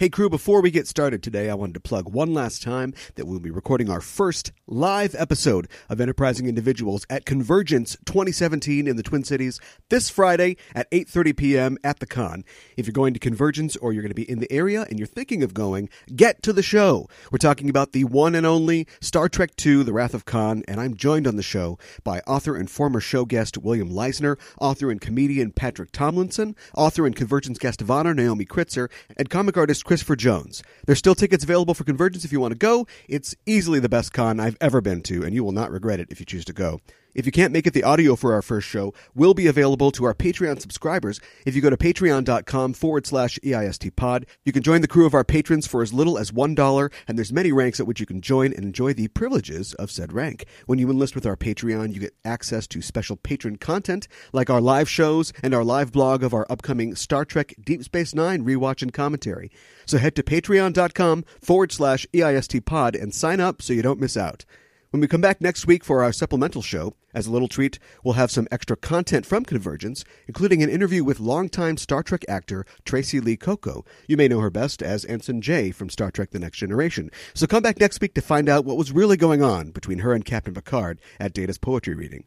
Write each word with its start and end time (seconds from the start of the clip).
Hey, 0.00 0.08
crew, 0.08 0.30
before 0.30 0.62
we 0.62 0.70
get 0.70 0.86
started 0.86 1.24
today, 1.24 1.50
I 1.50 1.54
wanted 1.54 1.74
to 1.74 1.80
plug 1.80 2.08
one 2.08 2.32
last 2.32 2.62
time 2.62 2.94
that 3.16 3.26
we'll 3.26 3.40
be 3.40 3.50
recording 3.50 3.90
our 3.90 4.00
first 4.00 4.52
live 4.68 5.12
episode 5.18 5.66
of 5.88 6.00
Enterprising 6.00 6.46
Individuals 6.46 7.04
at 7.10 7.24
Convergence 7.26 7.96
2017 8.04 8.86
in 8.86 8.94
the 8.94 9.02
Twin 9.02 9.24
Cities 9.24 9.58
this 9.88 10.08
Friday 10.08 10.56
at 10.72 10.88
8.30 10.92 11.36
p.m. 11.36 11.78
at 11.82 11.98
the 11.98 12.06
con. 12.06 12.44
If 12.76 12.86
you're 12.86 12.92
going 12.92 13.12
to 13.12 13.18
Convergence 13.18 13.76
or 13.78 13.92
you're 13.92 14.04
going 14.04 14.10
to 14.10 14.14
be 14.14 14.30
in 14.30 14.38
the 14.38 14.52
area 14.52 14.86
and 14.88 15.00
you're 15.00 15.08
thinking 15.08 15.42
of 15.42 15.52
going, 15.52 15.88
get 16.14 16.44
to 16.44 16.52
the 16.52 16.62
show. 16.62 17.08
We're 17.32 17.38
talking 17.38 17.68
about 17.68 17.90
the 17.90 18.04
one 18.04 18.36
and 18.36 18.46
only 18.46 18.86
Star 19.00 19.28
Trek 19.28 19.50
II, 19.66 19.82
The 19.82 19.92
Wrath 19.92 20.14
of 20.14 20.24
Khan, 20.24 20.62
and 20.68 20.80
I'm 20.80 20.94
joined 20.94 21.26
on 21.26 21.34
the 21.34 21.42
show 21.42 21.76
by 22.04 22.20
author 22.20 22.54
and 22.54 22.70
former 22.70 23.00
show 23.00 23.24
guest 23.24 23.58
William 23.58 23.90
Leisner, 23.90 24.38
author 24.60 24.92
and 24.92 25.00
comedian 25.00 25.50
Patrick 25.50 25.90
Tomlinson, 25.90 26.54
author 26.76 27.04
and 27.04 27.16
Convergence 27.16 27.58
guest 27.58 27.82
of 27.82 27.90
honor 27.90 28.14
Naomi 28.14 28.44
Kritzer, 28.44 28.88
and 29.16 29.28
comic 29.28 29.56
artist 29.56 29.87
Christopher 29.88 30.16
Jones. 30.16 30.62
There's 30.84 30.98
still 30.98 31.14
tickets 31.14 31.42
available 31.42 31.72
for 31.72 31.82
Convergence 31.82 32.22
if 32.22 32.30
you 32.30 32.40
want 32.40 32.52
to 32.52 32.58
go. 32.58 32.86
It's 33.08 33.34
easily 33.46 33.80
the 33.80 33.88
best 33.88 34.12
con 34.12 34.38
I've 34.38 34.58
ever 34.60 34.82
been 34.82 35.00
to, 35.04 35.24
and 35.24 35.34
you 35.34 35.42
will 35.42 35.52
not 35.52 35.70
regret 35.70 35.98
it 35.98 36.08
if 36.10 36.20
you 36.20 36.26
choose 36.26 36.44
to 36.44 36.52
go. 36.52 36.82
If 37.14 37.26
you 37.26 37.32
can't 37.32 37.52
make 37.52 37.66
it, 37.66 37.72
the 37.72 37.84
audio 37.84 38.16
for 38.16 38.34
our 38.34 38.42
first 38.42 38.68
show 38.68 38.92
will 39.14 39.34
be 39.34 39.46
available 39.46 39.90
to 39.92 40.04
our 40.04 40.14
Patreon 40.14 40.60
subscribers. 40.60 41.20
If 41.46 41.56
you 41.56 41.62
go 41.62 41.70
to 41.70 41.76
patreon.com 41.76 42.74
forward 42.74 43.06
slash 43.06 43.38
EIST 43.42 43.96
pod, 43.96 44.26
you 44.44 44.52
can 44.52 44.62
join 44.62 44.82
the 44.82 44.88
crew 44.88 45.06
of 45.06 45.14
our 45.14 45.24
patrons 45.24 45.66
for 45.66 45.82
as 45.82 45.92
little 45.92 46.18
as 46.18 46.30
$1, 46.30 46.92
and 47.08 47.18
there's 47.18 47.32
many 47.32 47.50
ranks 47.50 47.80
at 47.80 47.86
which 47.86 47.98
you 47.98 48.06
can 48.06 48.20
join 48.20 48.52
and 48.52 48.64
enjoy 48.64 48.92
the 48.92 49.08
privileges 49.08 49.74
of 49.74 49.90
said 49.90 50.12
rank. 50.12 50.44
When 50.66 50.78
you 50.78 50.90
enlist 50.90 51.14
with 51.14 51.26
our 51.26 51.36
Patreon, 51.36 51.94
you 51.94 52.00
get 52.00 52.14
access 52.24 52.66
to 52.68 52.82
special 52.82 53.16
patron 53.16 53.56
content, 53.56 54.06
like 54.32 54.50
our 54.50 54.60
live 54.60 54.88
shows 54.88 55.32
and 55.42 55.54
our 55.54 55.64
live 55.64 55.92
blog 55.92 56.22
of 56.22 56.34
our 56.34 56.46
upcoming 56.50 56.94
Star 56.94 57.24
Trek 57.24 57.54
Deep 57.60 57.82
Space 57.82 58.14
Nine 58.14 58.44
rewatch 58.44 58.82
and 58.82 58.92
commentary. 58.92 59.50
So 59.86 59.98
head 59.98 60.14
to 60.16 60.22
patreon.com 60.22 61.24
forward 61.40 61.72
slash 61.72 62.06
EIST 62.12 62.64
pod 62.64 62.94
and 62.94 63.14
sign 63.14 63.40
up 63.40 63.62
so 63.62 63.72
you 63.72 63.82
don't 63.82 64.00
miss 64.00 64.16
out. 64.16 64.44
When 64.90 65.02
we 65.02 65.06
come 65.06 65.20
back 65.20 65.42
next 65.42 65.66
week 65.66 65.84
for 65.84 66.02
our 66.02 66.14
supplemental 66.14 66.62
show, 66.62 66.94
as 67.12 67.26
a 67.26 67.30
little 67.30 67.46
treat, 67.46 67.78
we'll 68.02 68.14
have 68.14 68.30
some 68.30 68.48
extra 68.50 68.74
content 68.74 69.26
from 69.26 69.44
Convergence, 69.44 70.02
including 70.26 70.62
an 70.62 70.70
interview 70.70 71.04
with 71.04 71.20
longtime 71.20 71.76
Star 71.76 72.02
Trek 72.02 72.24
actor 72.26 72.64
Tracee 72.86 73.20
Lee 73.20 73.36
Cocco. 73.36 73.84
You 74.06 74.16
may 74.16 74.28
know 74.28 74.40
her 74.40 74.48
best 74.48 74.82
as 74.82 75.04
Ensign 75.04 75.42
Jae 75.42 75.74
from 75.74 75.90
Star 75.90 76.10
Trek 76.10 76.30
The 76.30 76.38
Next 76.38 76.56
Generation. 76.56 77.10
So 77.34 77.46
come 77.46 77.62
back 77.62 77.78
next 77.78 78.00
week 78.00 78.14
to 78.14 78.22
find 78.22 78.48
out 78.48 78.64
what 78.64 78.78
was 78.78 78.90
really 78.90 79.18
going 79.18 79.42
on 79.42 79.72
between 79.72 79.98
her 79.98 80.14
and 80.14 80.24
Captain 80.24 80.54
Picard 80.54 81.02
at 81.20 81.34
Data's 81.34 81.58
poetry 81.58 81.94
reading. 81.94 82.24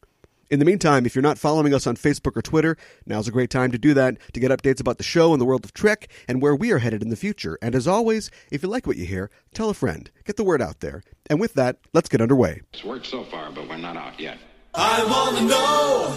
In 0.51 0.59
the 0.59 0.65
meantime, 0.65 1.05
if 1.05 1.15
you're 1.15 1.21
not 1.21 1.37
following 1.37 1.73
us 1.73 1.87
on 1.87 1.95
Facebook 1.95 2.35
or 2.35 2.41
Twitter, 2.41 2.75
now's 3.05 3.25
a 3.25 3.31
great 3.31 3.49
time 3.49 3.71
to 3.71 3.77
do 3.77 3.93
that 3.93 4.17
to 4.33 4.39
get 4.41 4.51
updates 4.51 4.81
about 4.81 4.97
the 4.97 5.03
show 5.03 5.31
and 5.31 5.39
the 5.39 5.45
world 5.45 5.63
of 5.63 5.73
Trek 5.73 6.09
and 6.27 6.41
where 6.41 6.53
we 6.53 6.71
are 6.71 6.79
headed 6.79 7.01
in 7.01 7.07
the 7.07 7.15
future. 7.15 7.57
And 7.61 7.73
as 7.73 7.87
always, 7.87 8.29
if 8.51 8.61
you 8.61 8.67
like 8.67 8.85
what 8.85 8.97
you 8.97 9.05
hear, 9.05 9.31
tell 9.53 9.69
a 9.69 9.73
friend. 9.73 10.11
Get 10.25 10.35
the 10.35 10.43
word 10.43 10.61
out 10.61 10.81
there. 10.81 11.03
And 11.27 11.39
with 11.39 11.53
that, 11.53 11.77
let's 11.93 12.09
get 12.09 12.19
underway. 12.19 12.59
It's 12.73 12.83
worked 12.83 13.05
so 13.05 13.23
far, 13.23 13.49
but 13.49 13.69
we're 13.69 13.77
not 13.77 13.95
out 13.95 14.19
yet. 14.19 14.39
I 14.75 15.05
wanna 15.05 15.47
know 15.47 16.09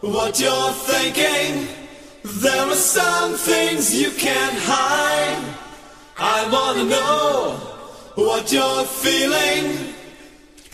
what 0.00 0.40
you're 0.40 0.72
thinking. 0.72 1.68
There 2.24 2.66
are 2.66 2.74
some 2.74 3.34
things 3.34 3.94
you 3.94 4.10
can't 4.10 4.58
hide. 4.58 5.54
I 6.18 6.50
wanna 6.50 6.90
know 6.90 7.52
what 8.16 8.50
you're 8.50 8.84
feeling. 8.86 9.94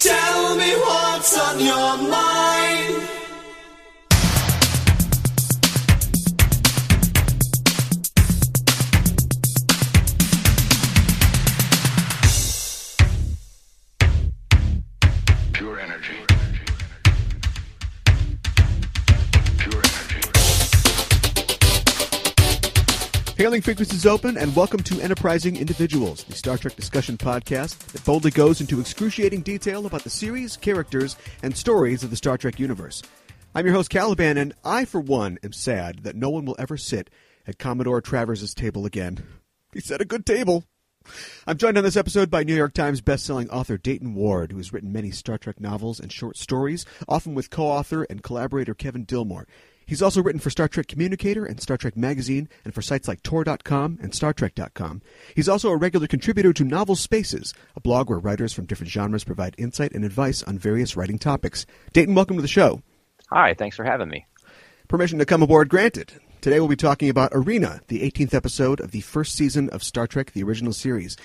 Tell 0.04 0.54
me 0.56 0.70
what's 0.76 1.38
on 1.38 1.58
your 1.58 1.96
mind. 1.96 3.13
Hailing 23.44 23.60
frequencies 23.60 24.06
open, 24.06 24.38
and 24.38 24.56
welcome 24.56 24.82
to 24.84 25.02
Enterprising 25.02 25.58
Individuals, 25.58 26.24
the 26.24 26.34
Star 26.34 26.56
Trek 26.56 26.76
discussion 26.76 27.18
podcast 27.18 27.76
that 27.92 28.02
boldly 28.02 28.30
goes 28.30 28.62
into 28.62 28.80
excruciating 28.80 29.42
detail 29.42 29.84
about 29.84 30.02
the 30.02 30.08
series, 30.08 30.56
characters, 30.56 31.14
and 31.42 31.54
stories 31.54 32.02
of 32.02 32.08
the 32.08 32.16
Star 32.16 32.38
Trek 32.38 32.58
universe. 32.58 33.02
I'm 33.54 33.66
your 33.66 33.74
host, 33.74 33.90
Caliban, 33.90 34.38
and 34.38 34.54
I, 34.64 34.86
for 34.86 34.98
one, 34.98 35.38
am 35.44 35.52
sad 35.52 36.04
that 36.04 36.16
no 36.16 36.30
one 36.30 36.46
will 36.46 36.56
ever 36.58 36.78
sit 36.78 37.10
at 37.46 37.58
Commodore 37.58 38.00
Travers' 38.00 38.54
table 38.54 38.86
again. 38.86 39.22
He 39.74 39.80
set 39.80 40.00
a 40.00 40.06
good 40.06 40.24
table. 40.24 40.64
I'm 41.46 41.58
joined 41.58 41.76
on 41.76 41.84
this 41.84 41.98
episode 41.98 42.30
by 42.30 42.44
New 42.44 42.56
York 42.56 42.72
Times 42.72 43.02
bestselling 43.02 43.50
author 43.50 43.76
Dayton 43.76 44.14
Ward, 44.14 44.52
who 44.52 44.56
has 44.56 44.72
written 44.72 44.90
many 44.90 45.10
Star 45.10 45.36
Trek 45.36 45.60
novels 45.60 46.00
and 46.00 46.10
short 46.10 46.38
stories, 46.38 46.86
often 47.06 47.34
with 47.34 47.50
co-author 47.50 48.04
and 48.04 48.22
collaborator 48.22 48.72
Kevin 48.72 49.04
Dilmore. 49.04 49.44
He's 49.86 50.02
also 50.02 50.22
written 50.22 50.40
for 50.40 50.50
Star 50.50 50.68
Trek 50.68 50.88
Communicator 50.88 51.44
and 51.44 51.60
Star 51.60 51.76
Trek 51.76 51.96
Magazine 51.96 52.48
and 52.64 52.74
for 52.74 52.82
sites 52.82 53.08
like 53.08 53.22
Tor.com 53.22 53.98
and 54.00 54.12
StarTrek.com. 54.12 55.02
He's 55.34 55.48
also 55.48 55.70
a 55.70 55.76
regular 55.76 56.06
contributor 56.06 56.52
to 56.52 56.64
Novel 56.64 56.96
Spaces, 56.96 57.54
a 57.76 57.80
blog 57.80 58.08
where 58.08 58.18
writers 58.18 58.52
from 58.52 58.66
different 58.66 58.90
genres 58.90 59.24
provide 59.24 59.54
insight 59.58 59.92
and 59.92 60.04
advice 60.04 60.42
on 60.42 60.58
various 60.58 60.96
writing 60.96 61.18
topics. 61.18 61.66
Dayton, 61.92 62.14
welcome 62.14 62.36
to 62.36 62.42
the 62.42 62.48
show. 62.48 62.82
Hi, 63.30 63.54
thanks 63.54 63.76
for 63.76 63.84
having 63.84 64.08
me. 64.08 64.26
Permission 64.88 65.18
to 65.18 65.26
come 65.26 65.42
aboard 65.42 65.68
granted. 65.68 66.12
Today 66.40 66.60
we'll 66.60 66.68
be 66.68 66.76
talking 66.76 67.08
about 67.08 67.32
Arena, 67.32 67.80
the 67.88 68.02
18th 68.02 68.34
episode 68.34 68.80
of 68.80 68.90
the 68.90 69.00
first 69.00 69.34
season 69.34 69.70
of 69.70 69.82
Star 69.82 70.06
Trek, 70.06 70.32
the 70.32 70.42
original 70.42 70.72
series. 70.72 71.16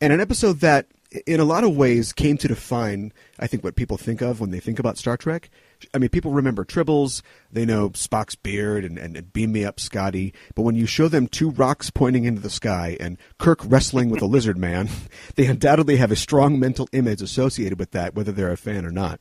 And 0.00 0.12
an 0.12 0.20
episode 0.20 0.60
that, 0.60 0.86
in 1.26 1.40
a 1.40 1.44
lot 1.44 1.64
of 1.64 1.76
ways, 1.76 2.12
came 2.12 2.36
to 2.38 2.48
define, 2.48 3.12
I 3.38 3.46
think, 3.46 3.64
what 3.64 3.76
people 3.76 3.96
think 3.96 4.20
of 4.20 4.40
when 4.40 4.50
they 4.50 4.60
think 4.60 4.78
about 4.78 4.98
Star 4.98 5.16
Trek. 5.16 5.50
I 5.94 5.98
mean, 5.98 6.08
people 6.08 6.32
remember 6.32 6.64
Tribbles, 6.64 7.22
they 7.52 7.64
know 7.64 7.90
Spock's 7.90 8.34
beard 8.34 8.84
and, 8.84 8.98
and, 8.98 9.16
and 9.16 9.32
Beam 9.32 9.52
Me 9.52 9.64
Up 9.64 9.78
Scotty, 9.78 10.32
but 10.54 10.62
when 10.62 10.74
you 10.74 10.86
show 10.86 11.08
them 11.08 11.26
two 11.26 11.50
rocks 11.50 11.90
pointing 11.90 12.24
into 12.24 12.40
the 12.40 12.50
sky 12.50 12.96
and 12.98 13.18
Kirk 13.38 13.60
wrestling 13.64 14.10
with 14.10 14.22
a 14.22 14.26
lizard 14.26 14.56
man, 14.56 14.88
they 15.36 15.46
undoubtedly 15.46 15.96
have 15.96 16.10
a 16.10 16.16
strong 16.16 16.58
mental 16.58 16.88
image 16.92 17.20
associated 17.22 17.78
with 17.78 17.90
that, 17.92 18.14
whether 18.14 18.32
they're 18.32 18.52
a 18.52 18.56
fan 18.56 18.86
or 18.86 18.90
not. 18.90 19.20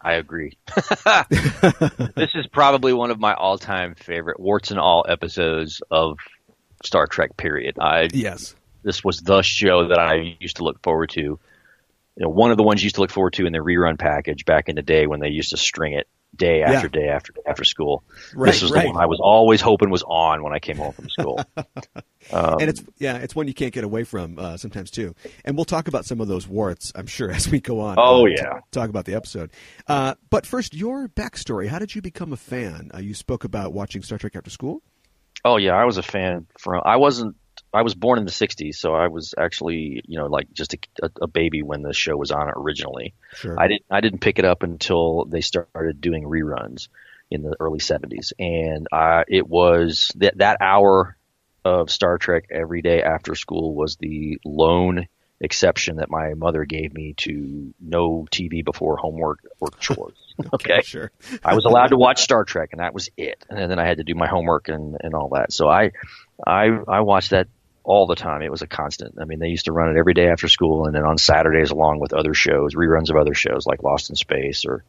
I 0.00 0.14
agree. 0.14 0.56
this 2.16 2.34
is 2.34 2.46
probably 2.48 2.92
one 2.92 3.10
of 3.10 3.20
my 3.20 3.34
all-time 3.34 3.94
favorite 3.94 4.40
warts 4.40 4.70
and 4.72 4.80
all 4.80 5.04
episodes 5.08 5.80
of 5.90 6.18
Star 6.82 7.06
Trek. 7.06 7.36
Period. 7.36 7.78
I 7.78 8.08
Yes. 8.12 8.56
This 8.82 9.04
was 9.04 9.20
the 9.20 9.42
show 9.42 9.88
that 9.88 9.98
I 9.98 10.36
used 10.40 10.56
to 10.56 10.64
look 10.64 10.82
forward 10.82 11.10
to. 11.10 11.20
You 11.20 11.38
know, 12.16 12.28
one 12.28 12.50
of 12.50 12.56
the 12.56 12.62
ones 12.62 12.82
you 12.82 12.86
used 12.86 12.96
to 12.96 13.00
look 13.00 13.10
forward 13.10 13.32
to 13.34 13.46
in 13.46 13.52
the 13.52 13.60
rerun 13.60 13.98
package 13.98 14.44
back 14.44 14.68
in 14.68 14.76
the 14.76 14.82
day 14.82 15.06
when 15.06 15.20
they 15.20 15.28
used 15.28 15.50
to 15.50 15.56
string 15.56 15.94
it 15.94 16.08
day 16.34 16.62
after 16.62 16.88
day 16.88 17.08
after 17.08 17.32
day 17.32 17.42
after 17.46 17.64
school. 17.64 18.04
Right, 18.34 18.52
this 18.52 18.62
was 18.62 18.70
right. 18.70 18.82
the 18.82 18.92
one 18.92 19.02
I 19.02 19.06
was 19.06 19.20
always 19.20 19.60
hoping 19.60 19.90
was 19.90 20.02
on 20.02 20.42
when 20.42 20.52
I 20.52 20.58
came 20.58 20.76
home 20.76 20.92
from 20.92 21.08
school. 21.08 21.44
Um, 21.56 21.66
and 22.32 22.62
it's 22.62 22.82
yeah, 22.98 23.16
it's 23.18 23.34
one 23.34 23.48
you 23.48 23.54
can't 23.54 23.72
get 23.72 23.84
away 23.84 24.04
from 24.04 24.38
uh, 24.38 24.56
sometimes 24.56 24.90
too. 24.90 25.14
And 25.44 25.56
we'll 25.56 25.64
talk 25.64 25.88
about 25.88 26.04
some 26.04 26.20
of 26.20 26.28
those 26.28 26.46
warts, 26.46 26.92
I'm 26.94 27.06
sure, 27.06 27.30
as 27.32 27.48
we 27.48 27.60
go 27.60 27.80
on. 27.80 27.96
Oh, 27.98 28.26
uh, 28.26 28.30
yeah. 28.30 28.60
talk 28.70 28.88
about 28.88 29.04
the 29.04 29.14
episode. 29.14 29.50
Uh, 29.86 30.14
but 30.30 30.46
first, 30.46 30.74
your 30.74 31.08
backstory. 31.08 31.68
How 31.68 31.78
did 31.78 31.94
you 31.94 32.02
become 32.02 32.32
a 32.32 32.38
fan? 32.38 32.90
Uh, 32.94 32.98
you 32.98 33.14
spoke 33.14 33.44
about 33.44 33.72
watching 33.72 34.02
Star 34.02 34.18
Trek 34.18 34.36
after 34.36 34.50
school. 34.50 34.82
Oh 35.44 35.56
yeah, 35.56 35.72
I 35.72 35.84
was 35.84 35.98
a 35.98 36.02
fan 36.02 36.46
from. 36.58 36.82
I 36.84 36.96
wasn't. 36.96 37.36
I 37.72 37.82
was 37.82 37.94
born 37.94 38.18
in 38.18 38.24
the 38.24 38.30
'60s, 38.30 38.76
so 38.76 38.94
I 38.94 39.08
was 39.08 39.34
actually, 39.36 40.02
you 40.06 40.18
know, 40.18 40.26
like 40.26 40.52
just 40.52 40.74
a, 40.74 41.10
a, 41.20 41.26
baby 41.26 41.62
when 41.62 41.82
the 41.82 41.94
show 41.94 42.16
was 42.16 42.30
on 42.30 42.50
originally. 42.54 43.14
Sure. 43.34 43.58
I 43.58 43.68
didn't. 43.68 43.84
I 43.90 44.00
didn't 44.00 44.20
pick 44.20 44.38
it 44.38 44.44
up 44.44 44.62
until 44.62 45.24
they 45.24 45.40
started 45.40 46.00
doing 46.00 46.24
reruns 46.24 46.88
in 47.30 47.42
the 47.42 47.56
early 47.58 47.78
'70s, 47.78 48.32
and 48.38 48.86
uh, 48.92 49.24
it 49.26 49.48
was 49.48 50.12
that 50.16 50.38
that 50.38 50.58
hour 50.60 51.16
of 51.64 51.90
Star 51.90 52.18
Trek 52.18 52.44
every 52.50 52.82
day 52.82 53.02
after 53.02 53.34
school 53.34 53.74
was 53.74 53.96
the 53.96 54.38
lone 54.44 55.06
exception 55.40 55.96
that 55.96 56.08
my 56.08 56.34
mother 56.34 56.64
gave 56.64 56.94
me 56.94 57.14
to 57.14 57.74
no 57.80 58.26
TV 58.30 58.64
before 58.64 58.96
homework 58.96 59.40
or 59.60 59.68
chores. 59.80 60.14
okay. 60.54 60.80
Sure. 60.82 61.10
I 61.44 61.54
was 61.54 61.64
allowed 61.64 61.88
to 61.88 61.96
watch 61.96 62.22
Star 62.22 62.44
Trek, 62.44 62.70
and 62.72 62.80
that 62.80 62.94
was 62.94 63.10
it. 63.16 63.44
And 63.50 63.70
then 63.70 63.78
I 63.78 63.86
had 63.86 63.98
to 63.98 64.04
do 64.04 64.14
my 64.14 64.28
homework 64.28 64.68
and, 64.68 64.96
and 65.00 65.14
all 65.14 65.30
that. 65.30 65.52
So 65.52 65.68
I, 65.68 65.90
I, 66.46 66.66
I 66.86 67.00
watched 67.00 67.30
that 67.30 67.48
all 67.84 68.06
the 68.06 68.14
time. 68.14 68.42
It 68.42 68.50
was 68.50 68.62
a 68.62 68.66
constant. 68.66 69.16
I 69.20 69.24
mean, 69.24 69.38
they 69.38 69.48
used 69.48 69.64
to 69.66 69.72
run 69.72 69.90
it 69.90 69.98
every 69.98 70.14
day 70.14 70.28
after 70.28 70.48
school, 70.48 70.86
and 70.86 70.94
then 70.94 71.04
on 71.04 71.18
Saturdays 71.18 71.70
along 71.70 72.00
with 72.00 72.12
other 72.12 72.34
shows, 72.34 72.74
reruns 72.74 73.10
of 73.10 73.16
other 73.16 73.34
shows 73.34 73.66
like 73.66 73.82
Lost 73.82 74.10
in 74.10 74.16
Space 74.16 74.64
or 74.64 74.84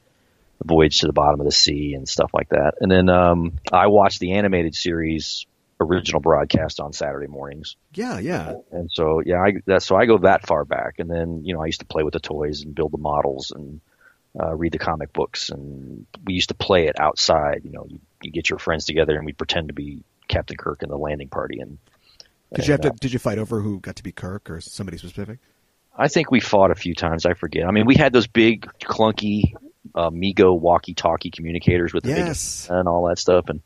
Voyage 0.64 1.00
to 1.00 1.08
the 1.08 1.14
Bottom 1.14 1.40
of 1.40 1.46
the 1.46 1.52
Sea 1.52 1.94
and 1.96 2.08
stuff 2.08 2.32
like 2.34 2.50
that. 2.50 2.76
And 2.80 2.92
then 2.92 3.10
um, 3.10 3.60
I 3.72 3.88
watched 3.88 4.20
the 4.20 4.34
animated 4.34 4.76
series 4.76 5.46
original 5.80 6.22
broadcast 6.22 6.80
on 6.80 6.94
Saturday 6.94 7.28
mornings. 7.28 7.76
Yeah, 7.94 8.20
yeah. 8.20 8.56
And 8.72 8.90
so, 8.92 9.22
yeah, 9.26 9.42
I, 9.42 9.54
that, 9.66 9.84
so 9.84 9.96
I 9.96 10.06
go 10.06 10.20
that 10.20 10.48
far 10.48 10.64
back. 10.64 11.00
And 11.00 11.10
then, 11.10 11.44
you 11.44 11.54
know, 11.54 11.62
I 11.62 11.66
used 11.66 11.82
to 11.82 11.86
play 11.86 12.04
with 12.04 12.14
the 12.14 12.20
toys 12.20 12.62
and 12.62 12.74
build 12.76 12.92
the 12.92 12.98
models 12.98 13.52
and 13.52 13.82
uh, 14.40 14.54
read 14.56 14.72
the 14.72 14.80
comic 14.80 15.12
books. 15.12 15.50
And 15.50 16.06
we 16.24 16.34
used 16.34 16.50
to 16.50 16.56
play 16.56 16.88
it 16.88 17.00
outside. 17.00 17.62
You 17.66 17.72
know, 17.72 17.86
you, 17.90 18.00
you 18.22 18.32
get 18.32 18.50
your 18.50 18.60
friends 18.60 18.86
together 18.86 19.16
and 19.16 19.26
we 19.26 19.34
pretend 19.34 19.68
to 19.68 19.74
be 19.74 20.04
Captain 20.28 20.56
Kirk 20.56 20.84
and 20.84 20.92
the 20.92 20.98
landing 20.98 21.30
party. 21.30 21.60
And 21.60 21.78
Did 22.54 22.68
you 22.68 22.72
have 22.72 22.82
to? 22.82 22.92
Did 22.92 23.14
you 23.14 23.20
fight 23.20 23.38
over 23.38 23.62
who 23.62 23.80
got 23.80 23.98
to 23.98 24.04
be 24.04 24.12
Kirk 24.12 24.50
or 24.50 24.62
somebody 24.62 24.98
specific? 24.98 25.40
I 25.96 26.08
think 26.08 26.32
we 26.32 26.40
fought 26.40 26.72
a 26.72 26.76
few 26.76 26.96
times. 26.96 27.26
I 27.26 27.34
forget. 27.34 27.66
I 27.68 27.72
mean, 27.72 27.86
we 27.86 27.96
had 27.96 28.14
those 28.14 28.28
big 28.28 28.68
clunky 28.82 29.54
uh, 29.94 30.10
Mego 30.10 30.58
walkie-talkie 30.60 31.30
communicators 31.30 31.94
with 31.94 32.04
the 32.04 32.10
Yes. 32.10 32.68
big 32.68 32.76
and 32.76 32.88
all 32.88 33.08
that 33.08 33.20
stuff, 33.20 33.50
and 33.50 33.62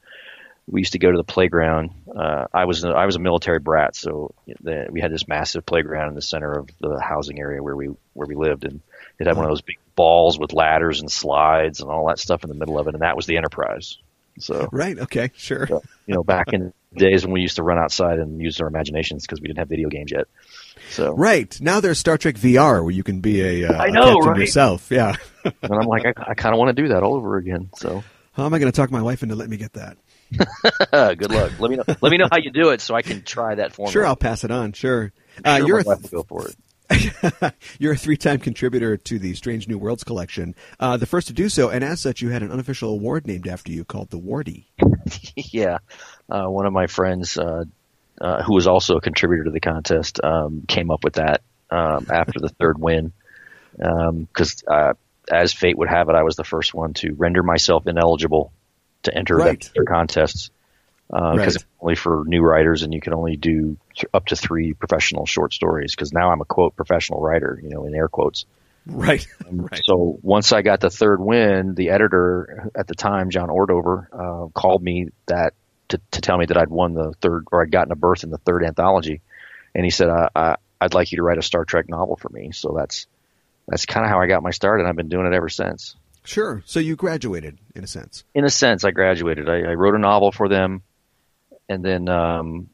we 0.69 0.81
used 0.81 0.91
to 0.93 0.99
go 0.99 1.09
to 1.09 1.17
the 1.17 1.23
playground. 1.23 1.91
Uh, 2.13 2.47
I 2.53 2.65
was 2.65 2.83
I 2.83 3.05
was 3.05 3.15
a 3.15 3.19
military 3.19 3.59
brat, 3.59 3.95
so 3.95 4.33
the, 4.61 4.87
we 4.89 4.99
had 4.99 5.11
this 5.11 5.27
massive 5.27 5.65
playground 5.65 6.09
in 6.09 6.15
the 6.15 6.21
center 6.21 6.51
of 6.51 6.69
the 6.81 6.99
housing 6.99 7.39
area 7.39 7.63
where 7.63 7.75
we 7.75 7.87
where 8.13 8.27
we 8.27 8.35
lived, 8.35 8.65
and 8.65 8.81
it 9.19 9.27
had 9.27 9.35
one 9.37 9.45
of 9.45 9.51
those 9.51 9.61
big 9.61 9.77
balls 9.95 10.37
with 10.37 10.53
ladders 10.53 10.99
and 10.99 11.11
slides 11.11 11.79
and 11.79 11.89
all 11.89 12.07
that 12.07 12.19
stuff 12.19 12.43
in 12.43 12.49
the 12.49 12.55
middle 12.55 12.77
of 12.77 12.87
it, 12.87 12.93
and 12.93 13.01
that 13.01 13.15
was 13.15 13.25
the 13.25 13.37
Enterprise. 13.37 13.97
So 14.39 14.69
Right. 14.71 14.97
Okay. 14.99 15.31
Sure. 15.35 15.67
you 15.69 16.13
know, 16.15 16.23
back 16.23 16.53
in 16.53 16.73
the 16.93 16.99
days 16.99 17.25
when 17.25 17.33
we 17.33 17.41
used 17.41 17.55
to 17.57 17.63
run 17.63 17.77
outside 17.77 18.19
and 18.19 18.41
use 18.41 18.59
our 18.61 18.67
imaginations 18.67 19.25
because 19.25 19.41
we 19.41 19.47
didn't 19.47 19.59
have 19.59 19.69
video 19.69 19.89
games 19.89 20.11
yet. 20.11 20.27
So 20.89 21.13
Right. 21.13 21.59
Now 21.61 21.79
there's 21.79 21.99
Star 21.99 22.17
Trek 22.17 22.35
VR 22.35 22.81
where 22.81 22.91
you 22.91 23.03
can 23.03 23.19
be 23.21 23.41
a, 23.63 23.69
uh, 23.69 23.77
I 23.81 23.89
know, 23.89 24.15
captain 24.15 24.29
right? 24.31 24.39
yourself. 24.39 24.89
Yeah. 24.91 25.15
and 25.43 25.53
I'm 25.73 25.87
like, 25.87 26.05
I, 26.05 26.13
I 26.31 26.33
kind 26.33 26.53
of 26.53 26.59
want 26.59 26.75
to 26.75 26.81
do 26.81 26.89
that 26.89 27.03
all 27.03 27.15
over 27.15 27.37
again. 27.37 27.69
So 27.77 28.03
How 28.33 28.45
am 28.45 28.53
I 28.53 28.59
going 28.59 28.71
to 28.71 28.75
talk 28.75 28.91
my 28.91 29.01
wife 29.01 29.23
into 29.23 29.35
letting 29.35 29.51
me 29.51 29.57
get 29.57 29.73
that? 29.73 29.97
good 31.17 31.31
luck. 31.31 31.59
Let 31.59 31.71
me 31.71 31.77
know. 31.77 31.83
Let 32.01 32.11
me 32.11 32.17
know 32.17 32.27
how 32.29 32.37
you 32.37 32.51
do 32.51 32.69
it 32.69 32.81
so 32.81 32.95
I 32.95 33.01
can 33.01 33.23
try 33.23 33.55
that 33.55 33.73
formula. 33.73 33.91
Sure, 33.93 34.05
I'll 34.05 34.15
pass 34.17 34.43
it 34.43 34.51
on. 34.51 34.73
Sure. 34.73 35.11
Uh, 35.43 35.57
Sure, 35.57 35.67
you're 35.67 35.79
a 35.79 35.83
will 35.83 35.95
go 35.97 36.23
for 36.23 36.47
it. 36.47 36.55
You're 37.79 37.93
a 37.93 37.97
three-time 37.97 38.39
contributor 38.39 38.97
to 38.97 39.19
the 39.19 39.33
Strange 39.35 39.67
New 39.67 39.77
Worlds 39.77 40.03
collection, 40.03 40.55
uh, 40.79 40.97
the 40.97 41.05
first 41.05 41.27
to 41.27 41.33
do 41.33 41.49
so, 41.49 41.69
and 41.69 41.83
as 41.83 41.99
such, 42.01 42.21
you 42.21 42.29
had 42.29 42.43
an 42.43 42.51
unofficial 42.51 42.91
award 42.91 43.27
named 43.27 43.47
after 43.47 43.71
you 43.71 43.83
called 43.83 44.09
the 44.09 44.19
Wardy. 44.19 44.65
yeah, 45.35 45.79
uh, 46.29 46.45
one 46.45 46.65
of 46.65 46.73
my 46.73 46.87
friends, 46.87 47.37
uh, 47.37 47.65
uh, 48.21 48.43
who 48.43 48.53
was 48.53 48.67
also 48.67 48.97
a 48.97 49.01
contributor 49.01 49.43
to 49.45 49.51
the 49.51 49.59
contest, 49.59 50.23
um, 50.23 50.63
came 50.67 50.89
up 50.91 51.03
with 51.03 51.13
that 51.13 51.41
um, 51.69 52.07
after 52.09 52.39
the 52.39 52.49
third 52.49 52.79
win. 52.79 53.11
Because 53.77 54.63
uh, 54.67 54.93
as 55.31 55.53
fate 55.53 55.77
would 55.77 55.89
have 55.89 56.09
it, 56.09 56.15
I 56.15 56.23
was 56.23 56.35
the 56.35 56.43
first 56.43 56.73
one 56.73 56.93
to 56.95 57.13
render 57.13 57.43
myself 57.43 57.85
ineligible 57.85 58.51
to 59.03 59.15
enter 59.15 59.35
Right. 59.35 59.59
that 59.59 59.59
particular 59.59 59.85
because 61.09 61.37
Right. 61.37 61.47
it's 61.55 61.65
only 61.81 61.95
for 61.95 62.23
new 62.25 62.41
writers, 62.41 62.83
and 62.83 62.93
you 62.93 62.99
can 63.01 63.13
only 63.13 63.37
do 63.37 63.77
th- 63.95 64.05
up 64.13 64.25
to 64.27 64.35
three 64.35 64.73
professional 64.73 65.25
short 65.25 65.53
stories. 65.53 65.95
Because 65.95 66.11
now 66.11 66.31
I'm 66.31 66.41
a 66.41 66.45
quote 66.45 66.75
professional 66.75 67.21
writer, 67.21 67.59
you 67.61 67.69
know, 67.69 67.85
in 67.85 67.95
air 67.95 68.07
quotes. 68.07 68.45
Right. 68.85 69.25
right. 69.51 69.81
So 69.85 70.17
once 70.21 70.51
I 70.51 70.61
got 70.61 70.79
the 70.79 70.89
third 70.89 71.19
win, 71.19 71.75
the 71.75 71.89
editor 71.89 72.69
at 72.75 72.87
the 72.87 72.95
time, 72.95 73.29
John 73.29 73.49
Ordover, 73.49 74.07
uh, 74.11 74.47
called 74.49 74.81
me 74.83 75.09
that 75.27 75.53
to, 75.89 75.99
to 76.11 76.21
tell 76.21 76.37
me 76.37 76.45
that 76.47 76.57
I'd 76.57 76.69
won 76.69 76.93
the 76.93 77.13
third 77.21 77.45
or 77.51 77.61
I'd 77.61 77.71
gotten 77.71 77.91
a 77.91 77.95
berth 77.95 78.23
in 78.23 78.29
the 78.29 78.37
third 78.37 78.63
anthology, 78.63 79.21
and 79.73 79.85
he 79.85 79.91
said 79.91 80.09
I, 80.09 80.29
I, 80.35 80.55
I'd 80.81 80.93
like 80.93 81.11
you 81.11 81.17
to 81.17 81.23
write 81.23 81.37
a 81.37 81.41
Star 81.41 81.63
Trek 81.65 81.87
novel 81.89 82.17
for 82.17 82.29
me. 82.29 82.51
So 82.51 82.73
that's 82.77 83.07
that's 83.67 83.85
kind 83.85 84.05
of 84.05 84.09
how 84.09 84.19
I 84.21 84.27
got 84.27 84.43
my 84.43 84.51
start, 84.51 84.79
and 84.79 84.87
I've 84.89 84.95
been 84.95 85.09
doing 85.09 85.25
it 85.25 85.33
ever 85.33 85.49
since. 85.49 85.95
Sure. 86.23 86.61
So 86.65 86.81
you 86.81 86.97
graduated, 86.97 87.57
in 87.73 87.85
a 87.85 87.87
sense. 87.87 88.25
In 88.35 88.43
a 88.43 88.49
sense, 88.49 88.83
I 88.83 88.91
graduated. 88.91 89.47
I, 89.49 89.61
I 89.61 89.73
wrote 89.75 89.95
a 89.95 89.99
novel 89.99 90.33
for 90.33 90.49
them, 90.49 90.81
and 91.69 91.83
then 91.83 92.07
um, 92.09 92.69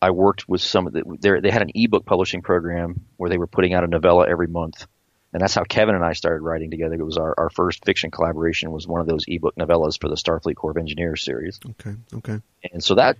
I 0.00 0.10
worked 0.10 0.48
with 0.48 0.60
some 0.60 0.86
of 0.86 0.92
the. 0.92 1.02
they 1.20 1.40
They 1.40 1.50
had 1.50 1.62
an 1.62 1.70
ebook 1.74 2.04
publishing 2.04 2.42
program 2.42 3.04
where 3.16 3.30
they 3.30 3.38
were 3.38 3.46
putting 3.46 3.74
out 3.74 3.84
a 3.84 3.86
novella 3.86 4.26
every 4.28 4.46
month, 4.46 4.86
and 5.32 5.40
that's 5.40 5.54
how 5.54 5.64
Kevin 5.64 5.94
and 5.94 6.04
I 6.04 6.12
started 6.12 6.42
writing 6.42 6.70
together. 6.70 6.94
It 6.94 7.04
was 7.04 7.16
our, 7.18 7.34
our 7.36 7.50
first 7.50 7.84
fiction 7.84 8.10
collaboration 8.10 8.70
was 8.70 8.86
one 8.86 9.00
of 9.00 9.06
those 9.06 9.24
ebook 9.26 9.56
novellas 9.56 10.00
for 10.00 10.08
the 10.08 10.16
Starfleet 10.16 10.54
Corps 10.56 10.72
of 10.72 10.76
Engineers 10.76 11.24
series, 11.24 11.58
Okay. 11.70 11.94
Okay. 12.14 12.40
and 12.72 12.82
so 12.82 12.94
that 12.96 13.16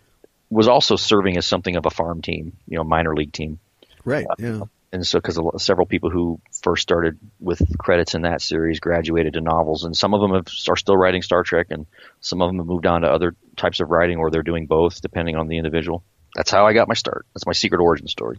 was 0.49 0.69
also 0.69 0.97
serving 0.97 1.37
as 1.37 1.47
something 1.47 1.77
of 1.77 1.87
a 1.87 1.91
farm 1.91 2.23
team, 2.23 2.57
you 2.69 2.77
know, 2.77 2.85
minor 2.85 3.15
league 3.15 3.33
team. 3.33 3.59
Right. 4.05 4.27
Yeah. 4.39 4.63
And 4.93 5.07
so, 5.07 5.19
because 5.19 5.39
several 5.63 5.87
people 5.87 6.11
who 6.11 6.41
first 6.63 6.83
started 6.83 7.19
with 7.41 7.61
credits 7.79 8.15
in 8.15 8.23
that 8.23 8.41
series 8.41 8.81
graduated 8.81 9.35
to 9.35 9.41
novels, 9.41 9.85
and 9.85 9.97
some 9.97 10.15
of 10.15 10.21
them 10.21 10.33
have, 10.33 10.47
are 10.69 10.77
still 10.77 10.97
writing 10.97 11.23
Star 11.23 11.43
Trek, 11.43 11.67
and 11.71 11.87
some 12.21 12.41
of 12.41 12.49
them 12.49 12.59
have 12.59 12.67
moved 12.67 12.87
on 12.87 13.03
to 13.03 13.09
other 13.09 13.35
types 13.57 13.81
of 13.81 13.91
writing, 13.91 14.19
or 14.19 14.31
they're 14.31 14.43
doing 14.43 14.67
both, 14.67 15.01
depending 15.01 15.37
on 15.37 15.49
the 15.49 15.59
individual. 15.59 16.05
That's 16.37 16.51
how 16.51 16.67
I 16.67 16.75
got 16.75 16.87
my 16.87 16.95
start. 16.95 17.27
That's 17.35 17.47
my 17.47 17.55
secret 17.55 17.81
origin 17.81 18.09
story. 18.09 18.39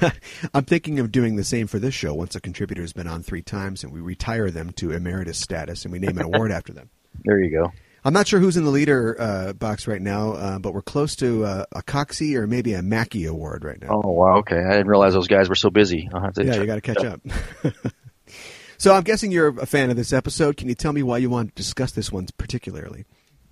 I'm 0.54 0.64
thinking 0.64 1.00
of 1.00 1.12
doing 1.12 1.36
the 1.36 1.44
same 1.44 1.66
for 1.66 1.78
this 1.78 1.92
show 1.92 2.14
once 2.14 2.34
a 2.34 2.40
contributor's 2.40 2.94
been 2.94 3.06
on 3.06 3.22
three 3.22 3.42
times 3.42 3.84
and 3.84 3.92
we 3.92 4.00
retire 4.00 4.50
them 4.50 4.72
to 4.76 4.92
emeritus 4.92 5.38
status 5.38 5.84
and 5.84 5.92
we 5.92 5.98
name 5.98 6.16
an 6.16 6.24
award 6.24 6.50
after 6.52 6.72
them. 6.72 6.88
There 7.24 7.38
you 7.38 7.50
go. 7.50 7.72
I'm 8.06 8.12
not 8.12 8.28
sure 8.28 8.38
who's 8.38 8.56
in 8.56 8.62
the 8.64 8.70
leader 8.70 9.16
uh, 9.20 9.52
box 9.52 9.88
right 9.88 10.00
now, 10.00 10.34
uh, 10.34 10.58
but 10.60 10.72
we're 10.72 10.80
close 10.80 11.16
to 11.16 11.44
uh, 11.44 11.64
a 11.72 11.82
Coxie 11.82 12.36
or 12.36 12.46
maybe 12.46 12.72
a 12.72 12.80
Mackey 12.80 13.24
award 13.26 13.64
right 13.64 13.82
now. 13.82 14.00
Oh 14.04 14.12
wow, 14.12 14.36
okay. 14.36 14.62
I 14.62 14.70
didn't 14.70 14.86
realize 14.86 15.12
those 15.12 15.26
guys 15.26 15.48
were 15.48 15.56
so 15.56 15.70
busy. 15.70 16.08
I'll 16.14 16.20
have 16.20 16.34
to 16.34 16.44
yeah, 16.44 16.54
you 16.54 16.66
got 16.66 16.76
to 16.76 16.80
catch 16.82 17.04
up. 17.04 17.20
so 18.78 18.94
I'm 18.94 19.02
guessing 19.02 19.32
you're 19.32 19.48
a 19.58 19.66
fan 19.66 19.90
of 19.90 19.96
this 19.96 20.12
episode. 20.12 20.56
Can 20.56 20.68
you 20.68 20.76
tell 20.76 20.92
me 20.92 21.02
why 21.02 21.18
you 21.18 21.28
want 21.28 21.48
to 21.48 21.54
discuss 21.56 21.90
this 21.90 22.12
one 22.12 22.28
particularly? 22.38 23.06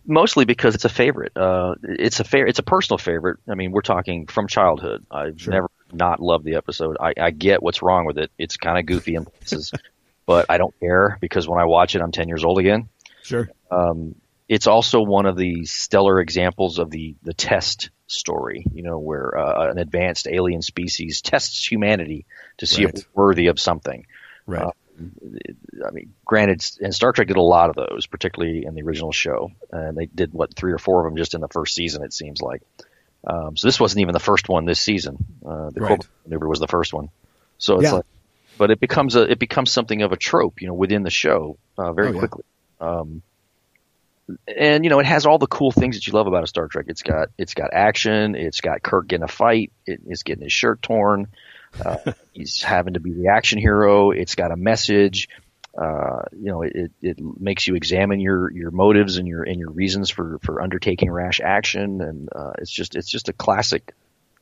Mostly 0.06 0.44
because 0.44 0.76
it's 0.76 0.84
a 0.84 0.88
favorite. 0.88 1.36
Uh, 1.36 1.74
it's 1.82 2.20
a 2.20 2.24
fair. 2.24 2.46
It's 2.46 2.60
a 2.60 2.62
personal 2.64 2.98
favorite. 2.98 3.40
I 3.48 3.56
mean, 3.56 3.72
we're 3.72 3.80
talking 3.80 4.28
from 4.28 4.46
childhood. 4.46 5.04
I've 5.10 5.40
Sure. 5.40 5.52
never 5.52 5.70
not 5.92 6.20
loved 6.20 6.44
the 6.44 6.54
episode. 6.54 6.96
I, 7.00 7.14
I 7.20 7.30
get 7.32 7.60
what's 7.60 7.82
wrong 7.82 8.04
with 8.04 8.18
it. 8.18 8.30
It's 8.38 8.56
kind 8.56 8.78
of 8.78 8.86
goofy 8.86 9.16
in 9.16 9.24
places, 9.24 9.72
but 10.26 10.46
I 10.48 10.58
don't 10.58 10.78
care 10.78 11.18
because 11.20 11.48
when 11.48 11.58
I 11.58 11.64
watch 11.64 11.96
it, 11.96 12.02
I'm 12.02 12.12
10 12.12 12.28
years 12.28 12.44
old 12.44 12.60
again. 12.60 12.88
Sure. 13.24 13.50
It's 14.49 14.67
also 14.67 15.00
one 15.02 15.26
of 15.26 15.37
the 15.37 15.64
stellar 15.64 16.20
examples 16.20 16.79
of 16.79 16.91
the 16.91 17.14
the 17.23 17.35
test 17.35 17.91
story. 18.06 18.64
You 18.73 18.82
know, 18.82 18.99
where 18.99 19.37
uh, 19.37 19.70
an 19.70 19.79
advanced 19.79 20.26
alien 20.29 20.62
species 20.62 21.23
tests 21.23 21.70
humanity 21.70 22.26
to 22.58 22.67
see 22.67 22.85
Right. 22.85 22.94
if 22.99 23.06
we're 23.14 23.25
worthy 23.26 23.46
of 23.49 23.58
something. 23.58 24.06
Right. 24.46 24.62
Uh, 24.62 24.70
I 25.87 25.91
mean, 25.91 26.14
granted, 26.25 26.64
and 26.81 26.94
Star 26.94 27.12
Trek 27.12 27.26
did 27.29 27.37
a 27.37 27.43
lot 27.43 27.69
of 27.70 27.75
those, 27.76 28.06
particularly 28.06 28.64
in 28.64 28.75
the 28.75 28.82
original 28.82 29.11
show, 29.11 29.50
and 29.73 29.96
they 29.96 30.06
did 30.06 30.32
what 30.32 30.55
three 30.55 30.73
or 30.73 30.79
four 30.79 31.00
of 31.05 31.11
them 31.11 31.17
just 31.17 31.35
in 31.35 31.40
the 31.40 31.49
first 31.49 31.75
season. 31.75 32.05
It 32.05 32.12
seems 32.12 32.40
like. 32.40 32.62
Um, 33.26 33.56
so 33.56 33.67
this 33.67 33.81
wasn't 33.81 34.02
even 34.02 34.12
the 34.12 34.20
first 34.20 34.49
one 34.50 34.67
this 34.67 34.81
season. 34.81 35.17
Uh, 35.44 35.70
the 35.70 35.81
Right. 35.81 36.06
Maneuver 36.26 36.47
was 36.49 36.61
the 36.61 36.69
first 36.69 36.93
one. 36.93 37.08
So 37.58 37.76
it's 37.76 37.85
Yeah. 37.85 37.93
like, 37.94 38.05
but 38.58 38.70
it 38.70 38.79
becomes 38.79 39.17
a 39.17 39.23
it 39.23 39.38
becomes 39.38 39.73
something 39.73 40.02
of 40.02 40.12
a 40.12 40.17
trope, 40.17 40.61
you 40.61 40.69
know, 40.69 40.75
within 40.75 41.02
the 41.02 41.11
show 41.11 41.56
uh, 41.79 41.93
very 41.93 42.11
Oh, 42.11 42.12
yeah. 42.12 42.19
quickly. 42.19 42.44
Um, 42.81 43.23
and 44.49 44.85
you 44.85 44.91
know, 44.91 45.00
it 45.00 45.06
has 45.06 45.26
all 45.26 45.38
the 45.38 45.47
cool 45.47 45.71
things 45.71 45.97
that 45.97 46.06
you 46.06 46.12
love 46.12 46.26
about 46.26 46.44
a 46.44 46.47
Star 46.47 46.69
Trek. 46.69 46.87
It's 46.88 47.03
got 47.03 47.29
it's 47.38 47.55
got 47.55 47.73
action. 47.73 48.35
It's 48.35 48.61
got 48.61 48.82
Kirk 48.82 49.09
getting 49.09 49.25
a 49.25 49.29
fight. 49.29 49.73
It 49.87 50.00
is 50.06 50.23
getting 50.23 50.44
his 50.44 50.53
shirt 50.53 50.82
torn. 50.82 51.29
Uh, 51.85 52.12
he's 52.32 52.62
having 52.62 52.94
to 52.94 53.00
be 53.00 53.12
the 53.12 53.28
action 53.28 53.59
hero. 53.59 54.11
It's 54.11 54.35
got 54.35 54.52
a 54.52 54.57
message. 54.57 55.28
Uh, 55.76 56.23
you 56.33 56.52
know, 56.52 56.62
it, 56.62 56.93
it 57.02 57.19
makes 57.21 57.66
you 57.66 57.75
examine 57.75 58.21
your, 58.21 58.52
your 58.52 58.71
motives 58.71 59.16
and 59.16 59.26
your 59.26 59.43
and 59.43 59.59
your 59.59 59.71
reasons 59.71 60.09
for, 60.09 60.38
for 60.43 60.62
undertaking 60.62 61.11
rash 61.11 61.40
action, 61.40 62.00
and 62.00 62.28
uh, 62.35 62.52
it's 62.59 62.71
just 62.71 62.95
it's 62.95 63.11
just 63.11 63.28
a 63.28 63.33
classic 63.33 63.93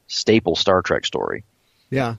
staple 0.08 0.54
Star 0.54 0.82
Trek 0.82 1.06
story. 1.06 1.44
Yeah. 1.90 2.16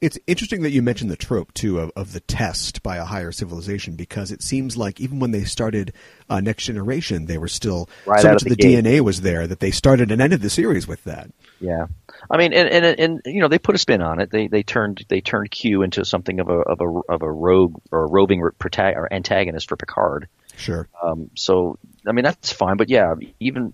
It's 0.00 0.18
interesting 0.26 0.62
that 0.62 0.70
you 0.70 0.82
mentioned 0.82 1.10
the 1.10 1.16
trope 1.16 1.52
too 1.54 1.78
of, 1.78 1.90
of 1.96 2.12
the 2.12 2.20
test 2.20 2.82
by 2.82 2.96
a 2.96 3.04
higher 3.04 3.32
civilization 3.32 3.96
because 3.96 4.30
it 4.30 4.42
seems 4.42 4.76
like 4.76 5.00
even 5.00 5.18
when 5.18 5.30
they 5.30 5.44
started 5.44 5.92
uh, 6.28 6.40
Next 6.40 6.64
Generation, 6.64 7.26
they 7.26 7.38
were 7.38 7.48
still 7.48 7.88
Right 8.04 8.20
so 8.20 8.32
much 8.32 8.42
of 8.42 8.48
the, 8.48 8.54
the. 8.54 8.62
DNA 8.62 9.00
was 9.00 9.20
there 9.20 9.46
that 9.46 9.60
they 9.60 9.70
started 9.70 10.10
and 10.10 10.20
ended 10.20 10.40
the 10.42 10.50
series 10.50 10.86
with 10.86 11.02
that. 11.04 11.30
Yeah, 11.60 11.86
I 12.30 12.36
mean, 12.36 12.52
and, 12.52 12.68
and 12.68 13.00
and 13.00 13.20
you 13.24 13.40
know, 13.40 13.48
they 13.48 13.58
put 13.58 13.74
a 13.74 13.78
spin 13.78 14.02
on 14.02 14.20
it. 14.20 14.30
They 14.30 14.48
they 14.48 14.62
turned 14.62 15.04
they 15.08 15.20
turned 15.20 15.50
Q 15.50 15.82
into 15.82 16.04
something 16.04 16.40
of 16.40 16.48
a 16.48 16.58
of 16.58 16.80
a 16.80 17.12
of 17.12 17.22
a 17.22 17.30
rogue 17.30 17.76
or 17.90 18.04
a 18.04 18.06
roving 18.06 18.42
protagonist 18.58 18.98
or 18.98 19.12
antagonist 19.12 19.68
for 19.68 19.76
Picard. 19.76 20.28
Sure. 20.56 20.88
Um, 21.02 21.30
so 21.34 21.78
I 22.06 22.12
mean, 22.12 22.24
that's 22.24 22.52
fine. 22.52 22.76
But 22.76 22.90
yeah, 22.90 23.14
even 23.40 23.72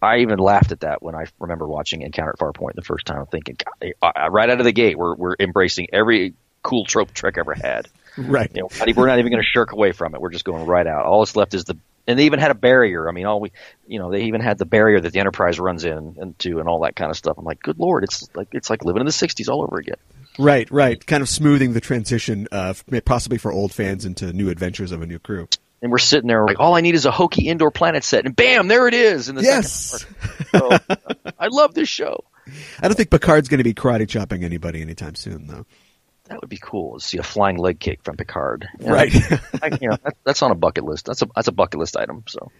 I 0.00 0.18
even 0.18 0.38
laughed 0.38 0.72
at 0.72 0.80
that 0.80 1.02
when 1.02 1.14
I 1.14 1.26
remember 1.38 1.66
watching 1.66 2.02
Encounter 2.02 2.30
at 2.30 2.38
Farpoint 2.38 2.74
the 2.74 2.82
first 2.82 3.06
time. 3.06 3.26
Thinking, 3.26 3.56
God, 3.56 4.32
right 4.32 4.48
out 4.48 4.60
of 4.60 4.64
the 4.64 4.72
gate, 4.72 4.96
we're 4.96 5.14
we're 5.14 5.36
embracing 5.38 5.88
every 5.92 6.34
cool 6.62 6.84
trope 6.84 7.12
Trek 7.12 7.36
ever 7.38 7.54
had. 7.54 7.88
Right. 8.16 8.50
You 8.54 8.62
know, 8.62 8.92
we're 8.96 9.06
not 9.06 9.18
even 9.18 9.30
going 9.30 9.42
to 9.42 9.48
shirk 9.48 9.72
away 9.72 9.92
from 9.92 10.14
it. 10.14 10.20
We're 10.20 10.30
just 10.30 10.44
going 10.44 10.66
right 10.66 10.86
out. 10.86 11.06
All 11.06 11.20
that's 11.20 11.36
left 11.36 11.54
is 11.54 11.64
the 11.64 11.76
and 12.08 12.18
they 12.18 12.24
even 12.24 12.38
had 12.38 12.50
a 12.50 12.54
barrier. 12.54 13.08
I 13.08 13.12
mean, 13.12 13.26
all 13.26 13.38
we, 13.38 13.52
you 13.86 13.98
know, 13.98 14.10
they 14.10 14.22
even 14.22 14.40
had 14.40 14.56
the 14.56 14.64
barrier 14.64 14.98
that 14.98 15.12
the 15.12 15.20
Enterprise 15.20 15.60
runs 15.60 15.84
in 15.84 15.98
into 15.98 16.20
and 16.22 16.38
to 16.40 16.58
and 16.60 16.68
all 16.68 16.80
that 16.80 16.96
kind 16.96 17.10
of 17.10 17.16
stuff. 17.16 17.36
I'm 17.36 17.44
like, 17.44 17.62
good 17.62 17.78
lord, 17.78 18.02
it's 18.02 18.28
like 18.34 18.48
it's 18.52 18.70
like 18.70 18.84
living 18.84 19.00
in 19.00 19.06
the 19.06 19.12
'60s 19.12 19.48
all 19.48 19.62
over 19.62 19.78
again. 19.78 19.96
Right, 20.38 20.70
right. 20.70 21.04
Kind 21.04 21.22
of 21.22 21.28
smoothing 21.28 21.72
the 21.72 21.80
transition, 21.80 22.48
uh, 22.50 22.72
possibly 23.04 23.38
for 23.38 23.52
old 23.52 23.72
fans 23.72 24.04
into 24.04 24.32
new 24.32 24.48
adventures 24.48 24.92
of 24.92 25.02
a 25.02 25.06
new 25.06 25.18
crew. 25.18 25.48
And 25.80 25.90
we're 25.92 25.98
sitting 25.98 26.26
there 26.28 26.44
like, 26.44 26.58
all 26.58 26.74
I 26.74 26.80
need 26.80 26.94
is 26.96 27.06
a 27.06 27.10
hokey 27.10 27.46
indoor 27.48 27.70
planet 27.70 28.02
set, 28.04 28.24
and 28.26 28.34
bam, 28.34 28.66
there 28.68 28.88
it 28.88 28.94
is 28.94 29.28
in 29.28 29.36
the 29.36 29.42
Yes. 29.42 29.72
second. 29.72 30.16
So, 30.50 30.78
I 31.38 31.46
love 31.48 31.72
this 31.74 31.88
show. 31.88 32.24
I 32.80 32.88
don't 32.88 32.94
think 32.96 33.10
Picard's 33.10 33.48
going 33.48 33.58
to 33.58 33.64
be 33.64 33.74
karate 33.74 34.08
chopping 34.08 34.42
anybody 34.42 34.80
anytime 34.82 35.14
soon, 35.14 35.46
though. 35.46 35.66
That 36.24 36.40
would 36.40 36.50
be 36.50 36.58
cool 36.60 36.98
to 36.98 37.04
see 37.04 37.18
a 37.18 37.22
flying 37.22 37.56
leg 37.56 37.78
kick 37.78 38.02
from 38.02 38.16
Picard. 38.16 38.68
You 38.80 38.86
know, 38.86 38.92
Right. 38.92 39.14
I, 39.62 39.78
you 39.80 39.88
know, 39.88 39.96
that, 40.02 40.14
that's 40.24 40.42
on 40.42 40.50
a 40.50 40.54
bucket 40.54 40.84
list. 40.84 41.06
That's 41.06 41.22
a 41.22 41.28
that's 41.34 41.48
a 41.48 41.52
bucket 41.52 41.78
list 41.80 41.96
item. 41.96 42.24
So 42.28 42.50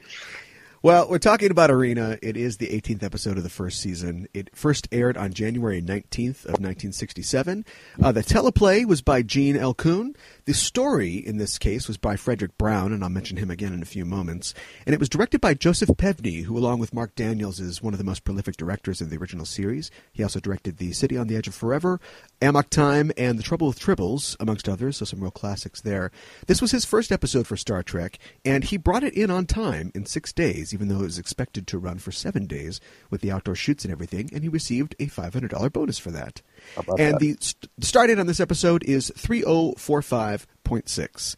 Well, 0.81 1.09
we're 1.11 1.19
talking 1.19 1.51
about 1.51 1.73
Arena. 1.73 2.21
It 2.23 2.37
is 2.37 2.59
the 2.59 2.69
18th 2.69 3.03
episode 3.03 3.37
of 3.37 3.43
the 3.43 3.49
first 3.51 3.81
season. 3.81 4.29
It 4.33 4.57
first 4.57 4.87
aired 4.93 5.17
on 5.17 5.33
January 5.33 5.83
19th 5.83 6.45
of 6.45 6.61
1967. 6.61 7.65
Uh, 8.01 8.13
the 8.13 8.23
teleplay 8.23 8.85
was 8.85 9.03
by 9.03 9.23
Gene 9.23 9.57
L. 9.57 9.75
Coon. 9.75 10.15
The 10.45 10.55
story 10.55 11.17
in 11.17 11.37
this 11.37 11.59
case 11.59 11.89
was 11.89 11.97
by 11.97 12.15
Fredric 12.15 12.57
Brown, 12.59 12.93
and 12.93 13.03
I'll 13.03 13.11
mention 13.11 13.39
him 13.39 13.51
again 13.51 13.73
in 13.73 13.83
a 13.83 13.87
few 13.87 14.05
moments. 14.05 14.55
And 14.87 14.95
it 14.95 15.01
was 15.01 15.09
directed 15.09 15.41
by 15.41 15.55
Joseph 15.55 15.89
Pevney, 15.89 16.45
who, 16.45 16.57
along 16.57 16.79
with 16.79 16.95
Mark 16.95 17.17
Daniels, 17.17 17.59
is 17.59 17.83
one 17.83 17.93
of 17.93 17.99
the 17.99 18.05
most 18.05 18.23
prolific 18.23 18.57
directors 18.57 19.01
in 19.01 19.09
the 19.09 19.17
original 19.17 19.47
series. 19.47 19.91
He 20.13 20.23
also 20.23 20.39
directed 20.39 20.77
The 20.77 20.93
City 20.93 21.17
on 21.17 21.27
the 21.27 21.35
Edge 21.35 21.49
of 21.49 21.57
Forever, 21.57 21.99
Amok 22.41 22.71
Time, 22.71 23.11
and 23.17 23.37
The 23.39 23.43
Trouble 23.43 23.67
with 23.67 23.81
Tribbles, 23.81 24.37
amongst 24.39 24.69
others, 24.69 24.99
so 24.99 25.05
some 25.05 25.21
real 25.21 25.33
classics 25.33 25.81
there. 25.81 26.13
This 26.47 26.63
was 26.63 26.71
his 26.71 26.85
first 26.85 27.11
episode 27.11 27.49
for 27.49 27.57
Star 27.57 27.83
Trek, 27.83 28.17
and 28.45 28.63
he 28.63 28.77
brought 28.77 29.03
it 29.03 29.15
in 29.15 29.29
on 29.31 29.45
time 29.47 29.91
in 29.95 30.07
six 30.07 30.33
days, 30.33 30.73
even 30.73 30.87
though 30.89 31.01
it 31.01 31.03
was 31.03 31.19
expected 31.19 31.67
to 31.67 31.79
run 31.79 31.99
for 31.99 32.13
seven 32.13 32.47
days 32.47 32.81
with 33.11 33.23
the 33.23 33.33
outdoor 33.33 33.57
shoots 33.57 33.85
and 33.85 33.91
everything, 33.91 34.31
and 34.33 34.45
he 34.45 34.49
received 34.49 34.95
a 35.01 35.07
$500 35.07 35.73
bonus 35.73 35.99
for 35.99 36.13
that. 36.13 36.41
And 36.77 37.15
that? 37.15 37.21
the 37.21 37.37
st- 37.41 37.69
start 37.81 38.07
date 38.09 38.21
on 38.21 38.29
this 38.29 38.41
episode 38.41 38.85
is 38.85 39.11
3045.6, 39.17 41.35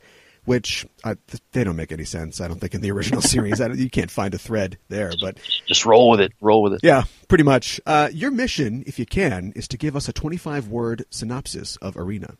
which 0.50 0.84
uh, 1.04 1.14
th- 1.28 1.40
they 1.52 1.62
don't 1.62 1.76
make 1.76 1.92
any 1.92 2.04
sense, 2.04 2.40
I 2.40 2.48
don't 2.48 2.58
think, 2.60 2.74
in 2.74 2.80
the 2.80 2.90
original 2.90 3.22
series. 3.34 3.60
I 3.60 3.68
you 3.68 3.88
can't 3.88 4.10
find 4.10 4.34
a 4.34 4.38
thread 4.38 4.78
there, 4.88 5.12
but 5.20 5.38
Just 5.66 5.86
roll 5.86 6.10
with 6.10 6.20
it. 6.20 6.32
Roll 6.40 6.60
with 6.62 6.72
it. 6.74 6.80
yeah, 6.82 7.04
pretty 7.28 7.44
much. 7.44 7.80
Uh, 7.86 8.08
your 8.12 8.32
mission, 8.32 8.82
if 8.86 8.98
you 8.98 9.06
can, 9.06 9.52
is 9.54 9.68
to 9.68 9.76
give 9.76 9.94
us 9.94 10.08
a 10.08 10.12
25 10.12 10.66
word 10.66 11.04
synopsis 11.10 11.76
of 11.76 11.96
Arena. 11.96 12.34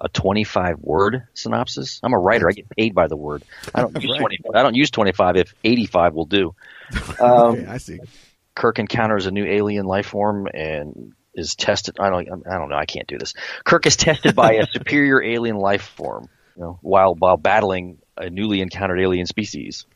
A 0.00 0.08
25 0.08 0.78
word 0.80 1.22
synopsis. 1.34 2.00
I'm 2.02 2.14
a 2.14 2.18
writer. 2.18 2.48
I 2.48 2.52
get 2.52 2.68
paid 2.70 2.94
by 2.94 3.08
the 3.08 3.16
word. 3.16 3.44
I 3.74 3.82
don't 3.82 3.94
use 4.02 4.10
Right. 4.12 4.20
25. 4.20 4.54
I 4.54 4.62
don't 4.62 4.74
use 4.74 4.90
25 4.90 5.36
if 5.36 5.54
85 5.64 6.14
will 6.14 6.24
do. 6.26 6.54
Um, 7.20 7.30
okay, 7.56 7.66
I 7.66 7.76
see. 7.78 7.98
Kirk 8.54 8.78
encounters 8.78 9.26
a 9.26 9.30
new 9.30 9.44
alien 9.44 9.84
life 9.84 10.06
form 10.06 10.48
and 10.52 11.12
is 11.34 11.54
tested. 11.56 11.96
I 12.00 12.08
don't. 12.08 12.46
I 12.50 12.56
don't 12.58 12.70
know. 12.70 12.76
I 12.76 12.86
can't 12.86 13.06
do 13.06 13.18
this. 13.18 13.34
Kirk 13.64 13.84
is 13.86 13.96
tested 13.96 14.34
by 14.34 14.52
a 14.54 14.66
superior 14.66 15.22
alien 15.22 15.56
life 15.56 15.82
form, 15.96 16.28
you 16.56 16.62
know, 16.62 16.78
while 16.82 17.14
while 17.14 17.36
battling 17.36 17.98
a 18.16 18.30
newly 18.30 18.60
encountered 18.60 19.00
alien 19.00 19.26
species, 19.26 19.86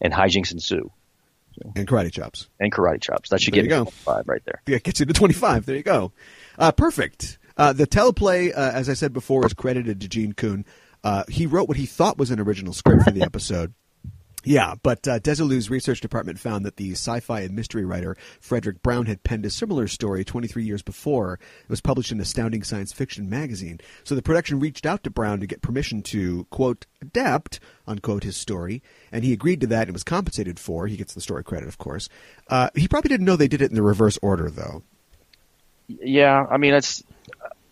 and 0.00 0.12
hijinks 0.12 0.52
ensue. 0.52 0.90
And 1.74 1.88
karate 1.88 2.12
chops. 2.12 2.48
And 2.60 2.72
karate 2.72 3.00
chops. 3.02 3.30
That 3.30 3.40
should 3.40 3.52
There 3.54 3.62
get 3.64 3.70
you 3.70 3.84
go. 3.84 3.90
five 3.90 4.28
right 4.28 4.42
there. 4.44 4.62
Yeah, 4.66 4.78
gets 4.78 5.00
you 5.00 5.06
to 5.06 5.12
25. 5.12 5.66
There 5.66 5.74
you 5.76 5.82
go. 5.82 6.12
Uh, 6.56 6.70
perfect. 6.70 7.38
Uh, 7.56 7.72
the 7.72 7.84
teleplay, 7.86 8.52
uh, 8.56 8.70
as 8.74 8.88
I 8.88 8.94
said 8.94 9.12
before, 9.12 9.44
is 9.44 9.54
credited 9.54 10.00
to 10.02 10.08
Gene 10.08 10.34
Coon. 10.34 10.64
Uh, 11.02 11.24
he 11.28 11.46
wrote 11.46 11.66
what 11.66 11.76
he 11.76 11.86
thought 11.86 12.16
was 12.16 12.30
an 12.30 12.38
original 12.38 12.72
script 12.72 13.02
for 13.02 13.10
the 13.10 13.22
episode. 13.24 13.74
Yeah, 14.48 14.76
but 14.82 15.06
uh, 15.06 15.18
Desilu's 15.18 15.68
research 15.68 16.00
department 16.00 16.38
found 16.38 16.64
that 16.64 16.76
the 16.76 16.92
sci-fi 16.92 17.40
and 17.40 17.54
mystery 17.54 17.84
writer 17.84 18.16
Fredric 18.40 18.80
Brown 18.80 19.04
had 19.04 19.22
penned 19.22 19.44
a 19.44 19.50
similar 19.50 19.86
story 19.86 20.24
23 20.24 20.64
years 20.64 20.80
before. 20.80 21.34
It 21.34 21.68
was 21.68 21.82
published 21.82 22.12
in 22.12 22.18
Astounding 22.18 22.62
Science 22.62 22.90
Fiction 22.90 23.28
magazine. 23.28 23.78
So 24.04 24.14
the 24.14 24.22
production 24.22 24.58
reached 24.58 24.86
out 24.86 25.04
to 25.04 25.10
Brown 25.10 25.40
to 25.40 25.46
get 25.46 25.60
permission 25.60 26.00
to 26.04 26.44
quote 26.44 26.86
adapt 27.02 27.60
unquote 27.86 28.24
his 28.24 28.38
story, 28.38 28.82
and 29.12 29.22
he 29.22 29.34
agreed 29.34 29.60
to 29.60 29.66
that 29.66 29.86
and 29.86 29.92
was 29.92 30.02
compensated 30.02 30.58
for. 30.58 30.86
He 30.86 30.96
gets 30.96 31.12
the 31.12 31.20
story 31.20 31.44
credit, 31.44 31.68
of 31.68 31.76
course. 31.76 32.08
Uh, 32.48 32.70
he 32.74 32.88
probably 32.88 33.10
didn't 33.10 33.26
know 33.26 33.36
they 33.36 33.48
did 33.48 33.60
it 33.60 33.68
in 33.68 33.76
the 33.76 33.82
reverse 33.82 34.18
order, 34.22 34.48
though. 34.48 34.82
Yeah, 35.88 36.46
I 36.50 36.56
mean 36.56 36.72
it's. 36.72 37.04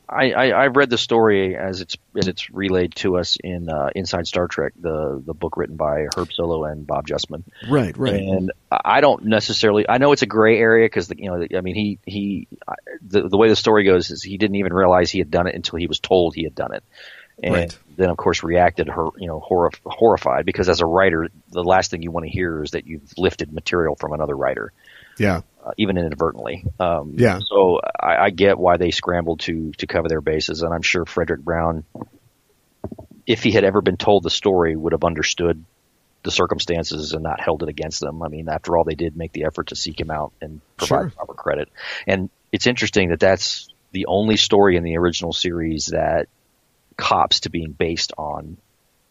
I, 0.08 0.30
I 0.30 0.46
I 0.50 0.66
read 0.68 0.88
the 0.88 0.98
story 0.98 1.56
as 1.56 1.80
it's 1.80 1.96
as 2.16 2.28
it's 2.28 2.48
relayed 2.50 2.94
to 2.96 3.16
us 3.18 3.36
in 3.42 3.68
uh, 3.68 3.90
Inside 3.94 4.26
Star 4.26 4.46
Trek, 4.46 4.74
the 4.78 5.20
the 5.24 5.34
book 5.34 5.56
written 5.56 5.76
by 5.76 6.06
Herb 6.16 6.28
Solow 6.30 6.70
and 6.70 6.86
Bob 6.86 7.08
Justman. 7.08 7.42
Right, 7.68 7.96
right. 7.96 8.14
And 8.14 8.52
I 8.70 9.00
don't 9.00 9.24
necessarily. 9.24 9.88
I 9.88 9.98
know 9.98 10.12
it's 10.12 10.22
a 10.22 10.26
gray 10.26 10.58
area 10.58 10.86
because 10.86 11.12
you 11.16 11.30
know. 11.30 11.46
I 11.56 11.60
mean, 11.60 11.74
he 11.74 11.98
he. 12.06 12.46
The 13.06 13.28
the 13.28 13.36
way 13.36 13.48
the 13.48 13.56
story 13.56 13.84
goes 13.84 14.10
is 14.10 14.22
he 14.22 14.38
didn't 14.38 14.56
even 14.56 14.72
realize 14.72 15.10
he 15.10 15.18
had 15.18 15.30
done 15.30 15.48
it 15.48 15.54
until 15.56 15.78
he 15.78 15.88
was 15.88 15.98
told 15.98 16.34
he 16.34 16.44
had 16.44 16.54
done 16.54 16.72
it, 16.72 16.84
and 17.42 17.54
Right. 17.54 17.78
then 17.96 18.08
of 18.10 18.16
course 18.16 18.44
reacted 18.44 18.88
her 18.88 19.08
you 19.18 19.26
know 19.26 19.40
horror, 19.40 19.72
horrified 19.84 20.46
because 20.46 20.68
as 20.68 20.80
a 20.80 20.86
writer, 20.86 21.28
the 21.50 21.64
last 21.64 21.90
thing 21.90 22.02
you 22.02 22.12
want 22.12 22.26
to 22.26 22.30
hear 22.30 22.62
is 22.62 22.70
that 22.72 22.86
you've 22.86 23.12
lifted 23.18 23.52
material 23.52 23.96
from 23.96 24.12
another 24.12 24.36
writer 24.36 24.72
Yeah. 25.18 25.40
Uh, 25.66 25.72
even 25.78 25.98
inadvertently. 25.98 26.64
Um, 26.78 27.14
Yeah. 27.18 27.40
So 27.40 27.80
I, 27.98 28.26
I 28.26 28.30
get 28.30 28.56
why 28.56 28.76
they 28.76 28.92
scrambled 28.92 29.40
to 29.40 29.72
to 29.78 29.86
cover 29.88 30.08
their 30.08 30.20
bases, 30.20 30.62
and 30.62 30.72
I'm 30.72 30.82
sure 30.82 31.04
Fredric 31.04 31.40
Brown, 31.40 31.84
if 33.26 33.42
he 33.42 33.50
had 33.50 33.64
ever 33.64 33.80
been 33.80 33.96
told 33.96 34.22
the 34.22 34.30
story, 34.30 34.76
would 34.76 34.92
have 34.92 35.02
understood 35.02 35.64
the 36.22 36.30
circumstances 36.30 37.12
and 37.14 37.22
not 37.24 37.40
held 37.40 37.64
it 37.64 37.68
against 37.68 38.00
them. 38.00 38.22
I 38.22 38.28
mean, 38.28 38.48
after 38.48 38.76
all, 38.76 38.84
they 38.84 38.94
did 38.94 39.16
make 39.16 39.32
the 39.32 39.44
effort 39.44 39.68
to 39.68 39.76
seek 39.76 40.00
him 40.00 40.10
out 40.10 40.32
and 40.40 40.60
provide 40.76 41.02
Sure. 41.02 41.10
proper 41.10 41.34
credit. 41.34 41.68
And 42.06 42.30
it's 42.52 42.66
interesting 42.68 43.08
that 43.08 43.20
that's 43.20 43.68
the 43.92 44.06
only 44.06 44.36
story 44.36 44.76
in 44.76 44.84
the 44.84 44.96
original 44.98 45.32
series 45.32 45.86
that 45.86 46.28
cops 46.96 47.40
to 47.40 47.50
being 47.50 47.72
based 47.72 48.12
on 48.16 48.56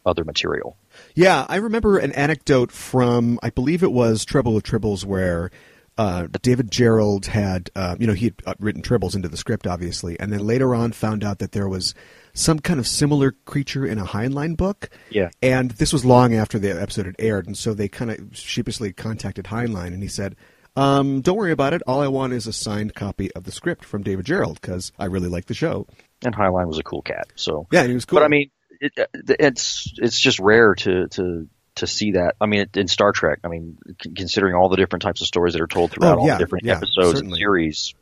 other 0.06 0.24
material. 0.24 0.78
Yeah, 1.16 1.46
I 1.50 1.58
remember 1.58 1.98
an 1.98 2.12
anecdote 2.14 2.72
from, 2.72 3.40
I 3.44 3.50
believe 3.50 3.84
it 3.84 3.92
was 3.92 4.24
Trouble 4.24 4.56
of 4.56 4.64
Tribbles, 4.64 5.04
where 5.04 5.52
uh, 5.98 6.28
David 6.42 6.72
Gerrold 6.72 7.26
had, 7.28 7.70
uh, 7.76 7.96
you 8.00 8.08
know, 8.08 8.14
he 8.14 8.26
had 8.26 8.36
uh, 8.46 8.54
written 8.60 8.82
Tribbles 8.82 9.16
into 9.16 9.30
the 9.30 9.38
script, 9.38 9.66
obviously, 9.66 10.20
and 10.20 10.32
then 10.32 10.46
later 10.46 10.76
on 10.76 10.92
found 10.92 11.24
out 11.24 11.40
that 11.40 11.54
there 11.54 11.70
was 11.70 11.94
some 12.34 12.60
kind 12.60 12.80
of 12.80 12.88
similar 12.88 13.32
creature 13.46 13.86
in 13.86 13.98
a 13.98 14.06
Heinlein 14.06 14.58
book. 14.58 14.90
Yeah. 15.10 15.30
And 15.42 15.72
this 15.72 15.94
was 15.94 16.04
long 16.04 16.34
after 16.34 16.60
the 16.60 16.70
episode 16.82 17.06
had 17.06 17.16
aired, 17.18 17.48
and 17.48 17.58
so 17.58 17.74
they 17.74 17.88
kind 17.88 18.12
of 18.12 18.36
sheepishly 18.36 18.92
contacted 18.92 19.46
Heinlein, 19.46 19.88
and 19.88 20.04
he 20.04 20.10
said, 20.10 20.36
um, 20.76 21.22
don't 21.22 21.38
worry 21.38 21.54
about 21.54 21.74
it. 21.74 21.82
All 21.88 22.02
I 22.02 22.10
want 22.10 22.34
is 22.34 22.48
a 22.48 22.54
signed 22.54 22.94
copy 22.94 23.32
of 23.32 23.46
the 23.46 23.52
script 23.52 23.86
from 23.86 24.04
David 24.04 24.26
Gerrold, 24.26 24.60
because 24.60 24.92
I 25.00 25.06
really 25.06 25.30
like 25.30 25.46
the 25.46 25.54
show. 25.54 25.88
And 26.26 26.36
Heinlein 26.36 26.68
was 26.68 26.80
a 26.80 26.84
cool 26.84 27.02
cat, 27.02 27.32
so 27.36 27.68
Yeah, 27.72 27.86
he 27.86 27.94
was 27.94 28.04
cool. 28.04 28.20
But 28.20 28.26
I 28.26 28.28
mean, 28.28 28.52
it, 28.82 28.92
it's 29.14 29.94
it's 29.98 30.20
just 30.20 30.40
rare 30.40 30.76
to 30.76 31.08
to 31.08 31.48
to 31.76 31.88
see 31.88 32.12
that. 32.12 32.36
I 32.40 32.46
mean, 32.46 32.68
in 32.74 32.88
Star 32.88 33.12
Trek, 33.12 33.40
I 33.44 33.48
mean, 33.48 33.78
considering 34.16 34.56
all 34.56 34.70
the 34.70 34.78
different 34.78 35.04
types 35.04 35.22
of 35.22 35.28
stories 35.28 35.54
that 35.54 35.62
are 35.62 35.68
told 35.68 35.92
throughout 35.92 36.18
Oh, 36.18 36.22
all 36.22 36.28
the 36.28 36.38
different 36.38 36.66
yeah, 36.66 36.78
episodes 36.78 37.18
certainly. 37.18 37.34
and 37.34 37.38
series, 37.38 37.94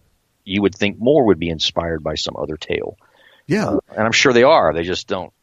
you 0.45 0.61
would 0.61 0.75
think 0.75 0.99
more 0.99 1.25
would 1.27 1.39
be 1.39 1.49
inspired 1.49 2.03
by 2.03 2.15
some 2.15 2.35
other 2.37 2.57
tale, 2.57 2.97
yeah. 3.47 3.67
uh, 3.69 3.79
and 3.95 4.05
I'm 4.05 4.11
sure 4.11 4.33
they 4.33 4.43
are. 4.43 4.73
They 4.73 4.83
just 4.83 5.07
don't 5.07 5.33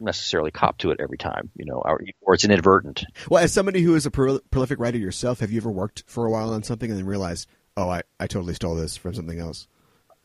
necessarily 0.00 0.50
cop 0.50 0.78
to 0.78 0.90
it 0.92 1.00
every 1.00 1.18
time, 1.18 1.50
you 1.56 1.64
know, 1.64 1.82
or, 1.84 2.00
or 2.20 2.34
it's 2.34 2.44
inadvertent. 2.44 3.04
Well, 3.28 3.42
as 3.42 3.52
somebody 3.52 3.82
who 3.82 3.94
is 3.96 4.06
a 4.06 4.10
pro- 4.10 4.38
prolific 4.50 4.78
writer 4.78 4.98
yourself, 4.98 5.40
have 5.40 5.50
you 5.50 5.58
ever 5.58 5.70
worked 5.70 6.04
for 6.06 6.24
a 6.24 6.30
while 6.30 6.52
on 6.52 6.62
something 6.62 6.88
and 6.88 6.98
then 6.98 7.06
realized, 7.06 7.48
oh, 7.76 7.88
I, 7.88 8.02
I 8.20 8.28
totally 8.28 8.54
stole 8.54 8.76
this 8.76 8.96
from 8.96 9.14
something 9.14 9.40
else? 9.40 9.66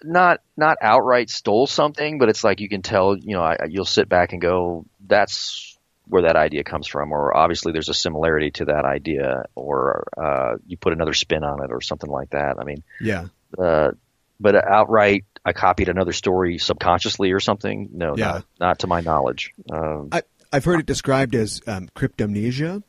Not 0.03 0.41
not 0.57 0.77
outright 0.81 1.29
stole 1.29 1.65
something, 1.65 2.19
but 2.19 2.29
it's 2.29 2.43
like 2.43 2.59
you 2.59 2.67
can 2.69 2.81
tell, 2.81 3.17
you 3.17 3.35
know, 3.35 3.41
I, 3.41 3.57
you'll 3.69 3.85
sit 3.85 4.09
back 4.09 4.33
and 4.33 4.41
go, 4.41 4.85
that's 5.07 5.73
where 6.07 6.24
that 6.24 6.36
idea 6.36 6.63
comes 6.63 6.88
from, 6.88 7.12
or 7.12 7.36
obviously 7.36 7.72
there's 7.72 7.89
a 7.89 7.93
similarity 7.93 8.51
to 8.51 8.65
that 8.65 8.86
idea, 8.86 9.45
or 9.55 10.07
uh, 10.17 10.57
you 10.67 10.77
put 10.77 10.93
another 10.93 11.13
spin 11.13 11.43
on 11.43 11.63
it, 11.63 11.72
or 11.72 11.81
something 11.81 12.10
like 12.10 12.31
that. 12.31 12.57
I 12.60 12.63
mean, 12.65 12.83
Yeah. 13.00 13.27
uh, 13.57 13.91
but 14.39 14.55
outright, 14.55 15.25
I 15.45 15.53
copied 15.53 15.89
another 15.89 16.12
story 16.13 16.57
subconsciously 16.57 17.31
or 17.31 17.39
something. 17.39 17.89
No, 17.93 18.15
Yeah. 18.17 18.25
not, 18.25 18.45
not 18.60 18.79
to 18.79 18.88
my 18.88 19.01
knowledge. 19.01 19.53
Um, 19.72 20.10
I, 20.12 20.24
I've 20.51 20.65
heard 20.65 20.79
it 20.81 20.86
described 20.86 21.36
as 21.36 21.62
um, 21.67 21.89
cryptomnesia, 21.95 22.83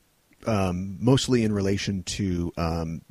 um, 0.47 0.97
mostly 1.01 1.45
in 1.45 1.53
relation 1.53 2.03
to 2.05 2.53
um, 2.57 3.03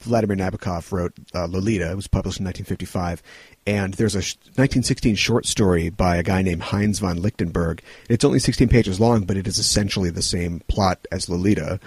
Vladimir 0.00 0.36
Nabokov 0.36 0.90
wrote 0.92 1.12
uh, 1.34 1.46
Lolita. 1.46 1.90
It 1.90 1.96
was 1.96 2.06
published 2.06 2.40
in 2.40 2.46
1955, 2.46 3.22
and 3.66 3.94
there's 3.94 4.14
a 4.14 4.22
sh- 4.22 4.36
1916 4.56 5.16
short 5.16 5.46
story 5.46 5.90
by 5.90 6.16
a 6.16 6.22
guy 6.22 6.42
named 6.42 6.62
Heinz 6.62 6.98
von 6.98 7.20
Lichtenberg. 7.20 7.82
It's 8.08 8.24
only 8.24 8.38
16 8.38 8.68
pages 8.68 9.00
long, 9.00 9.24
but 9.24 9.36
it 9.36 9.46
is 9.46 9.58
essentially 9.58 10.10
the 10.10 10.22
same 10.22 10.60
plot 10.68 11.06
as 11.12 11.28
Lolita. 11.28 11.80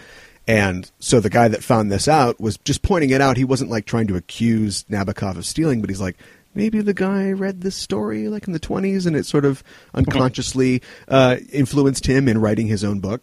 And 0.48 0.89
so 1.00 1.20
the 1.20 1.29
guy 1.29 1.48
that 1.48 1.63
found 1.63 1.91
this 1.91 2.08
out 2.08 2.39
was 2.39 2.58
just 2.58 2.81
pointing 2.81 3.12
it 3.12 3.22
out. 3.22 3.38
He 3.38 3.43
wasn't 3.46 3.70
like 3.70 3.86
trying 3.86 4.08
to 4.08 4.15
accuse 4.15 4.84
Nabokov 4.86 5.38
of 5.38 5.46
stealing, 5.46 5.81
but 5.81 5.89
he's 5.89 6.01
like, 6.01 6.17
maybe 6.53 6.81
the 6.81 6.93
guy 6.93 7.31
read 7.31 7.62
this 7.62 7.75
story 7.75 8.27
like 8.27 8.48
in 8.48 8.53
the 8.53 8.60
20s 8.60 9.05
and 9.05 9.15
it 9.15 9.25
sort 9.25 9.46
of 9.46 9.63
unconsciously 9.93 10.81
uh, 11.08 11.38
influenced 11.51 12.05
him 12.05 12.27
in 12.27 12.41
writing 12.41 12.67
his 12.67 12.84
own 12.84 13.00
book. 13.00 13.22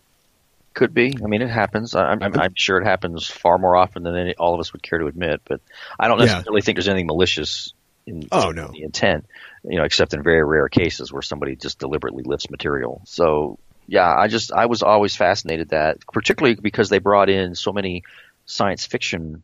Could 0.79 0.95
be. 0.95 1.13
I 1.23 1.27
mean, 1.27 1.43
it 1.43 1.51
happens. 1.51 1.95
I, 1.95 2.05
I'm, 2.05 2.23
I'm 2.23 2.55
sure 2.55 2.79
it 2.81 2.85
happens 2.85 3.27
far 3.27 3.59
more 3.59 3.75
often 3.77 4.05
than 4.05 4.15
any, 4.17 4.35
all 4.37 4.55
of 4.55 4.61
us 4.61 4.73
would 4.73 4.83
care 4.83 4.99
to 5.01 5.07
admit. 5.07 5.41
But 5.45 5.61
I 5.99 6.07
don't 6.07 6.19
Yeah. 6.21 6.27
necessarily 6.27 6.63
think 6.63 6.77
there's 6.77 6.89
anything 6.89 7.09
malicious 7.09 7.75
in, 8.07 8.29
Oh, 8.31 8.51
in 8.51 8.57
no. 8.57 8.69
the 8.73 8.83
intent. 8.83 9.27
You 9.65 9.79
know, 9.79 9.85
except 9.85 10.15
in 10.15 10.23
very 10.23 10.43
rare 10.45 10.69
cases 10.69 11.13
where 11.13 11.21
somebody 11.21 11.57
just 11.57 11.81
deliberately 11.81 12.23
lifts 12.25 12.49
material. 12.49 13.03
So 13.07 13.59
yeah, 13.89 14.09
I 14.09 14.29
just 14.29 14.53
I 14.53 14.67
was 14.67 14.83
always 14.83 15.17
fascinated 15.17 15.71
that, 15.71 15.99
particularly 16.13 16.55
because 16.55 16.89
they 16.91 16.99
brought 17.01 17.29
in 17.29 17.55
so 17.57 17.73
many 17.73 18.05
science 18.47 18.87
fiction 18.87 19.43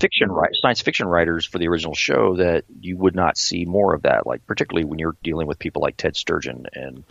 fiction 0.00 0.30
science 0.60 0.80
fiction 0.80 1.06
writers 1.06 1.44
for 1.46 1.58
the 1.58 1.68
original 1.68 1.94
show 1.94 2.36
that 2.36 2.64
you 2.80 2.96
would 2.96 3.14
not 3.14 3.36
see 3.36 3.64
more 3.64 3.94
of 3.94 4.02
that. 4.02 4.26
Like 4.26 4.46
particularly 4.46 4.84
when 4.84 4.98
you're 4.98 5.16
dealing 5.22 5.46
with 5.46 5.58
people 5.58 5.82
like 5.82 5.96
Ted 5.96 6.16
Sturgeon 6.16 6.66
and 6.72 7.04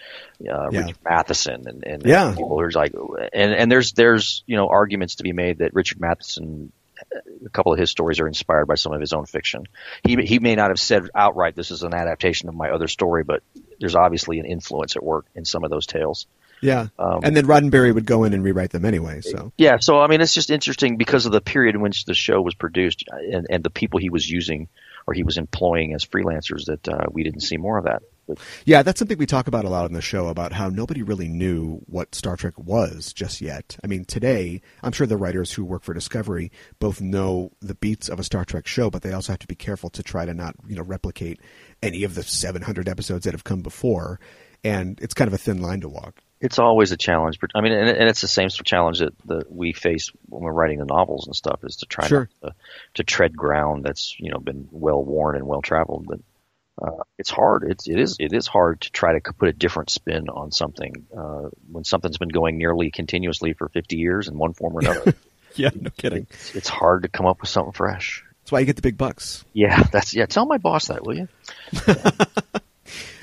uh, 0.50 0.70
Yeah. 0.72 0.80
Richard 0.82 0.98
Matheson 1.04 1.68
and, 1.68 1.84
and 1.86 2.06
Yeah. 2.06 2.32
people 2.32 2.60
who's 2.60 2.76
like 2.76 2.94
and 3.34 3.54
and 3.54 3.72
there's 3.72 3.94
there's 3.94 4.44
you 4.48 4.56
know 4.56 4.68
arguments 4.68 5.16
to 5.16 5.24
be 5.24 5.34
made 5.34 5.60
that 5.60 5.74
Richard 5.74 6.00
Matheson 6.00 6.72
a 7.46 7.50
couple 7.50 7.72
of 7.74 7.80
his 7.80 7.92
stories 7.92 8.20
are 8.20 8.28
inspired 8.28 8.66
by 8.66 8.76
some 8.76 8.92
of 8.92 9.00
his 9.00 9.14
own 9.14 9.26
fiction. 9.26 9.66
He 10.04 10.16
he 10.26 10.40
may 10.40 10.56
not 10.56 10.70
have 10.70 10.80
said 10.80 11.10
outright 11.14 11.56
this 11.56 11.72
is 11.72 11.84
an 11.84 11.94
adaptation 11.94 12.50
of 12.50 12.56
my 12.56 12.72
other 12.72 12.88
story, 12.88 13.24
but 13.24 13.44
there's 13.80 13.96
obviously 13.96 14.40
an 14.40 14.46
influence 14.46 14.96
at 14.96 15.04
work 15.04 15.26
in 15.36 15.46
some 15.46 15.64
of 15.64 15.70
those 15.70 15.86
tales. 15.86 16.26
Yeah. 16.62 16.88
Um, 16.98 17.20
and 17.24 17.36
then 17.36 17.46
Roddenberry 17.46 17.94
would 17.94 18.06
go 18.06 18.24
in 18.24 18.34
and 18.34 18.44
rewrite 18.44 18.72
them 18.72 18.86
anyway. 18.86 19.22
So 19.22 19.52
Yeah, 19.58 19.78
so 19.80 20.00
I 20.00 20.08
mean, 20.08 20.22
it's 20.22 20.34
just 20.34 20.50
interesting 20.50 20.98
because 20.98 21.26
of 21.26 21.32
the 21.32 21.42
period 21.42 21.76
in 21.76 21.82
which 21.82 22.06
the 22.06 22.14
show 22.14 22.42
was 22.42 22.56
produced 22.56 23.04
and, 23.12 23.48
and 23.50 23.64
the 23.64 23.70
people 23.70 24.00
he 24.00 24.10
was 24.10 24.30
using 24.30 24.68
or 25.08 25.14
he 25.14 25.24
was 25.24 25.38
employing 25.38 25.94
as 25.94 26.06
freelancers 26.06 26.66
that 26.66 26.88
uh, 26.88 27.06
we 27.12 27.24
didn't 27.24 27.40
see 27.40 27.58
more 27.58 27.78
of 27.78 27.86
that. 27.86 28.04
But 28.28 28.40
yeah, 28.66 28.84
that's 28.84 29.00
something 29.00 29.18
we 29.18 29.26
talk 29.26 29.48
about 29.48 29.64
a 29.64 29.70
lot 29.70 29.86
on 29.86 29.94
the 29.94 30.02
show 30.02 30.28
about 30.28 30.52
how 30.52 30.68
nobody 30.68 31.02
really 31.02 31.30
knew 31.30 31.80
what 31.86 32.14
Star 32.14 32.36
Trek 32.36 32.58
was 32.58 33.14
just 33.14 33.40
yet. 33.40 33.78
I 33.84 33.88
mean, 33.88 34.04
today 34.04 34.62
I'm 34.84 34.92
sure 34.92 35.08
the 35.08 35.16
writers 35.16 35.54
who 35.54 35.64
work 35.64 35.84
for 35.84 35.94
Discovery 35.94 36.52
both 36.80 37.00
know 37.00 37.52
the 37.62 37.76
beats 37.76 38.10
of 38.10 38.20
a 38.20 38.24
Star 38.24 38.44
Trek 38.44 38.68
show, 38.68 38.90
but 38.90 39.02
they 39.02 39.14
also 39.14 39.32
have 39.32 39.40
to 39.40 39.48
be 39.48 39.56
careful 39.56 39.90
to 39.92 40.04
try 40.04 40.26
to 40.26 40.34
not 40.34 40.56
you 40.68 40.76
know 40.76 40.84
replicate 40.84 41.40
any 41.82 42.04
of 42.04 42.16
the 42.16 42.24
700 42.24 42.90
episodes 42.90 43.24
that 43.24 43.34
have 43.34 43.46
come 43.46 43.62
before. 43.62 44.20
And 44.64 45.00
it's 45.02 45.14
kind 45.14 45.30
of 45.30 45.34
a 45.34 45.38
thin 45.38 45.62
line 45.62 45.80
to 45.82 45.90
walk. 45.90 46.22
It's 46.40 46.60
always 46.60 46.92
a 46.92 46.98
challenge. 46.98 47.40
I 47.56 47.62
mean, 47.62 47.72
and, 47.74 47.90
and 47.90 48.10
it's 48.10 48.22
the 48.22 48.28
same 48.28 48.50
sort 48.50 48.62
of 48.62 48.66
challenge 48.66 49.00
that, 49.00 49.14
that 49.26 49.52
we 49.52 49.74
face 49.74 50.12
when 50.30 50.44
we're 50.44 50.52
writing 50.54 50.80
the 50.80 50.86
novels 50.86 51.26
and 51.28 51.36
stuff 51.36 51.62
is 51.64 51.78
to 51.78 51.86
try 51.88 52.08
Sure. 52.08 52.30
to, 52.44 52.54
to 52.96 53.04
tread 53.04 53.36
ground 53.36 53.84
that's 53.84 54.16
you 54.20 54.32
know 54.32 54.40
been 54.40 54.68
well 54.72 55.04
worn 55.04 55.36
and 55.36 55.48
well 55.48 55.62
traveled. 55.62 56.06
But 56.08 56.20
uh, 56.80 57.04
it's 57.18 57.30
hard. 57.32 57.64
It's 57.70 57.88
it 57.88 58.00
is 58.00 58.18
it 58.20 58.34
is 58.34 58.46
hard 58.48 58.82
to 58.82 58.92
try 58.92 59.18
to 59.20 59.34
put 59.34 59.50
a 59.50 59.54
different 59.54 59.90
spin 59.90 60.30
on 60.30 60.52
something 60.52 61.08
uh, 61.18 61.50
when 61.72 61.84
something's 61.84 62.18
been 62.20 62.30
going 62.30 62.58
nearly 62.58 62.92
continuously 62.92 63.54
for 63.54 63.68
50 63.70 63.96
years 63.98 64.28
in 64.28 64.38
one 64.38 64.54
form 64.54 64.76
or 64.76 64.80
another. 64.82 65.14
Yeah, 65.56 65.70
no 65.74 65.90
kidding. 65.90 66.28
it's, 66.30 66.56
it's 66.56 66.70
hard 66.70 67.02
to 67.02 67.10
come 67.10 67.26
up 67.26 67.42
with 67.42 67.50
something 67.50 67.72
fresh. 67.72 68.24
That's 68.42 68.52
why 68.52 68.60
you 68.60 68.68
get 68.68 68.76
the 68.76 68.84
big 68.84 68.96
bucks. 68.98 69.44
Yeah, 69.54 69.82
that's 69.92 70.14
yeah. 70.14 70.28
Tell 70.28 70.46
my 70.46 70.60
boss 70.60 70.90
that, 70.90 71.04
will 71.04 71.16
you? 71.18 71.28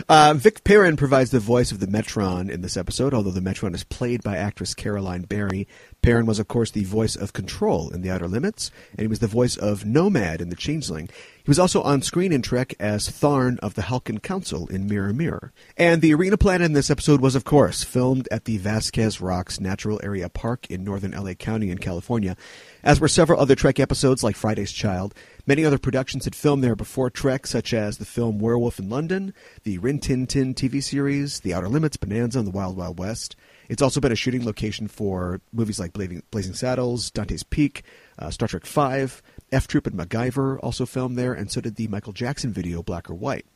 Uh, 0.07 0.35
Vic 0.35 0.65
Perrin 0.65 0.99
provides 0.99 1.31
the 1.31 1.41
voice 1.41 1.73
of 1.73 1.81
the 1.81 1.87
Metron 1.87 2.51
in 2.51 2.61
this 2.61 2.77
episode, 2.77 3.15
although 3.15 3.31
the 3.31 3.41
Metron 3.41 3.75
is 3.75 3.85
played 3.85 4.23
by 4.23 4.37
actress 4.37 4.75
Caroline 4.75 5.23
Barry. 5.23 5.67
Perrin 6.03 6.27
was, 6.27 6.39
of 6.39 6.47
course, 6.47 6.71
the 6.71 6.85
voice 6.85 7.17
of 7.17 7.33
Control 7.33 7.89
in 7.89 8.03
The 8.03 8.11
Outer 8.11 8.29
Limits, 8.29 8.71
and 8.91 9.01
he 9.01 9.07
was 9.07 9.21
the 9.21 9.27
voice 9.27 9.57
of 9.57 9.87
Nomad 9.87 10.43
in 10.43 10.51
The 10.51 10.57
Changeling. 10.57 11.09
He 11.09 11.51
was 11.51 11.59
also 11.59 11.81
on 11.83 12.03
screen 12.03 12.33
in 12.33 12.43
Trek 12.43 12.75
as 12.79 13.09
Tharn 13.09 13.59
of 13.61 13.75
the 13.75 13.83
Halkan 13.83 14.23
Council 14.23 14.67
in 14.67 14.87
Mirror 14.87 15.15
Mirror. 15.15 15.53
And 15.79 16.03
the 16.03 16.13
arena 16.13 16.37
planet 16.37 16.67
in 16.67 16.75
this 16.75 16.91
episode 16.91 17.23
was, 17.23 17.35
of 17.35 17.45
course, 17.45 17.83
filmed 17.83 18.29
at 18.31 18.45
the 18.45 18.59
Vasquez 18.59 19.23
Rocks 19.23 19.59
Natural 19.59 19.99
Area 20.03 20.29
Park 20.29 20.67
in 20.71 20.85
northern 20.85 21.13
LA 21.13 21.33
County 21.33 21.71
in 21.71 21.79
California, 21.79 22.37
as 22.85 23.01
were 23.01 23.09
several 23.09 23.41
other 23.41 23.55
Trek 23.55 23.81
episodes 23.81 24.23
like 24.23 24.37
Friday's 24.37 24.71
Child. 24.71 25.15
Many 25.47 25.65
other 25.65 25.79
productions 25.79 26.25
had 26.25 26.35
filmed 26.35 26.63
there 26.63 26.77
before 26.77 27.09
Trek, 27.09 27.47
such 27.47 27.73
as 27.73 27.97
the 27.97 28.05
film 28.05 28.39
Werewolf 28.39 28.79
in 28.79 28.91
London, 28.91 29.33
the 29.65 29.79
Rin 29.79 29.99
Tin 29.99 30.27
Tin 30.27 30.55
TV 30.55 30.83
series, 30.83 31.41
The 31.41 31.55
Outer 31.55 31.69
Limits, 31.69 31.97
Bonanza, 31.97 32.39
and 32.39 32.47
The 32.47 32.53
Wild 32.53 32.77
Wild 32.77 32.99
West. 32.99 33.37
It's 33.71 33.81
also 33.81 34.01
been 34.01 34.13
a 34.13 34.17
shooting 34.17 34.45
location 34.45 34.87
for 34.87 35.41
movies 35.51 35.81
like 35.81 35.95
Blazing, 35.95 36.23
Blazing 36.31 36.53
Saddles, 36.53 37.11
Dante's 37.11 37.43
Peak, 37.43 37.85
uh, 38.19 38.31
Star 38.31 38.47
Trek 38.47 38.67
V, 38.67 39.23
F 39.51 39.67
Troop, 39.67 39.87
and 39.87 39.97
MacGyver 39.97 40.59
also 40.63 40.85
filmed 40.85 41.17
there, 41.17 41.33
and 41.33 41.51
so 41.51 41.63
did 41.63 41.77
the 41.77 41.89
Michael 41.89 42.13
Jackson 42.13 42.53
video 42.53 42.83
Black 42.83 43.09
or 43.09 43.15
White. 43.15 43.47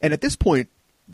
And 0.00 0.12
at 0.12 0.20
this 0.20 0.36
point, 0.36 0.68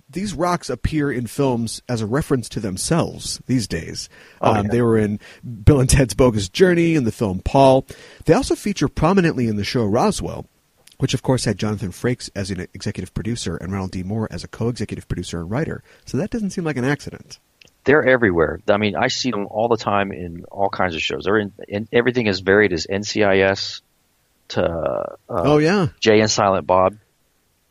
these 0.08 0.34
rocks 0.34 0.70
appear 0.70 1.10
in 1.10 1.26
films 1.26 1.82
as 1.88 2.00
a 2.00 2.06
reference 2.06 2.48
to 2.50 2.60
themselves 2.60 3.40
these 3.46 3.66
days. 3.66 4.08
um, 4.40 4.68
They 4.68 4.82
were 4.82 4.98
in 4.98 5.20
Bill 5.64 5.80
and 5.80 5.88
Ted's 5.88 6.14
Bogus 6.14 6.48
Journey 6.48 6.96
and 6.96 7.06
the 7.06 7.12
film 7.12 7.40
Paul. 7.40 7.86
They 8.24 8.34
also 8.34 8.54
feature 8.54 8.88
prominently 8.88 9.48
in 9.48 9.56
the 9.56 9.64
show 9.64 9.84
Roswell, 9.84 10.46
which 10.98 11.14
of 11.14 11.22
course 11.22 11.44
had 11.44 11.58
Jonathan 11.58 11.90
Frakes 11.90 12.30
as 12.34 12.50
an 12.50 12.66
executive 12.74 13.12
producer 13.12 13.56
and 13.56 13.72
Ronald 13.72 13.90
D. 13.90 14.02
Moore 14.02 14.28
as 14.30 14.44
a 14.44 14.48
co-executive 14.48 15.08
producer 15.08 15.40
and 15.40 15.50
writer. 15.50 15.82
So 16.04 16.16
that 16.18 16.30
doesn't 16.30 16.50
seem 16.50 16.64
like 16.64 16.76
an 16.76 16.84
accident. 16.84 17.38
They're 17.84 18.06
everywhere. 18.06 18.60
I 18.68 18.76
mean, 18.76 18.94
I 18.94 19.08
see 19.08 19.30
them 19.30 19.46
all 19.50 19.68
the 19.68 19.76
time 19.76 20.12
in 20.12 20.44
all 20.44 20.68
kinds 20.68 20.94
of 20.94 21.02
shows. 21.02 21.24
They're 21.24 21.38
in, 21.38 21.52
in 21.66 21.88
everything 21.92 22.28
as 22.28 22.40
varied 22.40 22.72
as 22.72 22.86
NCIS 22.86 23.80
to 24.48 24.64
uh, 24.64 25.16
oh 25.28 25.58
yeah, 25.58 25.88
Jay 25.98 26.20
and 26.20 26.30
Silent 26.30 26.66
Bob. 26.66 26.96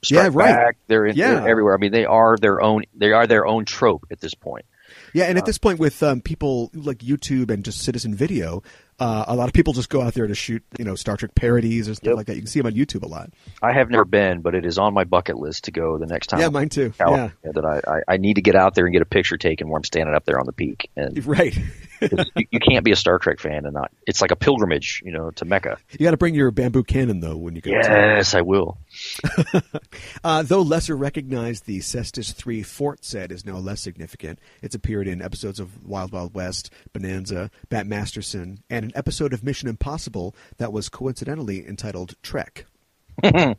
Yeah, 0.10 0.30
right. 0.32 0.56
Back. 0.56 0.78
They're, 0.88 1.06
in, 1.06 1.16
Yeah. 1.16 1.36
they're 1.42 1.50
everywhere. 1.50 1.74
I 1.76 1.78
mean, 1.78 1.92
they 1.92 2.06
are 2.06 2.38
their 2.38 2.62
own. 2.62 2.84
They 2.96 3.12
are 3.12 3.28
their 3.28 3.46
own 3.46 3.66
trope 3.66 4.06
at 4.12 4.20
this 4.20 4.34
point. 4.34 4.66
yeah. 5.14 5.26
And 5.26 5.38
at 5.38 5.46
this 5.46 5.58
point, 5.58 5.80
with 5.80 6.02
um, 6.04 6.22
people 6.22 6.70
like 6.74 7.00
YouTube 7.00 7.50
and 7.52 7.64
just 7.64 7.82
Citizen 7.82 8.14
Video, 8.16 8.64
uh, 9.00 9.26
a 9.28 9.36
lot 9.36 9.48
of 9.48 9.54
people 9.54 9.74
just 9.74 9.90
go 9.90 10.02
out 10.02 10.14
there 10.14 10.28
to 10.28 10.36
shoot, 10.36 10.64
you 10.78 10.86
know, 10.86 10.96
Star 10.96 11.18
Trek 11.18 11.34
parodies 11.36 11.88
or 11.90 11.96
stuff 11.96 12.08
Yep. 12.10 12.16
like 12.18 12.26
that. 12.28 12.36
You 12.36 12.42
can 12.42 12.48
see 12.48 12.60
them 12.60 12.68
on 12.68 12.74
YouTube 12.74 13.04
a 13.04 13.08
lot. 13.08 13.32
I 13.62 13.74
have 13.74 13.90
never 13.90 14.06
been, 14.06 14.42
but 14.42 14.54
it 14.54 14.66
is 14.66 14.78
on 14.78 14.94
my 14.94 15.04
bucket 15.06 15.38
list 15.38 15.64
to 15.66 15.72
go 15.72 15.98
the 15.98 16.06
next 16.06 16.28
time. 16.28 16.40
Yeah, 16.40 16.50
mine 16.50 16.70
too. 16.70 16.92
California, 16.98 17.34
That 17.44 17.66
I, 17.66 17.82
I, 17.92 18.14
I 18.14 18.18
need 18.18 18.36
to 18.36 18.42
get 18.42 18.56
out 18.56 18.76
there 18.76 18.86
and 18.86 18.94
get 18.94 19.02
a 19.02 19.06
picture 19.06 19.38
taken 19.38 19.70
where 19.70 19.78
I'm 19.78 19.84
standing 19.84 20.14
up 20.16 20.26
there 20.26 20.40
on 20.40 20.46
the 20.46 20.54
peak. 20.54 20.90
And 20.96 21.24
Right. 21.26 21.56
you, 22.02 22.46
you 22.52 22.60
can't 22.60 22.84
be 22.84 22.92
a 22.92 22.96
Star 22.96 23.18
Trek 23.20 23.40
fan 23.40 23.66
and 23.66 23.74
not. 23.74 23.92
It's 24.08 24.22
like 24.22 24.32
a 24.32 24.36
pilgrimage, 24.36 25.02
you 25.06 25.12
know, 25.12 25.32
to 25.32 25.46
Mecca. 25.46 25.78
You 25.92 26.04
got 26.06 26.12
to 26.12 26.18
bring 26.18 26.36
your 26.36 26.52
bamboo 26.52 26.84
cannon 26.84 27.20
though 27.22 27.38
when 27.38 27.56
you 27.56 27.62
go. 27.62 27.72
Yes, 27.72 28.34
I 28.36 28.42
will. 28.42 28.78
Uh, 30.24 30.44
though 30.44 30.62
lesser 30.62 30.96
recognized, 30.96 31.66
the 31.66 31.80
Cestus 31.80 32.32
Three 32.34 32.62
fort 32.64 33.04
set 33.04 33.32
is 33.32 33.46
no 33.46 33.58
less 33.58 33.82
significant. 33.82 34.38
It's 34.62 34.76
appeared 34.76 35.08
in 35.08 35.22
episodes 35.22 35.60
of 35.60 35.86
Wild 35.86 36.12
Wild 36.12 36.34
West, 36.36 36.72
Bonanza, 36.94 37.50
Bat 37.70 37.88
Masterson, 37.88 38.60
and 38.70 38.86
an 38.86 38.92
episode 38.96 39.34
of 39.34 39.44
Mission 39.44 39.68
Impossible 39.68 40.36
that 40.58 40.72
was 40.72 40.90
coincidentally 40.90 41.68
entitled 41.68 42.16
Trek. 42.22 42.66
You 43.24 43.56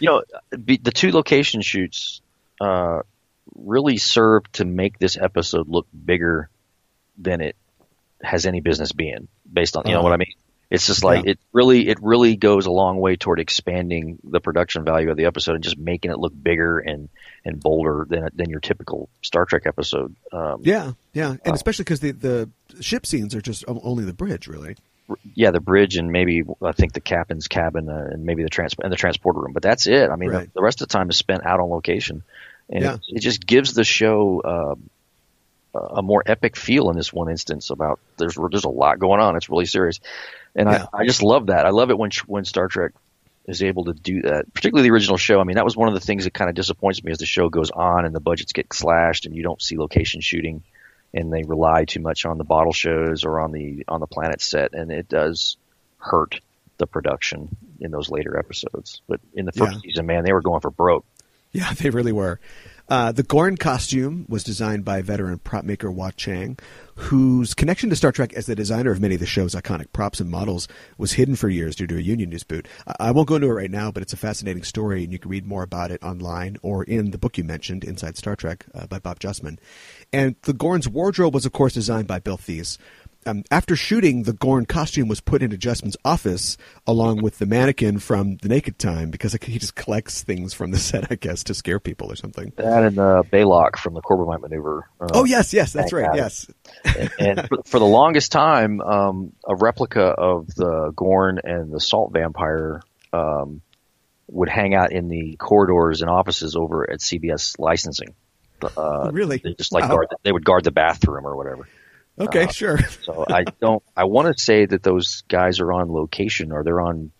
know, 0.00 0.22
the 0.50 0.90
two 0.92 1.12
location 1.12 1.62
shoots 1.62 2.20
uh, 2.60 3.02
really 3.54 3.96
served 3.96 4.54
to 4.54 4.64
make 4.64 4.98
this 4.98 5.16
episode 5.16 5.68
look 5.68 5.86
bigger 6.04 6.48
than 7.18 7.40
it 7.40 7.54
has 8.22 8.44
any 8.46 8.60
business 8.60 8.92
being. 8.92 9.28
Based 9.50 9.76
on, 9.76 9.84
you 9.86 9.92
know 9.92 9.98
Uh-huh. 10.00 10.04
what 10.08 10.12
I 10.14 10.16
mean? 10.16 10.34
It's 10.72 10.86
just 10.86 11.04
like 11.04 11.24
Yeah. 11.24 11.32
it 11.32 11.38
really, 11.52 11.86
it 11.88 11.98
really 12.02 12.34
goes 12.36 12.64
a 12.66 12.70
long 12.70 12.98
way 12.98 13.16
toward 13.16 13.40
expanding 13.40 14.18
the 14.24 14.40
production 14.40 14.84
value 14.84 15.10
of 15.10 15.16
the 15.18 15.26
episode 15.26 15.54
and 15.56 15.62
just 15.62 15.76
making 15.78 16.10
it 16.10 16.18
look 16.18 16.32
bigger 16.42 16.78
and 16.78 17.08
and 17.44 17.60
bolder 17.60 18.06
than 18.08 18.30
than 18.34 18.48
your 18.48 18.60
typical 18.60 19.08
Star 19.20 19.44
Trek 19.44 19.64
episode. 19.66 20.14
Um, 20.32 20.62
Yeah, 20.64 20.92
yeah, 21.12 21.36
and 21.44 21.54
especially 21.54 21.84
because 21.84 22.00
the 22.00 22.12
the 22.12 22.48
ship 22.80 23.04
scenes 23.06 23.34
are 23.34 23.42
just 23.42 23.64
only 23.68 24.04
the 24.04 24.14
bridge, 24.14 24.48
really. 24.48 24.76
yeah, 25.34 25.50
the 25.50 25.60
bridge 25.60 25.96
and 25.98 26.10
maybe 26.10 26.42
I 26.62 26.72
think 26.72 26.94
the 26.94 27.00
captain's 27.00 27.48
cabin 27.48 27.88
uh, 27.90 28.08
and 28.12 28.24
maybe 28.24 28.42
the 28.42 28.48
trans 28.48 28.74
and 28.82 28.90
the 28.90 28.96
transporter 28.96 29.40
room. 29.40 29.52
But 29.52 29.62
that's 29.62 29.86
it. 29.86 30.08
I 30.08 30.16
mean, 30.16 30.30
Right. 30.30 30.46
the, 30.46 30.54
the 30.54 30.62
rest 30.62 30.80
of 30.80 30.88
the 30.88 30.92
time 30.92 31.10
is 31.10 31.18
spent 31.18 31.44
out 31.44 31.60
on 31.60 31.68
location, 31.68 32.22
and 32.70 32.82
Yeah. 32.82 32.94
it, 32.94 33.00
it 33.16 33.20
just 33.20 33.44
gives 33.46 33.74
the 33.74 33.84
show 33.84 34.40
uh, 34.40 34.74
a 35.74 36.02
more 36.02 36.22
epic 36.24 36.56
feel 36.56 36.90
in 36.90 36.96
this 36.96 37.12
one 37.12 37.30
instance. 37.30 37.70
About 37.70 37.98
there's 38.18 38.36
there's 38.50 38.64
a 38.64 38.68
lot 38.70 38.98
going 38.98 39.20
on. 39.20 39.36
It's 39.36 39.48
really 39.50 39.66
serious, 39.66 40.00
and 40.54 40.68
Yeah. 40.68 40.86
I, 40.92 40.98
I 41.02 41.06
just 41.06 41.22
love 41.22 41.46
that. 41.46 41.66
I 41.66 41.70
love 41.70 41.90
it 41.90 41.98
when 41.98 42.10
when 42.26 42.44
Star 42.44 42.68
Trek 42.68 42.92
is 43.46 43.62
able 43.62 43.84
to 43.86 43.92
do 43.92 44.22
that, 44.22 44.52
particularly 44.54 44.88
the 44.88 44.92
original 44.94 45.16
show. 45.16 45.40
I 45.40 45.44
mean, 45.44 45.56
that 45.56 45.64
was 45.64 45.76
one 45.76 45.88
of 45.88 45.94
the 45.94 46.00
things 46.00 46.24
that 46.24 46.32
kind 46.34 46.48
of 46.48 46.54
disappoints 46.54 47.02
me 47.02 47.10
as 47.10 47.18
the 47.18 47.26
show 47.26 47.48
goes 47.48 47.70
on 47.72 48.04
and 48.04 48.14
the 48.14 48.20
budgets 48.20 48.52
get 48.52 48.72
slashed 48.72 49.26
and 49.26 49.34
you 49.34 49.42
don't 49.42 49.60
see 49.60 49.76
location 49.76 50.20
shooting 50.20 50.62
and 51.12 51.32
they 51.32 51.42
rely 51.42 51.84
too 51.84 52.00
much 52.00 52.24
on 52.24 52.38
the 52.38 52.44
bottle 52.44 52.72
shows 52.72 53.24
or 53.24 53.40
on 53.40 53.50
the 53.52 53.84
on 53.88 54.00
the 54.00 54.06
planet 54.06 54.40
set 54.40 54.72
and 54.74 54.90
it 54.92 55.08
does 55.08 55.56
hurt 55.98 56.40
the 56.78 56.86
production 56.86 57.54
in 57.80 57.90
those 57.90 58.10
later 58.10 58.38
episodes. 58.38 59.02
But 59.08 59.20
in 59.34 59.44
the 59.44 59.52
first 59.52 59.72
Yeah. 59.74 59.80
season, 59.80 60.06
man, 60.06 60.24
they 60.24 60.32
were 60.32 60.40
going 60.42 60.60
for 60.60 60.70
broke. 60.70 61.04
Yeah, 61.52 61.72
they 61.76 61.90
really 61.90 62.12
were. 62.12 62.38
Uh, 62.88 63.12
the 63.12 63.22
Gorn 63.22 63.56
costume 63.56 64.26
was 64.28 64.44
designed 64.44 64.84
by 64.84 65.00
veteran 65.02 65.38
prop 65.38 65.64
maker 65.64 65.90
Wah 65.90 66.10
Chang, 66.10 66.58
whose 66.96 67.54
connection 67.54 67.88
to 67.90 67.96
Star 67.96 68.12
Trek 68.12 68.34
as 68.34 68.46
the 68.46 68.54
designer 68.54 68.90
of 68.90 69.00
many 69.00 69.14
of 69.14 69.20
the 69.20 69.26
show's 69.26 69.54
iconic 69.54 69.92
props 69.92 70.20
and 70.20 70.30
models 70.30 70.68
was 70.98 71.12
hidden 71.12 71.36
for 71.36 71.48
years 71.48 71.74
due 71.74 71.86
to 71.86 71.96
a 71.96 72.00
union 72.00 72.28
dispute. 72.28 72.68
I- 72.86 72.96
I 73.00 73.10
won't 73.12 73.28
go 73.28 73.36
into 73.36 73.48
it 73.48 73.52
right 73.52 73.70
now, 73.70 73.90
but 73.90 74.02
it's 74.02 74.12
a 74.12 74.18
fascinating 74.18 74.62
story, 74.62 75.04
and 75.04 75.12
you 75.12 75.18
can 75.18 75.30
read 75.30 75.46
more 75.46 75.62
about 75.62 75.90
it 75.90 76.02
online 76.02 76.58
or 76.62 76.84
in 76.84 77.12
the 77.12 77.18
book 77.18 77.38
you 77.38 77.44
mentioned, 77.44 77.82
Inside 77.84 78.16
Star 78.16 78.36
Trek, 78.36 78.66
uh, 78.74 78.86
by 78.86 78.98
Bob 78.98 79.20
Justman. 79.20 79.58
And 80.12 80.36
the 80.42 80.52
Gorn's 80.52 80.88
wardrobe 80.88 81.34
was, 81.34 81.46
of 81.46 81.52
course, 81.52 81.72
designed 81.72 82.06
by 82.08 82.18
Bill 82.18 82.36
Theiss. 82.36 82.78
Um, 83.24 83.44
after 83.50 83.76
shooting, 83.76 84.24
the 84.24 84.32
Gorn 84.32 84.66
costume 84.66 85.08
was 85.08 85.20
put 85.20 85.42
into 85.42 85.56
Justman's 85.56 85.96
office 86.04 86.56
along 86.86 87.22
with 87.22 87.38
the 87.38 87.46
mannequin 87.46 87.98
from 87.98 88.36
The 88.38 88.48
Naked 88.48 88.78
Time 88.78 89.10
because 89.10 89.32
he 89.34 89.58
just 89.58 89.74
collects 89.74 90.22
things 90.22 90.52
from 90.54 90.70
the 90.70 90.78
set, 90.78 91.10
I 91.10 91.14
guess, 91.14 91.44
to 91.44 91.54
scare 91.54 91.78
people 91.78 92.10
or 92.10 92.16
something. 92.16 92.52
That 92.56 92.82
and 92.84 92.98
uh, 92.98 93.22
Balok 93.32 93.76
from 93.76 93.94
the 93.94 94.02
Corbomite 94.02 94.40
maneuver. 94.40 94.88
Uh, 95.00 95.08
Oh 95.12 95.24
yes, 95.24 95.52
yes, 95.52 95.72
that's 95.72 95.92
right. 95.92 96.08
Yes, 96.14 96.50
and, 96.84 97.10
and 97.18 97.48
for, 97.48 97.58
for 97.64 97.78
the 97.78 97.84
longest 97.86 98.32
time, 98.32 98.80
um, 98.80 99.32
a 99.46 99.54
replica 99.54 100.02
of 100.02 100.48
the 100.54 100.92
Gorn 100.96 101.38
and 101.44 101.72
the 101.72 101.80
Salt 101.80 102.12
Vampire 102.12 102.82
um, 103.12 103.62
would 104.28 104.48
hang 104.48 104.74
out 104.74 104.92
in 104.92 105.08
the 105.08 105.36
corridors 105.36 106.00
and 106.00 106.10
offices 106.10 106.56
over 106.56 106.90
at 106.90 106.98
CBS 107.00 107.58
licensing. 107.58 108.14
Uh, 108.76 109.10
really. 109.12 109.38
they 109.38 109.54
just 109.54 109.72
like 109.72 109.82
Wow. 109.84 109.90
guard, 109.96 110.06
they 110.22 110.30
would 110.32 110.44
guard 110.44 110.64
the 110.64 110.70
bathroom 110.70 111.26
or 111.26 111.36
whatever. 111.36 111.68
Okay, 112.18 112.44
Uh, 112.44 112.48
sure. 112.52 112.78
So 113.02 113.24
I 113.28 113.44
don't. 113.60 113.82
I 113.96 114.04
want 114.04 114.34
to 114.36 114.42
say 114.42 114.66
that 114.66 114.82
those 114.82 115.22
guys 115.28 115.60
are 115.60 115.72
on 115.72 115.90
location 115.92 116.52
or 116.52 116.62
they're 116.64 116.80
on. 116.80 117.10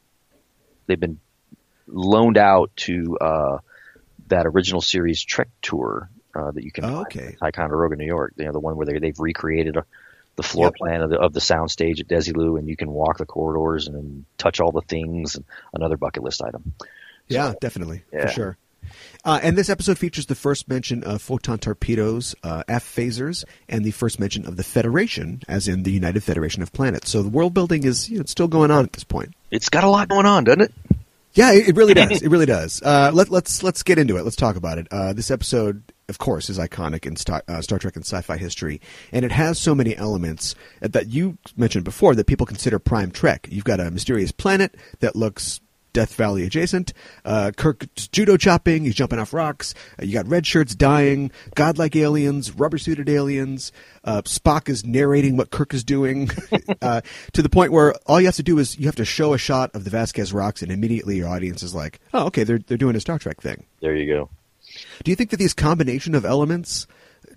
They've 0.86 1.00
been 1.00 1.18
loaned 1.86 2.38
out 2.38 2.70
to 2.76 3.16
uh, 3.20 3.58
that 4.28 4.46
original 4.46 4.80
series 4.80 5.22
Trek 5.24 5.48
tour 5.62 6.10
uh, 6.34 6.50
that 6.50 6.62
you 6.64 6.70
can 6.72 6.84
Oh, 6.84 6.88
find 6.88 7.06
okay. 7.06 7.26
in 7.26 7.36
Ticonderoga, 7.36 7.96
New 7.96 8.06
York. 8.06 8.34
You 8.36 8.44
know, 8.46 8.52
the 8.52 8.60
one 8.60 8.76
where 8.76 8.86
they, 8.86 8.98
they've 8.98 9.18
recreated 9.18 9.76
uh 9.76 9.82
the 10.36 10.42
floor 10.42 10.66
Yep. 10.68 10.74
plan 10.76 11.00
of 11.02 11.10
the 11.10 11.18
of 11.18 11.32
the 11.34 11.40
soundstage 11.40 12.00
at 12.00 12.08
Desilu, 12.08 12.58
and 12.58 12.66
you 12.68 12.76
can 12.76 12.90
walk 12.90 13.18
the 13.18 13.26
corridors 13.26 13.86
and 13.88 14.24
touch 14.38 14.60
all 14.60 14.72
the 14.72 14.80
things. 14.80 15.38
Another 15.74 15.96
bucket 15.98 16.22
list 16.22 16.42
item. 16.42 16.72
Yeah, 17.28 17.52
definitely, 17.60 18.02
Yeah. 18.12 18.26
for 18.26 18.32
sure. 18.32 18.56
Uh, 19.24 19.40
and 19.42 19.56
this 19.56 19.68
episode 19.68 19.98
features 19.98 20.26
the 20.26 20.34
first 20.34 20.68
mention 20.68 21.04
of 21.04 21.22
photon 21.22 21.58
torpedoes, 21.58 22.34
uh, 22.42 22.62
F 22.68 22.84
phasers, 22.84 23.44
and 23.68 23.84
the 23.84 23.90
first 23.90 24.18
mention 24.18 24.46
of 24.46 24.56
the 24.56 24.64
Federation, 24.64 25.42
as 25.48 25.68
in 25.68 25.82
the 25.82 25.92
United 25.92 26.22
Federation 26.22 26.62
of 26.62 26.72
Planets. 26.72 27.10
So 27.10 27.22
the 27.22 27.28
world 27.28 27.54
building 27.54 27.84
is 27.84 28.10
you 28.10 28.18
know, 28.18 28.24
still 28.26 28.48
going 28.48 28.70
on 28.70 28.84
at 28.84 28.92
this 28.92 29.04
point. 29.04 29.34
It's 29.50 29.68
got 29.68 29.84
a 29.84 29.88
lot 29.88 30.08
going 30.08 30.26
on, 30.26 30.44
doesn't 30.44 30.62
it? 30.62 30.72
Yeah, 31.34 31.52
it, 31.52 31.70
it 31.70 31.76
really 31.76 31.94
does. 31.94 32.22
It 32.22 32.30
really 32.30 32.46
does. 32.46 32.82
Uh, 32.82 33.10
let, 33.12 33.30
let's 33.30 33.62
let's 33.62 33.82
get 33.82 33.98
into 33.98 34.16
it. 34.16 34.24
Let's 34.24 34.36
talk 34.36 34.56
about 34.56 34.78
it. 34.78 34.86
Uh, 34.90 35.12
this 35.12 35.30
episode, 35.30 35.82
of 36.08 36.18
course, 36.18 36.50
is 36.50 36.58
iconic 36.58 37.06
in 37.06 37.16
Star, 37.16 37.42
uh, 37.48 37.62
Star 37.62 37.78
Trek 37.78 37.96
and 37.96 38.04
sci-fi 38.04 38.36
history, 38.36 38.80
and 39.12 39.24
it 39.24 39.32
has 39.32 39.58
so 39.58 39.74
many 39.74 39.96
elements 39.96 40.54
that 40.80 41.08
you 41.08 41.38
mentioned 41.56 41.84
before 41.84 42.14
that 42.14 42.26
people 42.26 42.44
consider 42.44 42.78
prime 42.78 43.10
Trek. 43.10 43.48
You've 43.50 43.64
got 43.64 43.80
a 43.80 43.90
mysterious 43.90 44.30
planet 44.30 44.76
that 45.00 45.16
looks 45.16 45.60
Death 45.92 46.14
Valley 46.14 46.44
adjacent. 46.44 46.92
Uh, 47.24 47.52
Kirk 47.56 47.86
judo 47.94 48.36
chopping. 48.36 48.84
He's 48.84 48.94
jumping 48.94 49.18
off 49.18 49.32
rocks. 49.32 49.74
Uh, 49.98 50.04
you 50.04 50.12
got 50.14 50.26
red 50.26 50.46
shirts 50.46 50.74
dying. 50.74 51.30
Godlike 51.54 51.96
aliens. 51.96 52.52
Rubber 52.52 52.78
suited 52.78 53.08
aliens. 53.08 53.72
Uh, 54.04 54.22
Spock 54.22 54.68
is 54.68 54.84
narrating 54.84 55.36
what 55.36 55.50
Kirk 55.50 55.74
is 55.74 55.84
doing 55.84 56.30
uh, 56.82 57.02
to 57.32 57.42
the 57.42 57.48
point 57.48 57.72
where 57.72 57.94
all 58.06 58.20
you 58.20 58.26
have 58.26 58.36
to 58.36 58.42
do 58.42 58.58
is 58.58 58.78
you 58.78 58.86
have 58.86 58.96
to 58.96 59.04
show 59.04 59.34
a 59.34 59.38
shot 59.38 59.70
of 59.74 59.84
the 59.84 59.90
Vasquez 59.90 60.32
rocks, 60.32 60.62
and 60.62 60.72
immediately 60.72 61.16
your 61.16 61.28
audience 61.28 61.62
is 61.62 61.74
like, 61.74 62.00
"Oh, 62.12 62.26
okay, 62.26 62.44
they're 62.44 62.58
they're 62.58 62.78
doing 62.78 62.96
a 62.96 63.00
Star 63.00 63.18
Trek 63.18 63.40
thing." 63.40 63.64
There 63.80 63.94
you 63.96 64.12
go. 64.12 64.30
Do 65.04 65.10
you 65.10 65.16
think 65.16 65.30
that 65.30 65.36
these 65.36 65.54
combination 65.54 66.14
of 66.14 66.24
elements 66.24 66.86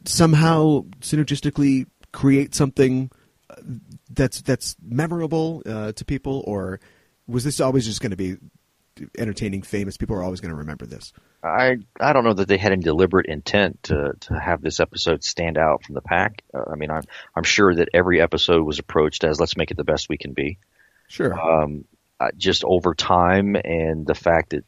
somehow 0.06 0.86
synergistically 1.02 1.88
create 2.12 2.56
something 2.56 3.12
uh, 3.50 3.56
that's 4.10 4.42
that's 4.42 4.76
memorable 4.82 5.62
uh, 5.66 5.92
to 5.92 6.06
people, 6.06 6.44
or 6.48 6.80
was 7.28 7.44
this 7.44 7.60
always 7.60 7.86
just 7.86 8.02
going 8.02 8.12
to 8.12 8.18
be 8.18 8.38
entertaining, 9.18 9.62
famous? 9.62 9.98
People 9.98 10.16
are 10.16 10.24
always 10.24 10.42
going 10.42 10.52
to 10.52 10.58
remember 10.58 10.86
this. 10.86 11.14
I 11.44 11.78
I 12.00 12.14
don't 12.14 12.24
know 12.24 12.34
that 12.34 12.48
they 12.48 12.58
had 12.58 12.72
any 12.72 12.82
deliberate 12.82 13.28
intent 13.28 13.84
to 13.84 14.14
to 14.22 14.40
have 14.40 14.62
this 14.62 14.80
episode 14.80 15.24
stand 15.24 15.58
out 15.58 15.84
from 15.84 15.96
the 15.96 16.02
pack. 16.02 16.44
Uh, 16.54 16.64
I 16.72 16.76
mean, 16.76 16.92
I'm 16.92 17.04
I'm 17.36 17.44
sure 17.44 17.76
that 17.76 17.90
every 17.94 18.22
episode 18.22 18.64
was 18.64 18.80
approached 18.80 19.24
as 19.24 19.40
let's 19.40 19.58
make 19.58 19.72
it 19.72 19.78
the 19.78 19.84
best 19.84 20.10
we 20.10 20.18
can 20.18 20.34
be. 20.34 20.58
Sure. 21.08 21.40
Um, 21.40 21.86
uh, 22.20 22.30
just 22.38 22.64
over 22.64 22.96
time 22.96 23.56
and 23.56 24.08
the 24.08 24.16
fact 24.16 24.52
that 24.52 24.64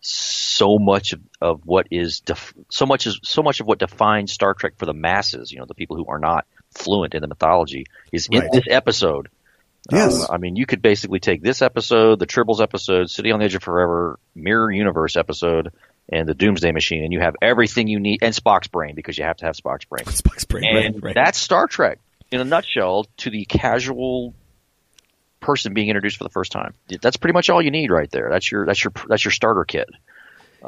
so 0.00 0.78
much 0.78 1.12
of, 1.12 1.20
of 1.40 1.60
what 1.64 1.86
is 1.90 2.20
def- 2.20 2.54
so 2.70 2.86
much 2.86 3.06
is 3.06 3.20
so 3.22 3.42
much 3.42 3.60
of 3.60 3.66
what 3.66 3.78
defines 3.78 4.32
Star 4.32 4.54
Trek 4.54 4.74
for 4.76 4.86
the 4.86 4.92
masses, 4.92 5.52
you 5.52 5.58
know, 5.58 5.64
the 5.64 5.74
people 5.74 5.96
who 5.96 6.06
are 6.06 6.18
not 6.18 6.46
fluent 6.70 7.14
in 7.14 7.22
the 7.22 7.28
mythology, 7.28 7.86
is 8.12 8.28
in 8.30 8.48
this 8.52 8.64
episode. 8.68 9.28
Yes. 9.90 10.22
Uh, 10.22 10.32
I 10.32 10.38
mean, 10.38 10.56
you 10.56 10.66
could 10.66 10.82
basically 10.82 11.18
take 11.18 11.42
this 11.42 11.62
episode, 11.62 12.18
the 12.18 12.26
Tribbles 12.26 12.60
episode, 12.60 13.10
City 13.10 13.32
on 13.32 13.40
the 13.40 13.46
Edge 13.46 13.54
of 13.54 13.62
Forever, 13.62 14.18
Mirror 14.34 14.72
Universe 14.72 15.16
episode, 15.16 15.72
and 16.08 16.28
the 16.28 16.34
Doomsday 16.34 16.72
Machine, 16.72 17.04
and 17.04 17.12
you 17.12 17.20
have 17.20 17.34
everything 17.42 17.88
you 17.88 17.98
need, 17.98 18.22
and 18.22 18.34
Spock's 18.34 18.68
brain 18.68 18.94
because 18.94 19.18
you 19.18 19.24
have 19.24 19.36
to 19.38 19.46
have 19.46 19.56
Spock's 19.56 19.84
brain. 19.84 20.04
Spock's 20.06 20.44
brain. 20.44 20.64
And 20.64 20.94
right, 20.96 21.04
right. 21.04 21.14
that's 21.14 21.38
Star 21.38 21.66
Trek 21.66 21.98
in 22.30 22.40
a 22.40 22.44
nutshell 22.44 23.06
to 23.18 23.30
the 23.30 23.44
casual 23.44 24.34
person 25.40 25.74
being 25.74 25.88
introduced 25.88 26.16
for 26.16 26.24
the 26.24 26.30
first 26.30 26.52
time. 26.52 26.74
That's 27.00 27.16
pretty 27.16 27.34
much 27.34 27.50
all 27.50 27.60
you 27.60 27.70
need 27.70 27.90
right 27.90 28.10
there. 28.10 28.28
That's 28.30 28.50
your 28.50 28.64
that's 28.66 28.82
your 28.82 28.92
that's 29.08 29.24
your 29.24 29.32
starter 29.32 29.64
kit. 29.64 29.88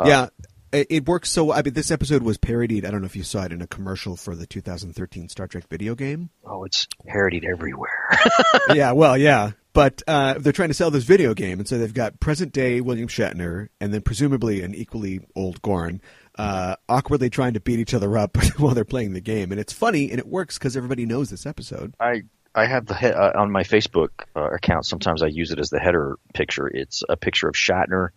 yeah. 0.04 0.28
It 0.74 0.86
it 0.90 1.06
works 1.06 1.30
so. 1.30 1.52
I 1.52 1.62
mean, 1.62 1.74
this 1.74 1.90
episode 1.90 2.22
was 2.22 2.36
parodied. 2.36 2.84
I 2.84 2.90
don't 2.90 3.00
know 3.00 3.06
if 3.06 3.16
you 3.16 3.22
saw 3.22 3.44
it 3.44 3.52
in 3.52 3.62
a 3.62 3.66
commercial 3.66 4.16
for 4.16 4.34
the 4.34 4.46
2013 4.46 5.28
Star 5.28 5.46
Trek 5.46 5.68
video 5.68 5.94
game. 5.94 6.30
Oh, 6.44 6.64
it's 6.64 6.88
parodied 7.06 7.44
everywhere. 7.44 8.10
yeah, 8.74 8.92
well, 8.92 9.16
yeah. 9.16 9.52
But 9.72 10.02
uh, 10.06 10.34
they're 10.34 10.52
trying 10.52 10.68
to 10.68 10.74
sell 10.74 10.90
this 10.90 11.04
video 11.04 11.34
game, 11.34 11.58
and 11.58 11.68
so 11.68 11.78
they've 11.78 11.92
got 11.92 12.20
present 12.20 12.52
day 12.52 12.80
William 12.80 13.08
Shatner, 13.08 13.68
and 13.80 13.92
then 13.92 14.02
presumably 14.02 14.62
an 14.62 14.72
equally 14.72 15.26
old 15.34 15.60
Gorn, 15.62 16.00
uh, 16.36 16.76
awkwardly 16.88 17.28
trying 17.28 17.54
to 17.54 17.60
beat 17.60 17.80
each 17.80 17.92
other 17.92 18.16
up 18.16 18.36
while 18.58 18.74
they're 18.74 18.84
playing 18.84 19.14
the 19.14 19.20
game. 19.20 19.50
And 19.50 19.60
it's 19.60 19.72
funny, 19.72 20.10
and 20.10 20.18
it 20.18 20.26
works 20.28 20.58
because 20.58 20.76
everybody 20.76 21.06
knows 21.06 21.30
this 21.30 21.46
episode. 21.46 21.94
I 21.98 22.22
I 22.54 22.66
have 22.66 22.86
the 22.86 22.94
he- 22.94 23.06
uh, 23.08 23.40
on 23.40 23.50
my 23.50 23.62
Facebook 23.64 24.10
uh, 24.36 24.50
account. 24.50 24.86
Sometimes 24.86 25.22
I 25.22 25.26
use 25.26 25.50
it 25.50 25.58
as 25.58 25.70
the 25.70 25.80
header 25.80 26.18
picture. 26.34 26.68
It's 26.68 27.02
a 27.08 27.16
picture 27.16 27.48
of 27.48 27.54
Shatner 27.54 28.10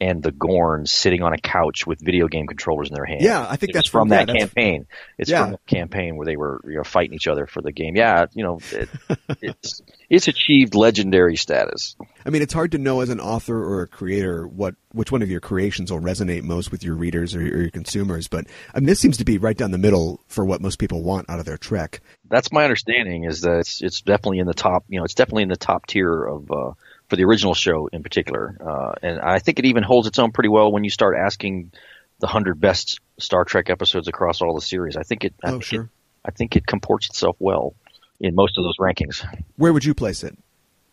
and 0.00 0.22
the 0.22 0.30
Gorn 0.32 0.84
sitting 0.86 1.22
on 1.22 1.32
a 1.32 1.38
couch 1.38 1.86
with 1.86 2.00
video 2.04 2.28
game 2.28 2.46
controllers 2.46 2.88
in 2.88 2.94
their 2.94 3.06
hands. 3.06 3.22
Yeah, 3.22 3.46
I 3.48 3.56
think 3.56 3.72
that's 3.72 3.88
from 3.88 4.08
from- 4.08 4.26
that 4.26 4.28
campaign. 4.28 4.86
It's 5.18 5.30
Yeah. 5.30 5.44
from 5.44 5.52
the 5.52 5.58
campaign 5.66 6.16
where 6.16 6.26
they 6.26 6.36
were 6.36 6.60
you 6.64 6.76
know 6.76 6.84
fighting 6.84 7.14
each 7.14 7.26
other 7.28 7.46
for 7.46 7.62
the 7.62 7.72
game. 7.72 7.96
Yeah, 7.96 8.26
you 8.34 8.42
know, 8.42 8.58
it, 8.72 8.88
it's 9.42 9.82
it's 10.10 10.28
achieved 10.28 10.74
legendary 10.74 11.36
status. 11.36 11.96
I 12.24 12.30
mean, 12.30 12.42
it's 12.42 12.52
hard 12.52 12.72
to 12.72 12.78
know 12.78 13.00
as 13.00 13.08
an 13.08 13.20
author 13.20 13.56
or 13.56 13.82
a 13.82 13.86
creator 13.88 14.46
what 14.46 14.74
which 14.92 15.12
one 15.12 15.22
of 15.22 15.30
your 15.30 15.40
creations 15.40 15.90
will 15.92 16.00
resonate 16.00 16.42
most 16.42 16.70
with 16.70 16.82
your 16.82 16.94
readers 16.94 17.34
or, 17.34 17.40
or 17.40 17.60
your 17.62 17.70
consumers. 17.70 18.28
But 18.28 18.46
I 18.74 18.80
mean, 18.80 18.86
this 18.86 19.00
seems 19.00 19.16
to 19.18 19.24
be 19.24 19.38
right 19.38 19.56
down 19.56 19.70
the 19.70 19.78
middle 19.78 20.20
for 20.26 20.44
what 20.44 20.60
most 20.60 20.78
people 20.78 21.02
want 21.02 21.28
out 21.30 21.38
of 21.38 21.44
their 21.46 21.58
Trek. 21.58 22.00
That's 22.28 22.50
my 22.52 22.64
understanding. 22.64 23.24
Is 23.24 23.40
that 23.42 23.58
it's, 23.60 23.82
it's 23.82 24.00
definitely 24.02 24.38
in 24.40 24.46
the 24.46 24.54
top. 24.54 24.84
You 24.88 24.98
know, 24.98 25.04
it's 25.04 25.14
definitely 25.14 25.44
in 25.44 25.48
the 25.48 25.56
top 25.56 25.86
tier 25.86 26.24
of 26.24 26.50
uh, 26.50 26.72
for 27.08 27.16
the 27.16 27.24
original 27.24 27.54
show 27.54 27.88
in 27.92 28.02
particular. 28.02 28.56
Uh, 28.60 28.94
and 29.02 29.20
I 29.20 29.38
think 29.38 29.58
it 29.58 29.64
even 29.66 29.82
holds 29.82 30.06
its 30.08 30.18
own 30.18 30.32
pretty 30.32 30.48
well 30.48 30.70
when 30.72 30.84
you 30.84 30.90
start 30.90 31.16
asking 31.16 31.72
the 32.20 32.26
hundred 32.26 32.60
best 32.60 33.00
Star 33.18 33.44
Trek 33.44 33.70
episodes 33.70 34.08
across 34.08 34.40
all 34.42 34.54
the 34.54 34.60
series. 34.60 34.96
I 34.96 35.02
think 35.02 35.24
it. 35.24 35.34
I 35.44 35.48
Oh, 35.48 35.50
think 35.52 35.64
sure. 35.64 35.82
It, 35.84 35.88
I 36.24 36.30
think 36.32 36.56
it 36.56 36.66
comports 36.66 37.06
itself 37.08 37.36
well 37.38 37.74
in 38.20 38.34
most 38.34 38.58
of 38.58 38.64
those 38.64 38.76
rankings. 38.78 39.24
Where 39.56 39.72
would 39.72 39.84
you 39.84 39.94
place 39.94 40.24
it? 40.24 40.36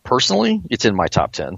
Personally, 0.03 0.61
it's 0.69 0.85
in 0.85 0.95
my 0.95 1.07
top 1.07 1.31
ten. 1.33 1.55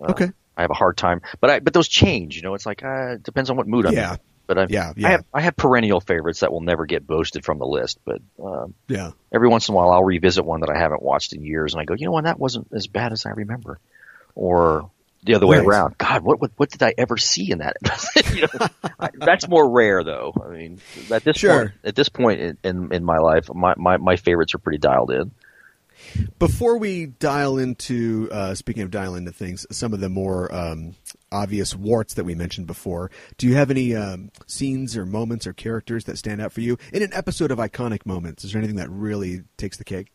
Uh, 0.00 0.10
Okay. 0.10 0.30
I 0.58 0.62
have 0.62 0.70
a 0.70 0.74
hard 0.74 0.96
time, 0.96 1.20
but 1.40 1.50
I 1.50 1.60
but 1.60 1.72
those 1.74 1.86
change. 1.88 2.34
You 2.36 2.42
know, 2.42 2.54
it's 2.54 2.64
like 2.66 2.82
uh, 2.82 3.12
it 3.14 3.22
depends 3.22 3.50
on 3.50 3.56
what 3.56 3.66
mood 3.68 3.84
I'm 3.86 3.92
in. 3.92 3.98
Yeah. 3.98 4.12
in. 4.14 4.18
But 4.46 4.58
I, 4.58 4.66
Yeah, 4.68 4.92
I 4.96 5.10
have 5.10 5.24
I 5.34 5.40
have 5.40 5.56
perennial 5.56 6.00
favorites 6.00 6.40
that 6.40 6.52
will 6.52 6.60
never 6.60 6.86
get 6.86 7.06
boasted 7.06 7.44
from 7.44 7.58
the 7.58 7.66
list. 7.66 7.98
But 8.04 8.20
um, 8.42 8.74
Yeah. 8.88 9.10
every 9.32 9.48
once 9.48 9.68
in 9.68 9.74
a 9.74 9.76
while 9.76 9.90
I'll 9.90 10.04
revisit 10.04 10.44
one 10.44 10.60
that 10.60 10.70
I 10.70 10.78
haven't 10.78 11.02
watched 11.02 11.32
in 11.32 11.42
years 11.42 11.74
and 11.74 11.80
I 11.80 11.84
go, 11.84 11.94
you 11.94 12.06
know 12.06 12.12
what, 12.12 12.24
that 12.24 12.38
wasn't 12.38 12.68
as 12.72 12.86
bad 12.86 13.12
as 13.12 13.26
I 13.26 13.30
remember. 13.30 13.78
Or 14.34 14.90
the 15.24 15.34
other 15.34 15.46
way 15.46 15.56
Right. 15.58 15.66
around. 15.66 15.98
God, 15.98 16.22
what, 16.22 16.40
what 16.40 16.52
what 16.56 16.70
did 16.70 16.82
I 16.82 16.94
ever 16.96 17.16
see 17.16 17.50
in 17.50 17.58
that? 17.58 17.76
you 18.32 18.42
know, 18.42 18.66
I, 19.00 19.10
that's 19.14 19.48
more 19.48 19.68
rare 19.68 20.04
though. 20.04 20.32
I 20.44 20.48
mean, 20.50 20.80
at 21.10 21.24
this 21.24 21.38
Sure. 21.38 21.58
point, 21.66 21.72
at 21.84 21.94
this 21.96 22.08
point 22.08 22.40
in, 22.40 22.58
in, 22.62 22.92
in 22.92 23.04
my 23.04 23.18
life, 23.18 23.52
my, 23.52 23.74
my, 23.76 23.96
my 23.96 24.16
favorites 24.16 24.54
are 24.54 24.58
pretty 24.58 24.78
dialed 24.78 25.10
in. 25.10 25.32
Before 26.38 26.78
we 26.78 27.06
dial 27.06 27.58
into, 27.58 28.28
uh, 28.30 28.54
speaking 28.54 28.82
of 28.82 28.90
dial 28.90 29.14
into 29.14 29.32
things, 29.32 29.66
some 29.70 29.92
of 29.92 30.00
the 30.00 30.08
more 30.08 30.52
um, 30.54 30.94
obvious 31.32 31.74
warts 31.74 32.14
that 32.14 32.24
we 32.24 32.34
mentioned 32.34 32.66
before, 32.66 33.10
do 33.38 33.46
you 33.46 33.54
have 33.54 33.70
any 33.70 33.94
um, 33.94 34.30
scenes 34.46 34.96
or 34.96 35.06
moments 35.06 35.46
or 35.46 35.52
characters 35.52 36.04
that 36.04 36.18
stand 36.18 36.40
out 36.40 36.52
for 36.52 36.60
you 36.60 36.78
in 36.92 37.02
an 37.02 37.12
episode 37.12 37.50
of 37.50 37.58
iconic 37.58 38.04
moments? 38.06 38.44
Is 38.44 38.52
there 38.52 38.58
anything 38.58 38.76
that 38.76 38.90
really 38.90 39.42
takes 39.56 39.76
the 39.76 39.84
cake? 39.84 40.08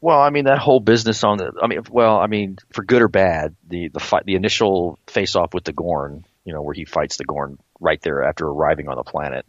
Well, 0.00 0.20
I 0.20 0.30
mean 0.30 0.44
that 0.44 0.58
whole 0.58 0.80
business 0.80 1.24
on 1.24 1.38
the. 1.38 1.52
I 1.60 1.66
mean, 1.66 1.82
well, 1.90 2.18
I 2.18 2.28
mean 2.28 2.56
for 2.72 2.84
good 2.84 3.02
or 3.02 3.08
bad, 3.08 3.56
the 3.66 3.88
the 3.88 3.98
fight, 3.98 4.24
the 4.26 4.36
initial 4.36 4.98
face 5.08 5.34
off 5.34 5.52
with 5.52 5.64
the 5.64 5.72
Gorn, 5.72 6.24
you 6.44 6.52
know, 6.52 6.62
where 6.62 6.74
he 6.74 6.84
fights 6.84 7.16
the 7.16 7.24
Gorn 7.24 7.58
right 7.80 8.00
there 8.02 8.22
after 8.22 8.46
arriving 8.46 8.88
on 8.88 8.96
the 8.96 9.02
planet. 9.02 9.44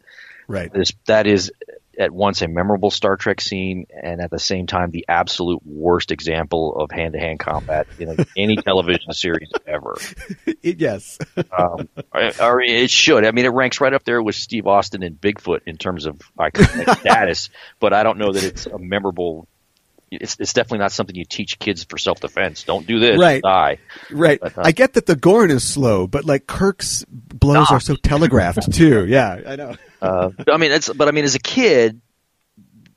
Right. 0.48 0.72
That 1.06 1.28
is 1.28 1.52
at 2.00 2.10
once 2.10 2.40
a 2.42 2.48
memorable 2.48 2.90
Star 2.90 3.16
Trek 3.16 3.40
scene 3.40 3.86
and 4.02 4.20
at 4.20 4.30
the 4.30 4.38
same 4.38 4.66
time 4.66 4.90
the 4.90 5.04
absolute 5.08 5.60
worst 5.64 6.10
example 6.10 6.74
of 6.76 6.90
hand 6.90 7.12
to 7.12 7.20
hand 7.20 7.38
combat 7.38 7.86
in 7.98 8.16
any 8.36 8.56
television 8.56 9.12
series 9.12 9.50
ever. 9.66 9.96
It- 10.62 10.80
yes. 10.80 11.18
Um, 11.56 11.88
I- 12.12 12.32
or 12.40 12.60
it 12.62 12.90
should. 12.90 13.24
I 13.24 13.30
mean, 13.32 13.44
it 13.44 13.50
ranks 13.52 13.80
right 13.80 13.92
up 13.92 14.02
there 14.04 14.22
with 14.22 14.34
Steve 14.34 14.66
Austin 14.66 15.02
and 15.02 15.20
Bigfoot 15.20 15.60
in 15.66 15.76
terms 15.76 16.06
of 16.06 16.20
iconic 16.38 16.98
status, 17.00 17.50
but 17.78 17.92
I 17.92 18.02
don't 18.02 18.18
know 18.18 18.32
that 18.32 18.42
it's 18.42 18.66
a 18.66 18.78
memorable 18.78 19.46
it's 20.12 20.36
it's 20.40 20.52
definitely 20.54 20.78
not 20.78 20.90
something 20.90 21.14
you 21.14 21.24
teach 21.24 21.60
kids 21.60 21.84
for 21.84 21.96
self 21.96 22.18
defense. 22.18 22.64
Don't 22.64 22.84
do 22.84 22.98
this, 22.98 23.16
Right. 23.16 23.40
die. 23.42 23.78
Right. 24.10 24.40
But, 24.40 24.58
uh, 24.58 24.62
I 24.64 24.72
get 24.72 24.94
that 24.94 25.06
the 25.06 25.14
Gorn 25.14 25.52
is 25.52 25.62
slow, 25.62 26.08
but 26.08 26.24
like 26.24 26.48
Kirk's 26.48 27.04
blows 27.08 27.68
Ah. 27.70 27.74
are 27.76 27.80
so 27.80 27.94
telegraphed 27.94 28.72
too. 28.72 29.06
Yeah, 29.06 29.40
I 29.46 29.54
know. 29.54 29.76
Uh, 30.00 30.30
I 30.48 30.56
mean, 30.56 30.72
it's 30.72 30.92
but 30.92 31.08
I 31.08 31.10
mean, 31.10 31.24
as 31.24 31.34
a 31.34 31.40
kid, 31.40 32.00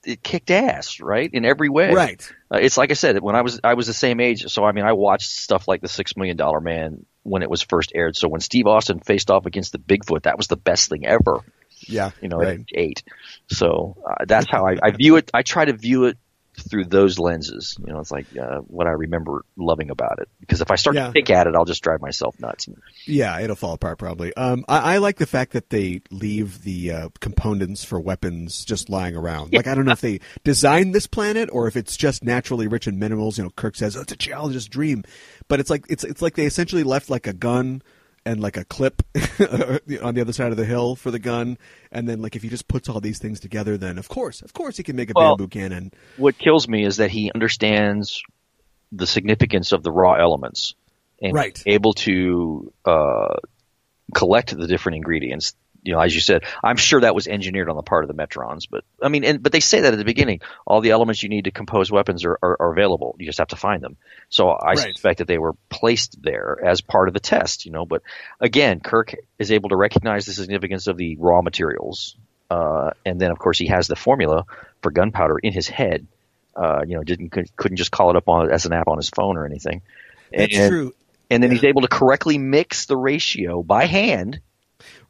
it 0.06 0.24
kicked 0.24 0.52
ass, 0.52 1.00
right, 1.00 1.30
in 1.32 1.46
every 1.46 1.70
way. 1.70 1.94
Right. 1.94 2.34
Uh, 2.52 2.58
it's 2.58 2.78
like 2.78 2.92
I 2.92 2.96
said, 2.96 3.22
when 3.22 3.36
I 3.36 3.42
was 3.42 3.60
I 3.64 3.74
was 3.74 3.88
the 3.88 3.94
same 3.94 4.20
age, 4.20 4.52
so 4.52 4.64
I 4.64 4.72
mean, 4.72 4.86
I 4.86 4.94
watched 4.94 5.30
stuff 5.30 5.68
like 5.68 5.82
the 5.82 5.88
Six 5.88 6.16
Million 6.18 6.38
Dollar 6.38 6.60
Man 6.60 7.06
when 7.24 7.42
it 7.42 7.50
was 7.50 7.62
first 7.62 7.92
aired. 7.96 8.16
So 8.16 8.28
when 8.28 8.42
Steve 8.42 8.68
Austin 8.68 9.00
faced 9.00 9.32
off 9.32 9.46
against 9.46 9.72
the 9.72 9.80
Bigfoot, 9.80 10.24
that 10.24 10.38
was 10.38 10.48
the 10.48 10.58
best 10.58 10.90
thing 10.90 11.06
ever. 11.06 11.42
Yeah. 11.88 12.12
You 12.22 12.30
know, 12.30 12.38
right. 12.38 12.66
eight. 12.74 13.04
So 13.48 13.98
uh, 14.06 14.26
that's 14.26 14.50
how 14.50 14.68
I, 14.68 14.78
I 14.82 14.92
view 14.92 15.18
it. 15.18 15.32
I 15.34 15.42
try 15.42 15.66
to 15.66 15.74
view 15.74 16.06
it 16.06 16.18
through 16.60 16.86
those 16.86 17.18
lenses. 17.20 17.78
You 17.86 17.94
know, 17.94 18.00
it's 18.00 18.12
like 18.12 18.26
uh, 18.38 18.60
what 18.60 18.88
I 18.88 18.92
remember 18.92 19.44
loving 19.58 19.90
about 19.90 20.20
it. 20.20 20.30
Because 20.40 20.62
if 20.62 20.70
I 20.72 20.76
start 20.76 20.96
Yeah. 20.96 21.08
to 21.08 21.12
pick 21.12 21.30
at 21.30 21.48
it, 21.48 21.56
I'll 21.56 21.66
just 21.66 21.82
drive 21.84 22.02
myself 22.02 22.40
nuts. 22.40 22.68
Yeah, 23.06 23.40
it'll 23.40 23.56
fall 23.56 23.74
apart 23.74 23.98
probably. 24.00 24.34
Um, 24.36 24.64
I, 24.68 24.96
I 24.96 24.98
like 24.98 25.18
the 25.18 25.26
fact 25.26 25.54
that 25.54 25.70
they 25.70 26.02
leave 26.12 26.64
the 26.64 26.92
uh, 26.92 27.10
components 27.20 27.84
for 27.84 28.00
weapons 28.00 28.66
just 28.66 28.90
lying 28.90 29.16
around. 29.16 29.54
Like 29.54 29.68
I 29.68 29.76
don't 29.76 29.86
know 29.86 29.92
if 29.94 30.02
they 30.02 30.20
designed 30.44 30.94
this 30.94 31.08
planet 31.08 31.50
or 31.52 31.68
if 31.68 31.76
it's 31.76 31.98
just 31.98 32.24
naturally 32.24 32.68
rich 32.68 32.88
in 32.88 33.00
minerals. 33.00 33.38
You 33.38 33.46
know, 33.46 33.50
Kirk 33.52 33.76
says 33.76 33.98
oh, 33.98 34.02
it's 34.02 34.14
a 34.14 34.18
geologist's 34.18 34.70
dream, 34.70 35.04
but 35.48 35.60
it's 35.60 35.70
like 35.70 35.86
it's 35.90 36.04
it's 36.04 36.22
like 36.22 36.36
they 36.36 36.46
essentially 36.46 36.84
left 36.84 37.10
like 37.10 37.28
a 37.28 37.34
gun 37.34 37.82
and 38.26 38.40
like 38.42 38.58
a 38.58 38.66
clip 38.66 39.02
on 39.16 40.14
the 40.16 40.20
other 40.22 40.34
side 40.34 40.52
of 40.52 40.58
the 40.58 40.66
hill 40.66 40.96
for 40.96 41.12
the 41.12 41.20
gun, 41.20 41.58
and 41.92 42.08
then 42.08 42.22
like 42.22 42.36
if 42.36 42.42
he 42.44 42.50
just 42.50 42.68
puts 42.68 42.90
all 42.90 43.00
these 43.00 43.20
things 43.20 43.40
together, 43.40 43.78
then 43.78 43.98
of 43.98 44.08
course, 44.10 44.42
of 44.42 44.54
course, 44.54 44.78
he 44.78 44.84
can 44.84 44.96
make 44.96 45.10
a 45.10 45.14
Well- 45.16 45.36
bamboo 45.36 45.48
cannon. 45.50 45.92
What 46.18 46.38
kills 46.38 46.68
me 46.68 46.86
is 46.86 46.98
that 46.98 47.12
he 47.12 47.32
understands 47.34 48.22
the 48.92 49.08
significance 49.08 49.72
of 49.72 49.84
the 49.84 49.92
raw 49.92 50.14
elements 50.14 50.76
and 51.22 51.34
Right. 51.34 51.62
able 51.66 51.94
to 51.94 52.72
uh, 52.86 53.36
collect 54.14 54.56
the 54.56 54.68
different 54.68 54.98
ingredients. 54.98 55.56
You 55.84 55.94
know, 55.94 56.00
as 56.00 56.16
you 56.16 56.22
said, 56.22 56.44
I'm 56.64 56.78
sure 56.78 57.02
that 57.02 57.14
was 57.14 57.28
engineered 57.28 57.70
on 57.70 57.76
the 57.76 57.84
part 57.84 58.06
of 58.06 58.08
the 58.08 58.14
Metrons, 58.14 58.64
but 58.70 58.86
I 59.02 59.10
mean, 59.10 59.26
and, 59.26 59.44
but 59.44 59.52
they 59.52 59.60
say 59.60 59.82
that 59.82 59.94
at 59.94 59.98
the 59.98 60.06
beginning. 60.06 60.40
All 60.66 60.80
the 60.80 60.92
elements 60.92 61.22
you 61.22 61.28
need 61.30 61.44
to 61.44 61.52
compose 61.52 61.92
weapons 61.92 62.24
are, 62.24 62.40
are, 62.42 62.58
are 62.60 62.72
available. 62.72 63.16
You 63.20 63.26
just 63.26 63.40
have 63.40 63.50
to 63.50 63.58
find 63.58 63.84
them. 63.84 63.98
So 64.30 64.50
I 64.50 64.76
Right. 64.76 64.94
suspect 64.94 65.20
that 65.20 65.28
they 65.28 65.38
were 65.38 65.54
placed 65.70 66.22
there 66.22 66.58
as 66.64 66.80
part 66.80 67.10
of 67.10 67.14
the 67.14 67.20
test. 67.20 67.66
You 67.66 67.72
know, 67.74 67.86
but 67.86 68.02
again, 68.40 68.80
Kirk 68.80 69.14
is 69.38 69.52
able 69.52 69.70
to 69.70 69.76
recognize 69.76 70.26
the 70.26 70.34
significance 70.34 70.88
of 70.88 70.96
the 70.96 71.18
raw 71.18 71.42
materials, 71.42 72.16
uh, 72.50 72.92
and 73.06 73.20
then 73.20 73.32
of 73.32 73.38
course 73.40 73.60
he 73.60 73.68
has 73.68 73.88
the 73.88 73.98
formula 73.98 74.46
for 74.82 74.92
gunpowder 74.92 75.38
in 75.38 75.52
his 75.52 75.68
head. 75.68 76.08
Uh, 76.56 76.84
you 76.88 76.96
know, 76.96 77.04
didn't 77.04 77.30
couldn't 77.30 77.78
just 77.78 77.92
call 77.92 78.10
it 78.12 78.16
up 78.16 78.30
on 78.30 78.52
as 78.52 78.66
an 78.66 78.74
app 78.74 78.88
on 78.88 78.98
his 78.98 79.10
phone 79.10 79.38
or 79.38 79.46
anything. 79.46 79.82
That's 80.32 80.56
and, 80.56 80.70
true. 80.70 80.94
And 81.30 81.42
then 81.42 81.50
Yeah. 81.50 81.56
he's 81.56 81.64
able 81.66 81.82
to 81.82 81.88
correctly 81.88 82.38
mix 82.38 82.86
the 82.86 82.96
ratio 82.96 83.64
by 83.64 83.86
hand 83.86 84.40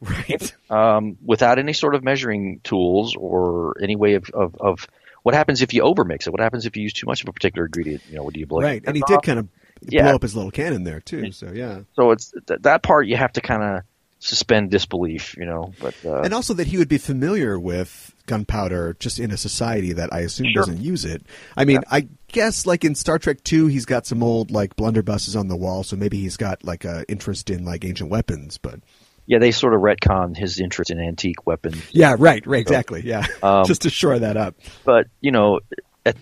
Right. 0.04 0.54
um, 0.70 1.16
without 1.24 1.58
any 1.58 1.72
sort 1.72 1.94
of 1.94 2.02
measuring 2.04 2.60
tools 2.64 3.16
or 3.16 3.74
any 3.82 3.96
way 3.96 4.14
of, 4.14 4.28
of, 4.30 4.54
of 4.60 4.86
what 5.22 5.34
happens 5.34 5.62
if 5.62 5.72
you 5.74 5.82
overmix 5.82 6.26
it? 6.26 6.30
What 6.30 6.40
happens 6.40 6.66
if 6.66 6.76
you 6.76 6.82
use 6.82 6.92
too 6.92 7.06
much 7.06 7.22
of 7.22 7.28
a 7.28 7.32
particular 7.32 7.66
ingredient? 7.66 8.02
You 8.10 8.16
know, 8.16 8.22
what 8.24 8.34
do 8.34 8.40
you 8.40 8.46
blow? 8.46 8.60
Right. 8.60 8.82
And 8.86 8.94
he 8.96 9.02
did 9.06 9.22
kind 9.22 9.38
of 9.38 9.48
Yeah. 9.88 10.02
blow 10.04 10.14
up 10.16 10.22
his 10.22 10.36
little 10.36 10.50
cannon 10.50 10.84
there 10.84 11.00
too. 11.00 11.32
So 11.32 11.50
yeah. 11.54 11.80
So 11.96 12.10
it's 12.10 12.32
th- 12.46 12.60
that 12.62 12.82
part 12.82 13.06
you 13.06 13.16
have 13.16 13.32
to 13.34 13.40
kind 13.40 13.62
of 13.62 13.82
suspend 14.18 14.70
disbelief, 14.70 15.36
you 15.36 15.44
know. 15.46 15.72
But 15.80 15.94
uh, 16.04 16.20
and 16.22 16.32
also 16.34 16.54
that 16.54 16.66
he 16.66 16.76
would 16.78 16.88
be 16.88 16.98
familiar 16.98 17.58
with 17.58 18.14
gunpowder 18.26 18.96
just 18.98 19.18
in 19.18 19.30
a 19.30 19.36
society 19.36 19.92
that 19.92 20.10
I 20.12 20.20
assume 20.20 20.46
Sure. 20.52 20.62
doesn't 20.62 20.80
use 20.80 21.04
it. 21.04 21.22
I 21.56 21.64
mean, 21.66 21.80
I 21.90 22.08
guess 22.28 22.64
like 22.64 22.84
in 22.84 22.94
Star 22.94 23.18
Trek 23.18 23.44
2, 23.44 23.66
he's 23.66 23.84
got 23.84 24.06
some 24.06 24.22
old 24.22 24.50
like 24.50 24.76
blunderbusses 24.76 25.38
on 25.38 25.48
the 25.48 25.56
wall, 25.56 25.82
so 25.84 25.96
maybe 25.96 26.18
he's 26.18 26.36
got 26.38 26.64
like 26.64 26.84
a 26.86 27.04
interest 27.08 27.50
in 27.50 27.64
like 27.66 27.84
ancient 27.84 28.08
weapons, 28.10 28.56
but 28.58 28.80
yeah, 29.26 29.38
they 29.38 29.50
sort 29.52 29.74
of 29.74 29.80
retcon 29.80 30.36
his 30.36 30.60
interest 30.60 30.90
in 30.90 31.00
antique 31.00 31.46
weapons. 31.46 31.82
yeah, 31.92 32.16
right, 32.18 32.46
right, 32.46 32.60
exactly. 32.60 33.02
Yeah. 33.04 33.26
Um, 33.42 33.64
just 33.66 33.82
to 33.82 33.90
shore 33.90 34.18
that 34.18 34.36
up. 34.36 34.54
But 34.84 35.06
you 35.20 35.30
know, 35.32 35.60
at, 36.04 36.16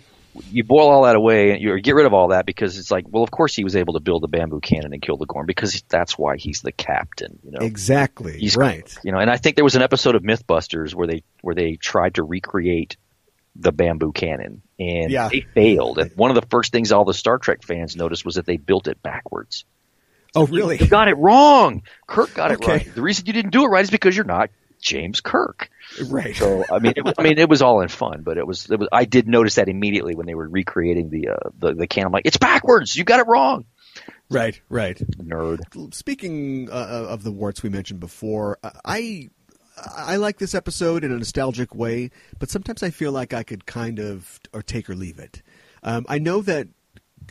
you 0.51 0.65
boil 0.65 0.88
all 0.88 1.03
that 1.03 1.17
away, 1.17 1.59
you 1.59 1.73
or 1.73 1.79
get 1.79 1.95
rid 1.95 2.07
of 2.07 2.15
all 2.15 2.29
that 2.29 2.47
because 2.47 2.79
it's 2.79 2.91
like, 2.91 3.05
well, 3.09 3.23
of 3.23 3.31
course 3.31 3.55
he 3.55 3.65
was 3.65 3.77
able 3.77 3.95
to 3.95 4.01
build 4.01 4.25
a 4.25 4.29
bamboo 4.29 4.61
cannon 4.61 4.93
and 4.93 5.03
kill 5.03 5.17
the 5.19 5.27
Gorn 5.27 5.45
because 5.47 5.83
that's 5.88 6.17
why 6.17 6.37
he's 6.37 6.62
the 6.62 6.73
captain. 6.73 7.38
You 7.45 7.51
know, 7.53 7.59
Exactly. 7.61 8.38
He's 8.38 8.57
right. 8.57 8.95
You 9.05 9.12
know, 9.12 9.19
and 9.19 9.29
I 9.31 9.37
think 9.37 9.57
there 9.57 9.65
was 9.65 9.75
an 9.77 9.83
episode 9.83 10.15
of 10.15 10.23
MythBusters 10.23 10.95
where 10.95 11.07
they 11.07 11.23
where 11.43 11.55
they 11.55 11.77
tried 11.77 12.15
to 12.15 12.23
recreate 12.23 12.97
the 13.57 13.73
bamboo 13.73 14.12
cannon 14.12 14.62
and 14.79 15.11
Yeah. 15.11 15.29
they 15.29 15.43
failed. 15.55 15.99
And 15.99 16.11
one 16.17 16.31
of 16.31 16.37
the 16.37 16.47
first 16.49 16.73
things 16.73 16.91
all 16.93 17.05
the 17.05 17.12
Star 17.12 17.37
Trek 17.37 17.62
fans 17.62 17.95
noticed 17.97 18.25
was 18.25 18.37
that 18.37 18.47
they 18.47 18.57
built 18.57 18.88
it 18.88 19.03
backwards. 19.03 19.67
Oh, 20.35 20.47
really? 20.47 20.79
You 20.79 20.87
got 20.87 21.09
it 21.09 21.16
wrong. 21.18 21.83
Kirk 22.07 22.35
got 22.35 22.51
it 22.53 22.55
Okay. 22.55 22.73
right. 22.73 22.95
The 22.95 23.03
reason 23.03 23.27
you 23.27 23.33
didn't 23.33 23.51
do 23.51 23.64
it 23.64 23.68
right 23.68 23.83
is 23.83 23.90
because 23.90 24.16
you're 24.16 24.25
not 24.25 24.51
James 24.81 25.21
Kirk. 25.21 25.71
right. 26.09 26.35
So 26.35 26.64
I 26.71 26.79
mean, 26.79 26.95
it 26.97 27.05
was, 27.05 27.14
I 27.18 27.23
mean, 27.23 27.38
it 27.38 27.49
was 27.49 27.62
all 27.62 27.83
in 27.83 27.88
fun, 27.88 28.23
but 28.23 28.38
it 28.38 28.47
was, 28.47 28.71
it 28.71 28.79
was. 28.79 28.88
I 28.90 29.05
did 29.05 29.29
notice 29.29 29.57
that 29.57 29.68
immediately 29.68 30.14
when 30.14 30.27
they 30.27 30.35
were 30.35 30.49
recreating 30.49 31.11
the 31.11 31.29
uh, 31.29 31.51
the 31.59 31.75
the 31.75 31.87
can. 31.87 32.07
I'm 32.07 32.12
like, 32.12 32.27
it's 32.27 32.38
backwards. 32.38 32.97
You 32.97 33.05
got 33.05 33.21
it 33.21 33.27
wrong, 33.27 33.66
right, 34.31 34.61
right. 34.68 34.97
nerd. 35.18 35.95
Speaking 35.95 36.68
uh, 36.71 37.07
of 37.09 37.23
the 37.23 37.31
warts 37.31 37.62
we 37.62 37.68
mentioned 37.68 38.01
before, 38.01 38.59
I 38.85 39.29
I 39.97 40.16
like 40.16 40.38
this 40.38 40.55
episode 40.55 41.05
in 41.05 41.12
a 41.12 41.18
nostalgic 41.18 41.75
way, 41.75 42.11
but 42.38 42.51
sometimes 42.51 42.83
I 42.83 42.90
feel 42.90 43.12
like 43.12 43.33
I 43.35 43.42
could 43.42 43.66
kind 43.66 43.99
of 43.99 44.40
or 44.53 44.62
take 44.62 44.88
or 44.90 44.95
leave 44.95 45.18
it. 45.18 45.42
Um, 45.83 46.07
I 46.09 46.18
know 46.18 46.40
that 46.42 46.68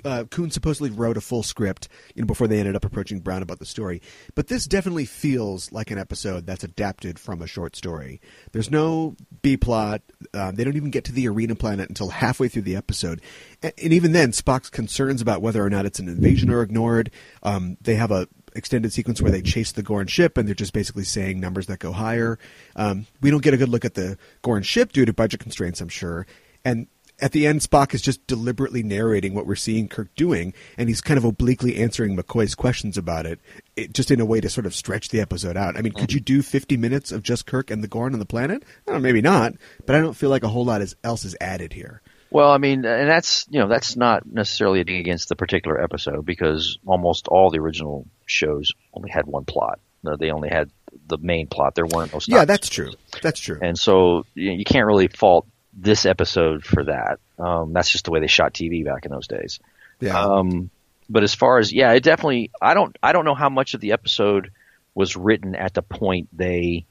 uh, 0.03 0.23
Coon 0.25 0.51
supposedly 0.51 0.89
wrote 0.89 1.17
a 1.17 1.21
full 1.21 1.43
script 1.43 1.87
you 2.15 2.21
know, 2.21 2.25
before 2.25 2.47
they 2.47 2.59
ended 2.59 2.75
up 2.75 2.85
approaching 2.85 3.19
Brown 3.19 3.41
about 3.41 3.59
the 3.59 3.65
story, 3.65 4.01
but 4.35 4.47
this 4.47 4.65
definitely 4.65 5.05
feels 5.05 5.71
like 5.71 5.91
an 5.91 5.97
episode 5.97 6.45
that's 6.45 6.63
adapted 6.63 7.19
from 7.19 7.41
a 7.41 7.47
short 7.47 7.75
story. 7.75 8.21
There's 8.51 8.71
no 8.71 9.15
B 9.41 9.57
plot. 9.57 10.01
Um, 10.33 10.55
they 10.55 10.63
don't 10.63 10.75
even 10.75 10.91
get 10.91 11.05
to 11.05 11.11
the 11.11 11.27
arena 11.27 11.55
planet 11.55 11.89
until 11.89 12.09
halfway 12.09 12.47
through 12.47 12.63
the 12.63 12.75
episode, 12.75 13.21
and, 13.61 13.73
and 13.81 13.93
even 13.93 14.11
then, 14.11 14.31
Spock's 14.31 14.69
concerns 14.69 15.21
about 15.21 15.41
whether 15.41 15.63
or 15.63 15.69
not 15.69 15.85
it's 15.85 15.99
an 15.99 16.07
invasion 16.07 16.49
are 16.49 16.61
ignored. 16.61 17.11
Um, 17.43 17.77
they 17.81 17.95
have 17.95 18.11
a 18.11 18.27
extended 18.55 18.91
sequence 18.91 19.21
where 19.21 19.31
they 19.31 19.41
chase 19.41 19.71
the 19.71 19.83
Gorn 19.83 20.07
ship, 20.07 20.37
and 20.37 20.47
they're 20.47 20.55
just 20.55 20.73
basically 20.73 21.03
saying 21.03 21.39
numbers 21.39 21.67
that 21.67 21.79
go 21.79 21.91
higher. 21.91 22.37
Um, 22.75 23.05
we 23.21 23.31
don't 23.31 23.43
get 23.43 23.53
a 23.53 23.57
good 23.57 23.69
look 23.69 23.85
at 23.85 23.93
the 23.93 24.17
Gorn 24.41 24.63
ship 24.63 24.91
due 24.91 25.05
to 25.05 25.13
budget 25.13 25.39
constraints, 25.39 25.81
I'm 25.81 25.89
sure, 25.89 26.25
and 26.63 26.87
at 27.21 27.31
the 27.31 27.45
end, 27.45 27.61
Spock 27.61 27.93
is 27.93 28.01
just 28.01 28.25
deliberately 28.27 28.83
narrating 28.83 29.33
what 29.33 29.45
we're 29.45 29.55
seeing 29.55 29.87
Kirk 29.87 30.13
doing, 30.15 30.53
and 30.77 30.89
he's 30.89 31.01
kind 31.01 31.17
of 31.17 31.23
obliquely 31.23 31.77
answering 31.77 32.17
McCoy's 32.17 32.55
questions 32.55 32.97
about 32.97 33.25
it, 33.25 33.39
it 33.75 33.93
just 33.93 34.11
in 34.11 34.19
a 34.19 34.25
way 34.25 34.41
to 34.41 34.49
sort 34.49 34.65
of 34.65 34.75
stretch 34.75 35.09
the 35.09 35.21
episode 35.21 35.55
out. 35.55 35.77
I 35.77 35.81
mean, 35.81 35.93
could 35.93 36.11
you 36.11 36.19
do 36.19 36.41
50 36.41 36.77
minutes 36.77 37.11
of 37.11 37.23
just 37.23 37.45
Kirk 37.45 37.69
and 37.69 37.83
the 37.83 37.87
Gorn 37.87 38.13
on 38.13 38.19
the 38.19 38.25
planet? 38.25 38.63
I 38.87 38.91
don't 38.91 39.01
know, 39.01 39.07
maybe 39.07 39.21
not, 39.21 39.53
but 39.85 39.95
I 39.95 39.99
don't 39.99 40.15
feel 40.15 40.29
like 40.29 40.43
a 40.43 40.47
whole 40.47 40.65
lot 40.65 40.81
is, 40.81 40.95
else 41.03 41.23
is 41.23 41.35
added 41.39 41.73
here. 41.73 42.01
Well, 42.31 42.51
I 42.51 42.57
mean, 42.57 42.85
and 42.85 43.09
that's 43.09 43.45
you 43.49 43.59
know 43.59 43.67
that's 43.67 43.97
not 43.97 44.25
necessarily 44.25 44.79
a 44.79 44.83
dig 44.85 45.01
against 45.01 45.27
the 45.27 45.35
particular 45.35 45.81
episode 45.81 46.25
because 46.25 46.77
almost 46.85 47.27
all 47.27 47.49
the 47.49 47.59
original 47.59 48.07
shows 48.25 48.71
only 48.93 49.09
had 49.09 49.27
one 49.27 49.43
plot. 49.43 49.81
They 50.17 50.31
only 50.31 50.49
had 50.49 50.71
the 51.07 51.17
main 51.17 51.47
plot. 51.47 51.75
There 51.75 51.85
weren't 51.85 52.13
no. 52.13 52.19
Yeah, 52.25 52.45
that's 52.45 52.69
true. 52.69 52.91
That's 53.21 53.39
true. 53.39 53.59
And 53.61 53.77
so 53.77 54.25
you, 54.33 54.51
know, 54.51 54.55
you 54.55 54.63
can't 54.63 54.87
really 54.87 55.07
fault 55.07 55.45
this 55.73 56.05
episode 56.05 56.63
for 56.63 56.83
that. 56.85 57.19
Um, 57.39 57.73
that's 57.73 57.89
just 57.89 58.05
the 58.05 58.11
way 58.11 58.19
they 58.19 58.27
shot 58.27 58.53
TV 58.53 58.83
back 58.85 59.05
in 59.05 59.11
those 59.11 59.27
days. 59.27 59.59
yeah. 59.99 60.19
Um, 60.19 60.69
but 61.09 61.23
as 61.23 61.33
far 61.35 61.59
as 61.59 61.73
yeah, 61.73 61.91
it 61.93 62.03
definitely. 62.03 62.51
I 62.61 62.73
don't. 62.73 62.97
I 63.03 63.11
don't 63.11 63.25
know 63.25 63.35
how 63.35 63.49
much 63.49 63.73
of 63.73 63.81
the 63.81 63.91
episode 63.91 64.51
was 64.95 65.15
written 65.17 65.55
at 65.55 65.73
the 65.73 65.81
point 65.81 66.29
they 66.31 66.85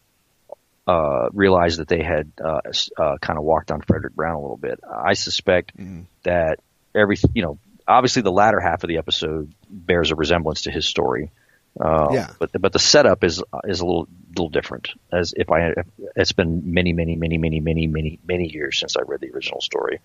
uh, 0.87 1.29
realized 1.33 1.79
that 1.79 1.89
they 1.89 2.03
had 2.03 2.31
uh, 2.43 2.61
uh, 2.99 3.17
kind 3.21 3.39
of 3.39 3.45
walked 3.45 3.71
on 3.71 3.81
Fredric 3.81 4.13
Brown 4.15 4.35
a 4.35 4.41
little 4.41 4.57
bit. 4.57 4.81
I 4.91 5.15
suspect 5.15 5.77
Mhm. 5.77 6.05
that 6.25 6.59
every 6.95 7.17
you 7.35 7.43
know 7.43 7.59
obviously 7.87 8.23
the 8.23 8.33
latter 8.33 8.61
half 8.61 8.83
of 8.85 8.89
the 8.89 8.99
episode 8.99 9.53
bears 9.71 10.11
a 10.11 10.17
resemblance 10.17 10.63
to 10.63 10.71
his 10.71 10.87
story. 10.87 11.31
Uh, 11.79 12.09
Yeah. 12.13 12.31
But 12.39 12.51
but 12.61 12.73
the 12.73 12.79
setup 12.79 13.23
is 13.25 13.43
is 13.65 13.81
a 13.81 13.87
little 13.87 14.09
little 14.31 14.49
different. 14.49 14.89
As 15.13 15.35
if 15.37 15.51
I 15.51 15.75
it's 16.17 16.33
been 16.33 16.73
many 16.73 16.93
many 16.93 17.17
many 17.17 17.39
many 17.39 17.61
many 17.61 17.87
many 17.87 18.19
many 18.27 18.49
years 18.53 18.79
since 18.79 18.97
I 18.97 19.03
read 19.03 19.21
the 19.21 19.31
original 19.31 19.61
story. 19.61 20.01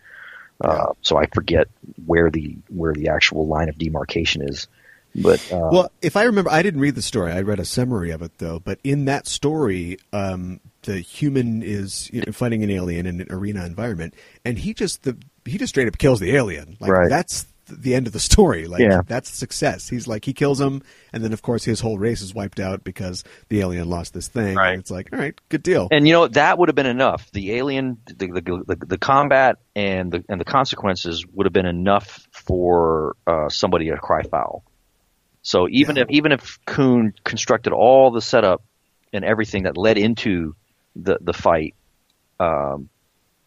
Uh, 0.61 0.93
so 1.01 1.17
I 1.17 1.25
forget 1.33 1.67
where 2.05 2.29
the 2.29 2.57
where 2.69 2.93
the 2.93 3.09
actual 3.09 3.45
line 3.47 3.67
of 3.69 3.77
demarcation 3.77 4.41
is. 4.47 4.67
But 5.13 5.39
uh, 5.51 5.69
Well, 5.71 5.91
if 6.01 6.15
I 6.17 6.23
remember, 6.23 6.51
I 6.51 6.61
didn't 6.61 6.81
read 6.81 6.95
the 6.95 7.01
story. 7.01 7.31
I 7.31 7.41
read 7.41 7.59
a 7.59 7.65
summary 7.65 8.11
of 8.11 8.21
it 8.21 8.37
though. 8.37 8.59
But 8.59 8.79
in 8.83 9.05
that 9.05 9.27
story, 9.27 9.97
um, 10.13 10.59
the 10.83 10.99
human 10.99 11.63
is 11.63 12.09
you 12.13 12.21
know, 12.25 12.31
fighting 12.31 12.63
an 12.63 12.69
alien 12.69 13.05
in 13.05 13.21
an 13.21 13.27
arena 13.29 13.65
environment, 13.65 14.13
and 14.43 14.57
he 14.57 14.73
just 14.73 15.03
the 15.03 15.17
he 15.45 15.57
just 15.57 15.69
straight 15.71 15.87
up 15.87 15.97
kills 15.97 16.19
the 16.19 16.35
alien. 16.35 16.77
Like 16.79 16.91
Right. 16.91 17.09
that's 17.09 17.47
the 17.67 17.95
end 17.95 18.07
of 18.07 18.13
the 18.13 18.19
story. 18.19 18.67
Like 18.67 18.81
Yeah. 18.81 19.01
that's 19.05 19.29
success. 19.29 19.89
He's 19.89 20.07
like 20.07 20.25
he 20.25 20.33
kills 20.33 20.59
him, 20.61 20.81
and 21.13 21.23
then 21.23 21.33
of 21.33 21.41
course 21.41 21.63
his 21.63 21.79
whole 21.79 21.97
race 21.97 22.21
is 22.21 22.33
wiped 22.33 22.59
out 22.59 22.83
because 22.83 23.23
the 23.49 23.59
alien 23.61 23.89
lost 23.89 24.13
this 24.13 24.27
thing. 24.27 24.55
Right. 24.55 24.71
And 24.71 24.79
it's 24.81 24.91
like, 24.91 25.09
all 25.11 25.19
right, 25.19 25.33
good 25.49 25.63
deal. 25.63 25.87
And 25.91 26.07
you 26.07 26.13
know 26.13 26.27
that 26.27 26.57
would 26.57 26.69
have 26.69 26.75
been 26.75 26.85
enough. 26.85 27.31
The 27.31 27.53
alien, 27.53 27.97
the 28.05 28.27
the, 28.27 28.75
the, 28.75 28.85
the 28.85 28.97
combat, 28.97 29.57
and 29.75 30.11
the 30.11 30.23
and 30.29 30.39
the 30.39 30.45
consequences 30.45 31.25
would 31.33 31.45
have 31.45 31.53
been 31.53 31.65
enough 31.65 32.27
for 32.31 33.15
uh, 33.27 33.49
somebody 33.49 33.89
to 33.89 33.97
cry 33.97 34.21
foul. 34.23 34.63
So 35.41 35.67
even 35.69 35.95
Yeah. 35.97 36.03
if 36.03 36.09
even 36.11 36.31
if 36.31 36.59
Coon 36.65 37.13
constructed 37.23 37.73
all 37.73 38.11
the 38.11 38.21
setup 38.21 38.63
and 39.13 39.23
everything 39.25 39.63
that 39.63 39.77
led 39.77 39.97
into 39.97 40.55
the 40.95 41.17
the 41.21 41.33
fight, 41.33 41.75
um, 42.39 42.89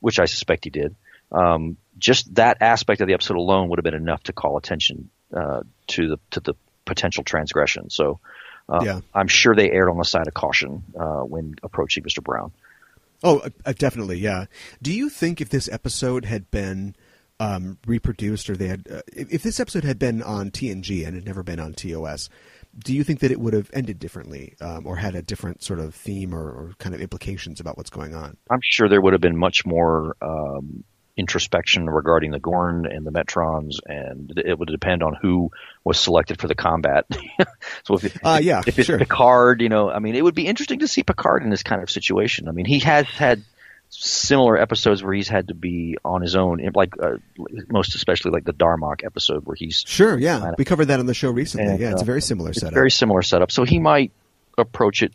which 0.01 0.19
I 0.21 0.27
suspect 0.27 0.65
he 0.65 0.71
did, 0.71 0.95
um, 1.33 1.77
just 1.99 2.35
that 2.37 2.59
aspect 2.61 3.01
of 3.01 3.09
the 3.09 3.15
episode 3.15 3.37
alone 3.37 3.69
would 3.69 3.79
have 3.79 3.85
been 3.85 3.95
enough 3.95 4.23
to 4.25 4.33
call 4.33 4.57
attention 4.57 5.11
uh, 5.35 5.63
to 5.89 6.09
the 6.09 6.19
to 6.31 6.41
the 6.41 6.55
potential 6.85 7.25
transgression. 7.25 7.91
So. 7.91 8.21
Uh, 8.71 8.83
Yeah. 8.85 9.01
I'm 9.15 9.29
sure 9.29 9.55
they 9.55 9.71
erred 9.71 9.89
on 9.89 9.97
the 9.97 10.05
side 10.05 10.27
of 10.27 10.35
caution 10.35 10.85
uh, 10.95 11.23
when 11.23 11.55
approaching 11.63 12.05
Mr. 12.05 12.23
Brown. 12.23 12.53
Oh, 13.23 13.39
uh, 13.39 13.49
uh, 13.65 13.73
definitely, 13.73 14.19
yeah. 14.19 14.45
Do 14.83 14.93
you 14.93 15.09
think 15.09 15.41
if 15.41 15.49
this 15.49 15.71
episode 15.71 16.27
had 16.27 16.51
been 16.51 16.95
um, 17.41 17.79
reproduced, 17.87 18.51
or 18.51 18.57
they 18.59 18.69
had, 18.69 18.87
uh, 18.91 19.01
if, 19.11 19.33
if 19.33 19.43
this 19.43 19.59
episode 19.59 19.85
had 19.85 19.99
been 19.99 20.23
on 20.23 20.51
TNG 20.51 21.07
and 21.07 21.15
had 21.15 21.25
never 21.25 21.43
been 21.43 21.59
on 21.59 21.73
TOS, 21.73 22.29
do 22.85 22.93
you 22.95 23.05
think 23.05 23.21
that 23.21 23.31
it 23.31 23.41
would 23.41 23.55
have 23.55 23.71
ended 23.73 23.99
differently, 23.99 24.55
um, 24.61 24.87
or 24.87 24.97
had 24.97 25.15
a 25.15 25.23
different 25.23 25.63
sort 25.63 25.79
of 25.79 25.95
theme 25.95 26.35
or, 26.35 26.45
or 26.51 26.75
kind 26.79 26.95
of 26.95 27.01
implications 27.01 27.61
about 27.61 27.79
what's 27.79 27.89
going 27.89 28.15
on? 28.15 28.37
I'm 28.51 28.61
sure 28.63 28.87
there 28.91 29.01
would 29.01 29.15
have 29.15 29.23
been 29.23 29.39
much 29.39 29.65
more 29.65 30.15
um, 30.21 30.85
introspection 31.19 31.91
regarding 31.91 32.31
the 32.31 32.39
Gorn 32.39 32.87
and 32.87 33.05
the 33.05 33.11
Metrons, 33.11 33.81
and 33.85 34.33
it 34.39 34.57
would 34.57 34.69
depend 34.69 35.03
on 35.03 35.15
who 35.15 35.51
was 35.83 35.99
selected 35.99 36.41
for 36.41 36.47
the 36.47 36.55
combat. 36.55 37.07
so 37.83 37.95
if, 37.95 38.05
it, 38.05 38.13
Uh, 38.23 38.41
yeah, 38.41 38.63
if 38.65 38.79
it's 38.79 38.87
sure. 38.87 38.99
Picard, 38.99 39.61
you 39.61 39.69
know, 39.69 39.91
I 39.91 39.99
mean, 39.99 40.15
it 40.15 40.23
would 40.23 40.37
be 40.37 40.47
interesting 40.47 40.79
to 40.79 40.89
see 40.89 41.03
Picard 41.03 41.43
in 41.43 41.51
this 41.51 41.65
kind 41.65 41.83
of 41.83 41.91
situation. 41.91 42.49
I 42.49 42.53
mean, 42.53 42.67
he 42.67 42.79
has 42.81 43.07
had 43.07 43.43
similar 43.91 44.57
episodes 44.57 45.03
where 45.03 45.13
he's 45.13 45.29
had 45.29 45.49
to 45.49 45.55
be 45.55 45.97
on 46.05 46.23
his 46.23 46.37
own, 46.37 46.61
like 46.75 46.95
uh, 47.03 47.17
most 47.69 47.97
especially 47.97 48.31
like 48.31 48.45
the 48.45 48.53
Darmok 48.53 49.05
episode 49.05 49.45
where 49.45 49.57
he's 49.57 49.83
Sure, 49.87 50.17
yeah. 50.17 50.39
Planet. 50.39 50.59
We 50.59 50.65
covered 50.65 50.87
that 50.87 51.01
on 51.01 51.07
the 51.07 51.15
show 51.15 51.31
recently. 51.31 51.73
And, 51.73 51.81
yeah, 51.81 51.91
it's 51.91 52.01
uh, 52.01 52.05
a 52.05 52.07
very 52.07 52.23
similar 52.23 52.53
setup. 52.53 52.75
very 52.75 52.91
similar 52.93 53.23
setup. 53.23 53.51
So 53.51 53.65
he 53.65 53.81
might 53.81 54.13
approach 54.57 55.03
it 55.03 55.13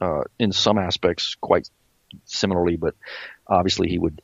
uh, 0.00 0.22
in 0.38 0.52
some 0.52 0.78
aspects 0.78 1.36
quite 1.40 1.68
similarly, 2.26 2.76
but 2.76 2.94
obviously 3.46 3.88
he 3.88 3.98
would 3.98 4.22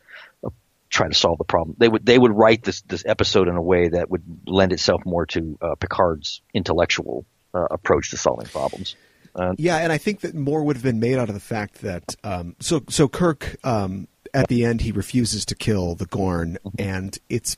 uh, 0.92 0.98
try 0.98 1.08
to 1.08 1.14
solve 1.14 1.38
the 1.38 1.44
problem. 1.44 1.76
They 1.78 1.88
would 1.88 2.06
they 2.06 2.18
would 2.18 2.32
write 2.32 2.62
this 2.62 2.82
this 2.82 3.04
episode 3.06 3.48
in 3.48 3.56
a 3.56 3.62
way 3.62 3.88
that 3.88 4.10
would 4.10 4.22
lend 4.46 4.72
itself 4.72 5.02
more 5.04 5.26
to 5.26 5.58
uh, 5.60 5.74
Picard's 5.74 6.42
intellectual 6.54 7.24
uh, 7.54 7.66
approach 7.70 8.10
to 8.10 8.16
solving 8.16 8.46
problems. 8.46 8.96
Uh, 9.34 9.54
Yeah, 9.56 9.78
and 9.78 9.92
I 9.92 9.98
think 9.98 10.20
that 10.20 10.34
more 10.34 10.62
would 10.62 10.76
have 10.76 10.82
been 10.82 11.00
made 11.00 11.18
out 11.18 11.28
of 11.28 11.34
the 11.34 11.40
fact 11.40 11.82
that 11.82 12.16
um, 12.24 12.56
so 12.60 12.82
so 12.88 13.08
Kirk 13.08 13.56
um, 13.64 14.08
at 14.34 14.48
the 14.48 14.64
end 14.64 14.80
he 14.82 14.92
refuses 14.92 15.44
to 15.46 15.54
kill 15.54 15.94
the 15.94 16.06
Gorn, 16.06 16.58
and 16.78 17.18
it's 17.28 17.56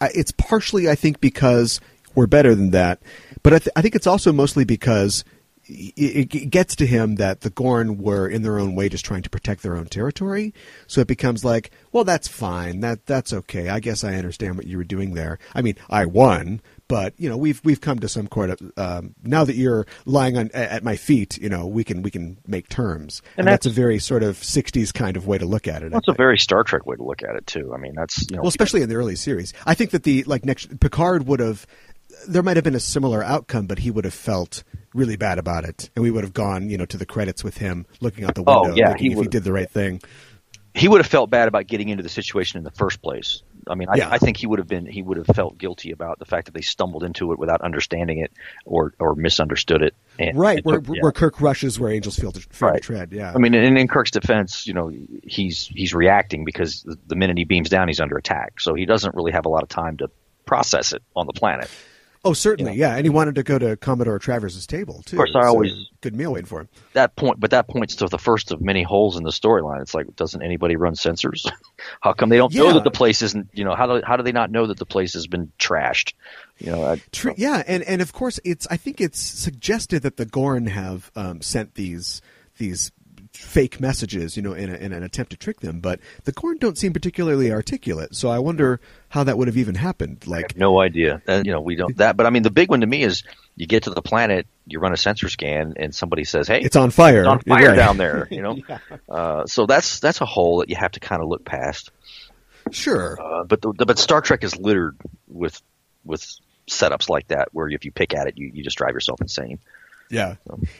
it's 0.00 0.32
partially 0.32 0.88
I 0.88 0.94
think 0.94 1.20
because 1.20 1.80
we're 2.14 2.26
better 2.26 2.54
than 2.54 2.70
that, 2.70 3.00
but 3.42 3.54
I, 3.54 3.58
th- 3.58 3.68
I 3.76 3.82
think 3.82 3.94
it's 3.94 4.06
also 4.06 4.32
mostly 4.32 4.64
because 4.64 5.24
it, 5.68 6.34
it 6.34 6.50
gets 6.50 6.76
to 6.76 6.86
him 6.86 7.16
that 7.16 7.40
the 7.40 7.50
Gorn 7.50 7.98
were 7.98 8.28
in 8.28 8.42
their 8.42 8.58
own 8.58 8.74
way 8.74 8.88
just 8.88 9.04
trying 9.04 9.22
to 9.22 9.30
protect 9.30 9.62
their 9.62 9.76
own 9.76 9.86
territory. 9.86 10.54
So 10.86 11.00
it 11.00 11.06
becomes 11.06 11.44
like, 11.44 11.70
well, 11.92 12.04
that's 12.04 12.28
fine. 12.28 12.80
That 12.80 13.06
that's 13.06 13.32
okay. 13.32 13.68
I 13.68 13.80
guess 13.80 14.04
I 14.04 14.14
understand 14.14 14.56
what 14.56 14.66
you 14.66 14.76
were 14.76 14.84
doing 14.84 15.14
there. 15.14 15.38
I 15.54 15.62
mean, 15.62 15.76
I 15.90 16.06
won, 16.06 16.60
but 16.88 17.14
you 17.18 17.28
know, 17.28 17.36
we've 17.36 17.60
we've 17.64 17.80
come 17.80 17.98
to 18.00 18.08
some 18.08 18.28
sort 18.32 18.50
of 18.50 18.72
um, 18.76 19.14
now 19.24 19.44
that 19.44 19.56
you're 19.56 19.86
lying 20.04 20.36
on 20.36 20.50
at 20.54 20.84
my 20.84 20.96
feet. 20.96 21.36
You 21.38 21.48
know, 21.48 21.66
we 21.66 21.82
can 21.84 22.02
we 22.02 22.10
can 22.10 22.36
make 22.46 22.68
terms, 22.68 23.22
and, 23.36 23.40
And 23.40 23.48
that's, 23.48 23.64
that's- 23.64 23.72
a 23.72 23.80
very 23.80 23.98
sort 23.98 24.22
of 24.22 24.36
'60s 24.36 24.92
kind 24.94 25.16
of 25.16 25.26
way 25.26 25.38
to 25.38 25.46
look 25.46 25.66
at 25.66 25.82
it. 25.82 25.90
That's 25.92 26.08
a 26.08 26.12
very 26.12 26.38
Star 26.38 26.62
Trek 26.62 26.86
way 26.86 26.96
to 26.96 27.02
look 27.02 27.22
at 27.22 27.34
it 27.34 27.46
too. 27.46 27.72
I 27.74 27.78
mean, 27.78 27.94
that's 27.96 28.26
you 28.30 28.36
know, 28.36 28.42
Well, 28.42 28.48
especially 28.48 28.82
in 28.82 28.88
the 28.88 28.94
early 28.94 29.16
series, 29.16 29.52
I 29.64 29.74
think 29.74 29.90
that 29.90 30.04
the 30.04 30.22
like 30.24 30.44
next 30.44 30.78
Picard 30.80 31.26
would 31.26 31.40
have. 31.40 31.66
There 32.28 32.42
might 32.42 32.56
have 32.56 32.64
been 32.64 32.74
a 32.74 32.80
similar 32.80 33.22
outcome, 33.22 33.66
but 33.66 33.78
he 33.80 33.90
would 33.90 34.04
have 34.04 34.14
felt 34.14 34.64
really 34.94 35.16
bad 35.16 35.38
about 35.38 35.64
it, 35.64 35.90
and 35.94 36.02
we 36.02 36.10
would 36.10 36.24
have 36.24 36.32
gone, 36.32 36.70
you 36.70 36.78
know, 36.78 36.86
to 36.86 36.96
the 36.96 37.06
credits 37.06 37.44
with 37.44 37.58
him 37.58 37.86
looking 38.00 38.24
out 38.24 38.34
the 38.34 38.42
Oh, 38.46 38.62
window, 38.62 38.76
yeah, 38.76 38.94
he 38.96 39.12
if 39.12 39.18
he 39.18 39.26
did 39.28 39.44
the 39.44 39.52
right 39.52 39.70
thing. 39.70 40.00
he 40.74 40.88
would 40.88 41.00
have 41.00 41.06
felt 41.10 41.30
bad 41.30 41.48
about 41.48 41.66
getting 41.66 41.88
into 41.88 42.02
the 42.02 42.08
situation 42.08 42.58
in 42.58 42.64
the 42.64 42.70
first 42.70 43.02
place. 43.02 43.42
I 43.68 43.74
mean, 43.74 43.88
I, 43.90 43.96
Yeah. 43.96 44.08
I 44.10 44.18
think 44.18 44.36
he 44.36 44.46
would 44.46 44.58
have 44.60 44.68
been 44.68 44.86
he 44.86 45.02
would 45.02 45.16
have 45.16 45.26
felt 45.26 45.58
guilty 45.58 45.90
about 45.90 46.18
the 46.20 46.24
fact 46.24 46.46
that 46.46 46.54
they 46.54 46.60
stumbled 46.60 47.02
into 47.02 47.32
it 47.32 47.38
without 47.38 47.60
understanding 47.62 48.18
it 48.20 48.30
or 48.64 48.94
or 49.00 49.14
misunderstood 49.16 49.82
it. 49.82 49.94
And, 50.18 50.38
Right, 50.38 50.58
and 50.58 50.64
where, 50.64 50.80
took- 50.80 50.94
yeah. 50.96 51.02
where 51.02 51.12
Kirk 51.12 51.40
rushes 51.40 51.78
where 51.80 51.90
angels 51.90 52.16
feel 52.18 52.30
to, 52.32 52.40
fail 52.40 52.72
to 52.74 52.80
tread. 52.80 53.12
Yeah, 53.12 53.32
I 53.34 53.38
mean, 53.38 53.54
in, 53.54 53.76
in 53.76 53.88
Kirk's 53.88 54.12
defense, 54.12 54.66
you 54.66 54.72
know, 54.74 54.90
he's 55.24 55.66
he's 55.66 55.92
reacting 55.94 56.44
because 56.44 56.86
the 57.06 57.16
minute 57.16 57.36
he 57.38 57.44
beams 57.44 57.68
down, 57.68 57.88
he's 57.88 58.00
under 58.00 58.16
attack. 58.16 58.60
So 58.60 58.74
he 58.74 58.86
doesn't 58.86 59.14
really 59.14 59.32
have 59.32 59.46
a 59.46 59.50
lot 59.50 59.62
of 59.64 59.68
time 59.68 59.96
to 59.98 60.10
process 60.46 60.92
it 60.92 61.02
on 61.16 61.26
the 61.26 61.32
planet. 61.32 61.68
Oh, 62.26 62.32
certainly, 62.32 62.74
yeah. 62.74 62.96
And 62.96 63.04
he 63.04 63.10
wanted 63.10 63.36
to 63.36 63.42
go 63.42 63.58
to 63.58 63.76
Commodore 63.76 64.18
Travers's 64.18 64.66
table 64.66 65.02
too. 65.04 65.16
Of 65.16 65.18
course, 65.18 65.32
I 65.34 65.42
so 65.42 65.48
always- 65.48 65.90
good 66.00 66.14
meal 66.14 66.32
waiting 66.32 66.46
for 66.46 66.60
him. 66.60 66.68
That 66.92 67.16
point, 67.16 67.40
but 67.40 67.50
that 67.50 67.68
points 67.68 67.96
to 67.96 68.08
the 68.08 68.18
first 68.18 68.52
of 68.52 68.60
many 68.60 68.82
holes 68.82 69.16
in 69.16 69.22
the 69.22 69.30
storyline. 69.30 69.82
It's 69.82 69.94
like, 69.94 70.14
doesn't 70.16 70.42
anybody 70.42 70.76
run 70.76 70.94
sensors? 70.94 71.50
how 72.00 72.12
come 72.12 72.28
they 72.28 72.36
don't 72.36 72.54
know 72.54 72.72
that 72.74 72.84
the 72.84 72.90
place 72.90 73.22
isn't? 73.22 73.48
You 73.52 73.64
know, 73.64 73.74
how 73.74 73.86
do 73.86 74.02
how 74.04 74.16
do 74.16 74.22
they 74.22 74.32
not 74.32 74.50
know 74.50 74.66
that 74.66 74.78
the 74.78 74.86
place 74.86 75.14
has 75.14 75.26
been 75.26 75.52
trashed? 75.58 76.14
You 76.58 76.72
know, 76.72 76.84
I, 76.84 77.02
True, 77.12 77.34
yeah, 77.36 77.62
and 77.66 77.82
and 77.82 78.02
of 78.02 78.12
course, 78.12 78.40
it's. 78.44 78.66
I 78.70 78.76
think 78.76 79.00
it's 79.00 79.20
suggested 79.20 80.02
that 80.02 80.16
the 80.16 80.26
Gorn 80.26 80.66
have 80.66 81.10
um, 81.14 81.42
sent 81.42 81.74
these 81.74 82.22
these 82.58 82.90
fake 83.36 83.80
messages, 83.80 84.36
you 84.36 84.42
know, 84.42 84.52
in, 84.52 84.70
a, 84.70 84.74
in 84.74 84.92
an 84.92 85.02
attempt 85.02 85.30
to 85.30 85.36
trick 85.36 85.60
them. 85.60 85.80
But 85.80 86.00
the 86.24 86.32
Gorn 86.32 86.58
don't 86.58 86.76
seem 86.76 86.92
particularly 86.92 87.52
articulate, 87.52 88.14
so 88.14 88.28
I 88.28 88.38
wonder 88.38 88.80
how 89.08 89.24
that 89.24 89.38
would 89.38 89.48
have 89.48 89.56
even 89.56 89.74
happened. 89.74 90.26
Like, 90.26 90.56
No 90.56 90.80
idea. 90.80 91.22
Uh, 91.26 91.42
you 91.44 91.52
know, 91.52 91.60
we 91.60 91.76
don't 91.76 91.96
that. 91.98 92.16
But 92.16 92.26
I 92.26 92.30
mean, 92.30 92.42
the 92.42 92.50
big 92.50 92.70
one 92.70 92.80
to 92.80 92.86
me 92.86 93.02
is 93.02 93.22
you 93.56 93.66
get 93.66 93.84
to 93.84 93.90
the 93.90 94.02
planet, 94.02 94.46
you 94.66 94.78
run 94.80 94.92
a 94.92 94.96
sensor 94.96 95.28
scan, 95.28 95.74
and 95.76 95.94
somebody 95.94 96.24
says, 96.24 96.48
"Hey, 96.48 96.60
it's 96.60 96.76
on 96.76 96.90
fire. 96.90 97.20
it's 97.20 97.28
on 97.28 97.40
fire 97.40 97.68
right. 97.68 97.76
down 97.76 97.96
there." 97.96 98.28
You 98.30 98.42
know, 98.42 98.58
uh, 99.08 99.46
so 99.46 99.66
that's 99.66 100.00
that's 100.00 100.20
a 100.20 100.26
hole 100.26 100.58
that 100.58 100.68
you 100.68 100.76
have 100.76 100.92
to 100.92 101.00
kind 101.00 101.22
of 101.22 101.28
look 101.28 101.44
past. 101.44 101.90
Sure. 102.70 103.16
Uh, 103.20 103.44
but 103.44 103.62
the, 103.62 103.72
but 103.72 103.98
Star 103.98 104.20
Trek 104.20 104.42
is 104.44 104.56
littered 104.56 104.96
with 105.28 105.60
with 106.04 106.24
setups 106.68 107.08
like 107.08 107.28
that, 107.28 107.48
where 107.52 107.68
if 107.68 107.84
you 107.84 107.92
pick 107.92 108.14
at 108.14 108.26
it, 108.26 108.36
you, 108.36 108.50
you 108.52 108.62
just 108.62 108.76
drive 108.76 108.94
yourself 108.94 109.20
insane. 109.20 109.58
Yeah. 110.10 110.36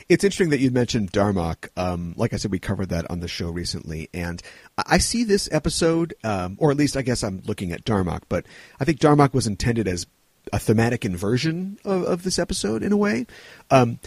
It's 0.08 0.24
interesting 0.24 0.50
that 0.50 0.60
you 0.60 0.70
mentioned 0.70 1.12
Darmok. 1.12 1.68
Um, 1.76 2.14
like 2.16 2.32
I 2.32 2.36
said, 2.36 2.50
we 2.52 2.58
covered 2.58 2.90
that 2.90 3.10
on 3.10 3.20
the 3.20 3.28
show 3.28 3.50
recently. 3.50 4.08
And 4.14 4.40
I 4.78 4.98
see 4.98 5.24
this 5.24 5.48
episode, 5.50 6.14
um, 6.22 6.56
or 6.60 6.70
at 6.70 6.76
least 6.76 6.96
I 6.96 7.02
guess 7.02 7.24
I'm 7.24 7.42
looking 7.46 7.72
at 7.72 7.84
Darmok, 7.84 8.22
but 8.28 8.46
I 8.78 8.84
think 8.84 9.00
Darmok 9.00 9.34
was 9.34 9.46
intended 9.46 9.88
as 9.88 10.06
a 10.52 10.58
thematic 10.58 11.04
inversion 11.04 11.78
of, 11.84 12.04
of 12.04 12.22
this 12.22 12.38
episode 12.38 12.82
in 12.82 12.92
a 12.92 12.96
way. 12.96 13.26
Um, 13.70 13.98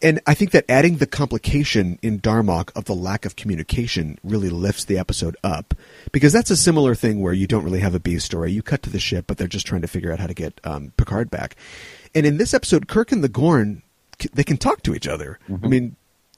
and 0.00 0.20
I 0.26 0.34
think 0.34 0.50
that 0.50 0.64
adding 0.68 0.96
the 0.96 1.06
complication 1.06 1.98
in 2.02 2.20
Darmok 2.20 2.70
of 2.76 2.86
the 2.86 2.94
lack 2.94 3.24
of 3.24 3.36
communication 3.36 4.18
really 4.24 4.50
lifts 4.50 4.84
the 4.84 4.98
episode 4.98 5.36
up 5.44 5.74
because 6.10 6.32
that's 6.32 6.50
a 6.50 6.56
similar 6.56 6.96
thing 6.96 7.20
where 7.20 7.32
you 7.32 7.46
don't 7.46 7.62
really 7.62 7.80
have 7.80 7.94
a 7.94 8.00
B 8.00 8.18
story. 8.18 8.50
You 8.50 8.62
cut 8.62 8.82
to 8.82 8.90
the 8.90 8.98
ship, 8.98 9.26
but 9.28 9.38
they're 9.38 9.46
just 9.46 9.66
trying 9.66 9.82
to 9.82 9.88
figure 9.88 10.12
out 10.12 10.18
how 10.18 10.26
to 10.26 10.34
get 10.34 10.60
um, 10.64 10.92
Picard 10.96 11.30
back. 11.30 11.54
And 12.16 12.26
in 12.26 12.36
this 12.36 12.52
episode, 12.52 12.88
Kirk 12.88 13.12
and 13.12 13.22
the 13.22 13.28
Gorn 13.28 13.82
they 14.32 14.44
can 14.44 14.56
talk 14.56 14.82
to 14.82 14.94
each 14.94 15.08
other. 15.08 15.38
I 15.62 15.66
mean, 15.68 15.96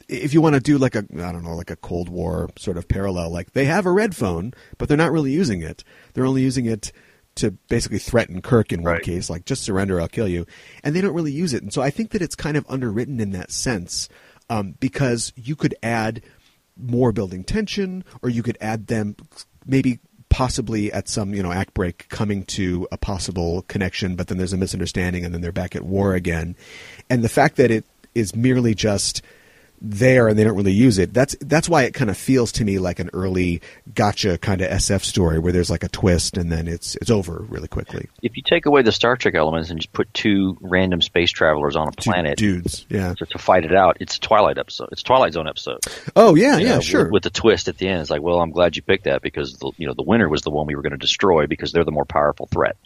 if 0.09 0.35
you 0.35 0.41
want 0.41 0.55
to 0.55 0.61
do 0.61 0.77
like 0.79 0.95
a 0.95 1.05
I 1.15 1.33
don't 1.33 1.45
know 1.45 1.55
like 1.55 1.71
a 1.71 1.77
Cold 1.77 2.09
War 2.09 2.51
sort 2.59 2.77
of 2.77 2.89
parallel, 2.89 3.31
like 3.31 3.53
they 3.53 3.65
have 3.67 3.87
a 3.87 3.93
red 3.93 4.15
phone, 4.17 4.53
but 4.79 4.89
they're 4.89 4.97
not 4.99 5.13
really 5.13 5.33
using 5.33 5.63
it. 5.63 5.85
They're 6.13 6.27
only 6.27 6.43
using 6.43 6.67
it 6.67 6.93
to 7.37 7.51
basically 7.69 7.99
threaten 7.99 8.41
Kirk 8.43 8.73
in 8.73 8.83
one 8.83 8.93
Right. 8.95 9.03
case, 9.03 9.29
like 9.29 9.45
just 9.45 9.63
surrender, 9.65 10.01
I'll 10.01 10.09
kill 10.09 10.29
you, 10.29 10.47
and 10.85 10.95
they 10.95 11.01
don't 11.01 11.15
really 11.15 11.33
use 11.33 11.53
it. 11.53 11.63
And 11.63 11.73
so 11.73 11.83
I 11.83 11.91
think 11.91 12.11
that 12.11 12.23
it's 12.23 12.37
kind 12.37 12.57
of 12.57 12.65
underwritten 12.69 13.19
in 13.19 13.31
that 13.33 13.51
sense 13.51 14.09
um, 14.49 14.75
because 14.79 15.33
you 15.35 15.57
could 15.57 15.75
add 15.83 16.23
more 16.77 17.11
building 17.13 17.43
tension, 17.43 18.05
or 18.23 18.29
you 18.29 18.43
could 18.43 18.59
add 18.61 18.87
them 18.89 19.17
maybe 19.67 19.99
possibly 20.35 20.93
at 20.93 21.09
some 21.09 21.33
you 21.33 21.45
know 21.45 21.53
act 21.53 21.75
break 21.75 22.09
coming 22.09 22.43
to 22.43 22.89
a 22.91 22.97
possible 22.97 23.63
connection, 23.69 24.17
but 24.17 24.27
then 24.27 24.37
there's 24.37 24.53
a 24.53 24.57
misunderstanding, 24.57 25.25
and 25.25 25.33
then 25.33 25.41
they're 25.41 25.53
back 25.53 25.77
at 25.77 25.85
war 25.85 26.15
again. 26.15 26.57
And 27.09 27.23
the 27.23 27.29
fact 27.29 27.55
that 27.55 27.71
it 27.71 27.85
is 28.17 28.35
merely 28.35 28.75
just 28.75 29.23
there 29.85 30.29
and 30.29 30.39
they 30.39 30.45
don't 30.45 30.57
really 30.57 30.73
use 30.73 30.99
it. 30.99 31.13
That's 31.13 31.37
that's 31.41 31.69
why 31.69 31.83
it 31.83 31.95
kind 31.95 32.11
of 32.11 32.17
feels 32.17 32.53
to 32.53 32.65
me 32.65 32.79
like 32.79 32.99
an 32.99 33.11
early 33.13 33.61
gotcha 33.95 34.39
kind 34.39 34.61
of 34.61 34.71
SF 34.71 35.03
story 35.03 35.39
where 35.39 35.53
there's 35.53 35.71
like 35.71 35.85
a 35.85 35.89
twist 35.89 36.37
and 36.37 36.51
then 36.51 36.67
it's 36.67 36.97
it's 36.97 37.11
over 37.11 37.45
really 37.49 37.69
quickly. 37.69 38.09
If 38.23 38.37
you 38.37 38.43
take 38.43 38.67
away 38.67 38.83
the 38.83 38.93
Star 38.93 39.17
Trek 39.17 39.35
elements 39.35 39.71
and 39.71 39.79
just 39.79 39.93
put 39.93 40.13
two 40.15 40.57
random 40.61 41.03
space 41.03 41.31
travelers 41.31 41.77
on 41.77 41.89
a 41.89 41.93
Two 41.93 42.11
planet 42.11 42.39
dudes, 42.39 42.87
yeah. 42.89 43.15
to, 43.15 43.27
to 43.27 43.39
fight 43.39 43.65
it 43.65 43.75
out, 43.75 43.99
it's 44.01 44.17
a 44.17 44.21
Twilight 44.21 44.59
episode. 44.59 44.89
It's 44.93 45.03
a 45.03 45.05
Twilight 45.05 45.35
Zone 45.35 45.49
episode. 45.49 45.81
Oh 46.17 46.35
yeah, 46.35 46.57
You 46.57 46.67
yeah, 46.67 46.75
know, 46.77 46.81
sure. 46.81 47.05
With, 47.05 47.13
with 47.13 47.23
the 47.25 47.31
twist 47.31 47.69
at 47.69 47.77
the 47.79 47.89
end, 47.89 48.01
it's 48.01 48.11
like, 48.11 48.23
well, 48.23 48.41
I'm 48.41 48.51
glad 48.51 48.77
you 48.77 48.83
picked 48.83 49.05
that 49.05 49.23
because 49.23 49.55
the, 49.55 49.71
you 49.77 49.87
know 49.87 49.95
the 49.95 50.03
winner 50.03 50.29
was 50.29 50.43
the 50.43 50.51
one 50.51 50.67
we 50.67 50.75
were 50.75 50.83
going 50.83 50.93
to 50.93 50.99
destroy 50.99 51.47
because 51.47 51.73
they're 51.73 51.85
the 51.85 51.93
more 51.93 52.07
powerful 52.07 52.47
threat. 52.47 52.77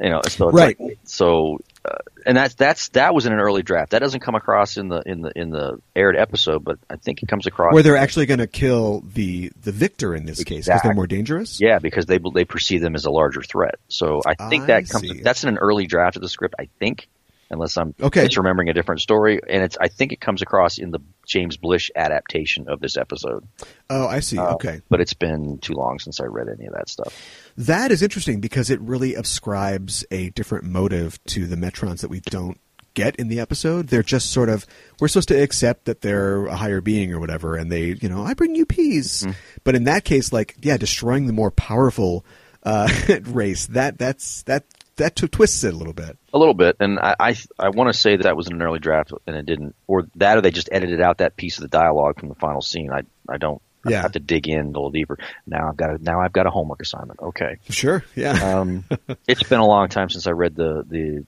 You 0.00 0.08
know, 0.08 0.22
so 0.26 0.48
it's 0.48 0.56
Right. 0.56 0.80
like- 0.80 0.98
so, 1.04 1.58
uh, 1.84 1.98
and 2.24 2.36
that's 2.36 2.54
that's 2.54 2.88
that 2.90 3.14
was 3.14 3.26
in 3.26 3.32
an 3.34 3.38
early 3.38 3.62
draft. 3.62 3.90
That 3.90 3.98
doesn't 3.98 4.20
come 4.20 4.34
across 4.34 4.76
in 4.78 4.88
the 4.88 5.02
in 5.04 5.20
the 5.20 5.32
in 5.36 5.50
the 5.50 5.80
aired 5.94 6.16
episode, 6.16 6.64
but 6.64 6.78
I 6.88 6.96
think 6.96 7.22
it 7.22 7.28
comes 7.28 7.46
across. 7.46 7.74
Where 7.74 7.82
they're 7.82 7.96
actually 7.98 8.26
going 8.26 8.38
to 8.40 8.46
kill 8.46 9.02
the 9.14 9.52
the 9.62 9.72
victor 9.72 10.14
in 10.14 10.24
this 10.24 10.42
case 10.42 10.66
because 10.66 10.80
they're 10.82 10.94
more 10.94 11.06
dangerous. 11.06 11.60
yeah, 11.60 11.78
because 11.80 12.06
they 12.06 12.18
they 12.34 12.44
perceive 12.46 12.80
them 12.80 12.94
as 12.94 13.04
a 13.04 13.10
larger 13.10 13.42
threat. 13.42 13.74
So 13.88 14.22
I 14.26 14.48
think 14.48 14.64
I 14.64 14.66
that 14.80 14.88
comes 14.88 15.08
see. 15.08 15.20
that's 15.20 15.42
in 15.44 15.50
an 15.50 15.58
early 15.58 15.86
draft 15.86 16.16
of 16.16 16.22
the 16.22 16.28
script. 16.30 16.54
I 16.58 16.68
think, 16.78 17.08
unless 17.50 17.76
I'm 17.76 17.94
Okay. 18.00 18.26
misremembering 18.26 18.70
a 18.70 18.74
different 18.74 19.00
story, 19.02 19.38
and 19.48 19.62
it's 19.62 19.76
I 19.78 19.88
think 19.88 20.12
it 20.12 20.20
comes 20.20 20.40
across 20.40 20.78
in 20.78 20.90
the 20.92 21.00
James 21.26 21.56
Blish 21.58 21.90
adaptation 21.94 22.68
of 22.68 22.80
this 22.80 22.96
episode. 22.96 23.46
Oh, 23.90 24.06
I 24.06 24.20
see. 24.20 24.38
Uh, 24.38 24.54
okay. 24.54 24.80
but 24.88 25.00
it's 25.00 25.14
been 25.14 25.58
too 25.58 25.74
long 25.74 25.98
since 25.98 26.20
I 26.20 26.24
read 26.24 26.48
any 26.48 26.66
of 26.66 26.74
that 26.74 26.88
stuff. 26.88 27.14
That 27.56 27.90
is 27.90 28.02
interesting 28.02 28.40
because 28.40 28.70
it 28.70 28.80
really 28.80 29.14
ascribes 29.14 30.04
a 30.10 30.30
different 30.30 30.64
motive 30.64 31.22
to 31.26 31.46
the 31.46 31.56
Metrons 31.56 32.00
that 32.00 32.10
we 32.10 32.20
don't 32.20 32.58
get 32.94 33.16
in 33.16 33.28
the 33.28 33.40
episode. 33.40 33.88
They're 33.88 34.02
just 34.02 34.30
sort 34.30 34.48
of 34.48 34.66
we're 35.00 35.08
supposed 35.08 35.28
to 35.28 35.40
accept 35.40 35.84
that 35.84 36.00
they're 36.00 36.46
a 36.46 36.56
higher 36.56 36.80
being 36.80 37.12
or 37.12 37.20
whatever, 37.20 37.56
and 37.56 37.70
they, 37.70 37.96
you 38.00 38.08
know, 38.08 38.22
I 38.22 38.34
bring 38.34 38.54
you 38.54 38.66
peace. 38.66 39.22
Mm-hmm. 39.22 39.32
But 39.64 39.74
in 39.74 39.84
that 39.84 40.04
case, 40.04 40.32
like, 40.32 40.56
yeah, 40.60 40.76
destroying 40.76 41.26
the 41.26 41.32
more 41.32 41.50
powerful 41.50 42.24
uh, 42.62 42.88
race 43.24 43.66
that 43.66 43.98
that's 43.98 44.42
that 44.42 44.64
that 44.96 45.16
t- 45.16 45.28
twists 45.28 45.64
it 45.64 45.72
a 45.72 45.76
little 45.76 45.92
bit. 45.92 46.18
A 46.32 46.38
little 46.38 46.54
bit, 46.54 46.76
and 46.80 46.98
I 46.98 47.16
I, 47.18 47.36
I 47.58 47.68
want 47.70 47.92
to 47.92 47.98
say 47.98 48.16
that 48.16 48.24
that 48.24 48.36
was 48.36 48.48
in 48.48 48.54
an 48.54 48.62
early 48.62 48.78
draft, 48.78 49.12
and 49.26 49.36
it 49.36 49.46
didn't, 49.46 49.74
or 49.86 50.06
that, 50.16 50.38
or 50.38 50.40
they 50.40 50.50
just 50.50 50.68
edited 50.70 51.00
out 51.00 51.18
that 51.18 51.36
piece 51.36 51.58
of 51.58 51.62
the 51.62 51.68
dialogue 51.68 52.20
from 52.20 52.28
the 52.28 52.34
final 52.34 52.60
scene. 52.60 52.90
I 52.92 53.02
I 53.28 53.38
don't. 53.38 53.62
I 53.86 53.90
Yeah. 53.90 54.02
have 54.02 54.12
to 54.12 54.20
dig 54.20 54.48
in 54.48 54.60
a 54.60 54.68
little 54.68 54.90
deeper. 54.90 55.18
Now 55.46 55.68
I've 55.68 55.76
got 55.76 55.90
a, 55.90 55.98
now 56.02 56.20
I've 56.20 56.32
got 56.32 56.46
a 56.46 56.50
homework 56.50 56.82
assignment. 56.82 57.20
Okay. 57.20 57.56
Sure. 57.68 58.04
Yeah. 58.14 58.32
Um, 58.58 58.84
it's 59.28 59.42
been 59.42 59.60
a 59.60 59.66
long 59.66 59.88
time 59.88 60.10
since 60.10 60.26
I 60.26 60.32
read 60.32 60.54
the 60.56 60.84
the 60.88 61.26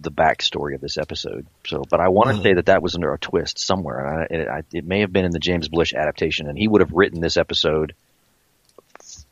the 0.00 0.10
backstory 0.12 0.74
of 0.76 0.80
this 0.80 0.98
episode. 0.98 1.46
So, 1.66 1.82
but 1.90 1.98
I 2.00 2.08
want 2.08 2.36
to 2.36 2.42
say 2.42 2.54
that 2.54 2.66
that 2.66 2.80
was 2.82 2.94
under 2.94 3.12
a 3.12 3.18
twist 3.18 3.58
somewhere, 3.58 4.06
and 4.06 4.20
I, 4.20 4.26
it, 4.42 4.48
I, 4.48 4.62
it 4.76 4.84
may 4.86 5.00
have 5.00 5.12
been 5.12 5.24
in 5.24 5.32
the 5.32 5.40
James 5.40 5.68
Blish 5.68 5.94
adaptation, 5.94 6.48
and 6.48 6.56
he 6.56 6.68
would 6.68 6.80
have 6.80 6.92
written 6.92 7.20
this 7.20 7.36
episode 7.36 7.92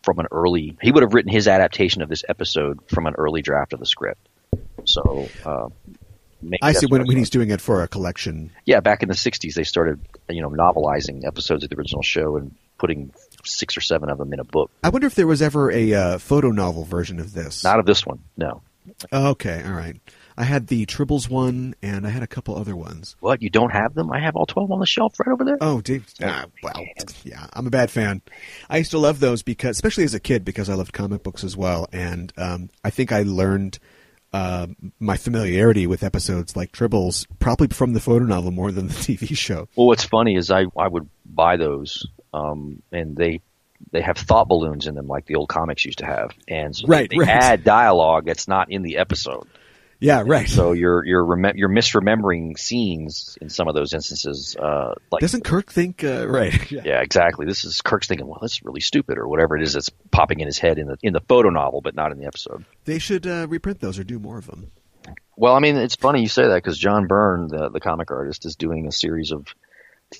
from 0.02 0.18
an 0.18 0.26
early. 0.32 0.76
He 0.82 0.90
would 0.90 1.02
have 1.04 1.14
written 1.14 1.30
his 1.30 1.46
adaptation 1.46 2.02
of 2.02 2.08
this 2.08 2.24
episode 2.28 2.80
from 2.88 3.06
an 3.06 3.14
early 3.16 3.40
draft 3.42 3.72
of 3.72 3.78
the 3.78 3.86
script. 3.86 4.28
So, 4.84 5.28
uh, 5.44 5.68
I 6.60 6.72
see 6.72 6.86
when, 6.86 7.06
when 7.06 7.16
he's 7.16 7.30
doing 7.30 7.50
it 7.50 7.60
for 7.60 7.82
a 7.82 7.88
collection. 7.88 8.50
yeah, 8.64 8.80
back 8.80 9.02
in 9.02 9.08
the 9.08 9.14
'60s, 9.14 9.54
they 9.54 9.64
started, 9.64 10.00
you 10.28 10.42
know, 10.42 10.50
novelizing 10.50 11.24
episodes 11.26 11.64
of 11.64 11.70
the 11.70 11.76
original 11.76 12.02
show 12.02 12.36
and 12.36 12.54
putting 12.78 13.12
six 13.44 13.76
or 13.76 13.80
seven 13.80 14.08
of 14.10 14.18
them 14.18 14.32
in 14.32 14.40
a 14.40 14.44
book. 14.44 14.70
I 14.82 14.88
wonder 14.88 15.06
if 15.06 15.14
there 15.14 15.26
was 15.26 15.42
ever 15.42 15.70
a 15.70 15.94
uh, 15.94 16.18
photo 16.18 16.50
novel 16.50 16.84
version 16.84 17.20
of 17.20 17.32
this. 17.32 17.64
Not 17.64 17.78
of 17.78 17.86
this 17.86 18.04
one, 18.06 18.20
no. 18.36 18.62
okay, 19.12 19.62
all 19.64 19.72
right. 19.72 19.96
I 20.36 20.44
had 20.44 20.66
the 20.68 20.86
Tribbles 20.86 21.28
one, 21.28 21.74
and 21.82 22.06
I 22.06 22.10
had 22.10 22.22
a 22.22 22.26
couple 22.26 22.56
other 22.56 22.74
ones. 22.74 23.16
What? 23.20 23.42
You 23.42 23.50
don't 23.50 23.70
have 23.70 23.94
them? 23.94 24.10
I 24.10 24.20
have 24.20 24.34
all 24.34 24.46
twelve 24.46 24.70
on 24.72 24.80
the 24.80 24.86
shelf 24.86 25.18
right 25.20 25.32
over 25.32 25.44
there. 25.44 25.58
Oh, 25.60 25.80
dude. 25.80 26.04
Ah, 26.22 26.46
well, 26.62 26.84
yeah, 27.24 27.46
I'm 27.52 27.66
a 27.66 27.70
bad 27.70 27.90
fan. 27.90 28.22
I 28.70 28.78
used 28.78 28.90
to 28.92 28.98
love 28.98 29.20
those 29.20 29.42
because, 29.42 29.76
especially 29.76 30.04
as 30.04 30.14
a 30.14 30.20
kid, 30.20 30.44
because 30.44 30.68
I 30.68 30.74
loved 30.74 30.92
comic 30.92 31.22
books 31.22 31.44
as 31.44 31.56
well, 31.56 31.86
and 31.92 32.32
um, 32.36 32.70
I 32.82 32.90
think 32.90 33.12
I 33.12 33.22
learned 33.22 33.78
uh, 34.32 34.66
my 34.98 35.16
familiarity 35.16 35.86
with 35.86 36.02
episodes 36.02 36.56
like 36.56 36.72
Tribbles 36.72 37.26
probably 37.38 37.68
from 37.68 37.92
the 37.92 38.00
photo 38.00 38.24
novel 38.24 38.50
more 38.50 38.72
than 38.72 38.88
the 38.88 38.94
TV 39.16 39.36
show. 39.36 39.68
Well, 39.76 39.86
what's 39.88 40.04
funny 40.04 40.36
is 40.36 40.50
I 40.50 40.64
I 40.76 40.88
would 40.88 41.08
buy 41.26 41.56
those, 41.56 42.06
um, 42.32 42.82
and 42.90 43.16
they 43.16 43.40
they 43.90 44.00
have 44.00 44.16
thought 44.16 44.48
balloons 44.48 44.86
in 44.86 44.94
them 44.94 45.06
like 45.08 45.26
the 45.26 45.34
old 45.34 45.48
comics 45.48 45.84
used 45.84 45.98
to 45.98 46.06
have, 46.06 46.30
and 46.48 46.74
so 46.74 46.86
Right, 46.86 47.10
they 47.10 47.18
right. 47.18 47.28
add 47.28 47.64
dialogue 47.64 48.24
that's 48.26 48.48
not 48.48 48.70
in 48.70 48.82
the 48.82 48.96
episode. 48.98 49.46
Yeah, 50.02 50.24
right. 50.26 50.48
So 50.48 50.72
you're 50.72 51.04
you're 51.06 51.24
remem- 51.24 51.54
you're 51.54 51.68
misremembering 51.68 52.58
scenes 52.58 53.38
in 53.40 53.48
some 53.48 53.68
of 53.68 53.76
those 53.76 53.92
instances. 53.92 54.56
Uh, 54.56 54.94
like 55.12 55.20
Doesn't 55.20 55.44
Kirk 55.44 55.70
think 55.70 56.02
uh, 56.02 56.26
right? 56.26 56.70
yeah, 56.72 57.00
exactly. 57.00 57.46
This 57.46 57.64
is 57.64 57.80
Kirk's 57.80 58.08
thinking, 58.08 58.26
well, 58.26 58.38
that's 58.40 58.64
really 58.64 58.80
stupid, 58.80 59.16
or 59.16 59.28
whatever 59.28 59.56
it 59.56 59.62
is 59.62 59.74
that's 59.74 59.90
popping 60.10 60.40
in 60.40 60.46
his 60.46 60.58
head 60.58 60.78
in 60.78 60.88
the 60.88 60.96
in 61.02 61.12
the 61.12 61.20
photo 61.20 61.50
novel, 61.50 61.82
but 61.82 61.94
not 61.94 62.10
in 62.10 62.18
the 62.18 62.26
episode. 62.26 62.64
They 62.84 62.98
should 62.98 63.28
uh, 63.28 63.46
reprint 63.48 63.78
those 63.78 63.96
or 63.96 64.02
do 64.02 64.18
more 64.18 64.38
of 64.38 64.46
them. 64.46 64.72
Well, 65.36 65.54
I 65.54 65.60
mean, 65.60 65.76
it's 65.76 65.94
funny 65.94 66.20
you 66.20 66.28
say 66.28 66.48
that 66.48 66.54
because 66.56 66.78
John 66.78 67.06
Byrne, 67.06 67.46
the, 67.46 67.70
the 67.70 67.80
comic 67.80 68.10
artist, 68.10 68.44
is 68.44 68.56
doing 68.56 68.88
a 68.88 68.92
series 68.92 69.30
of 69.30 69.46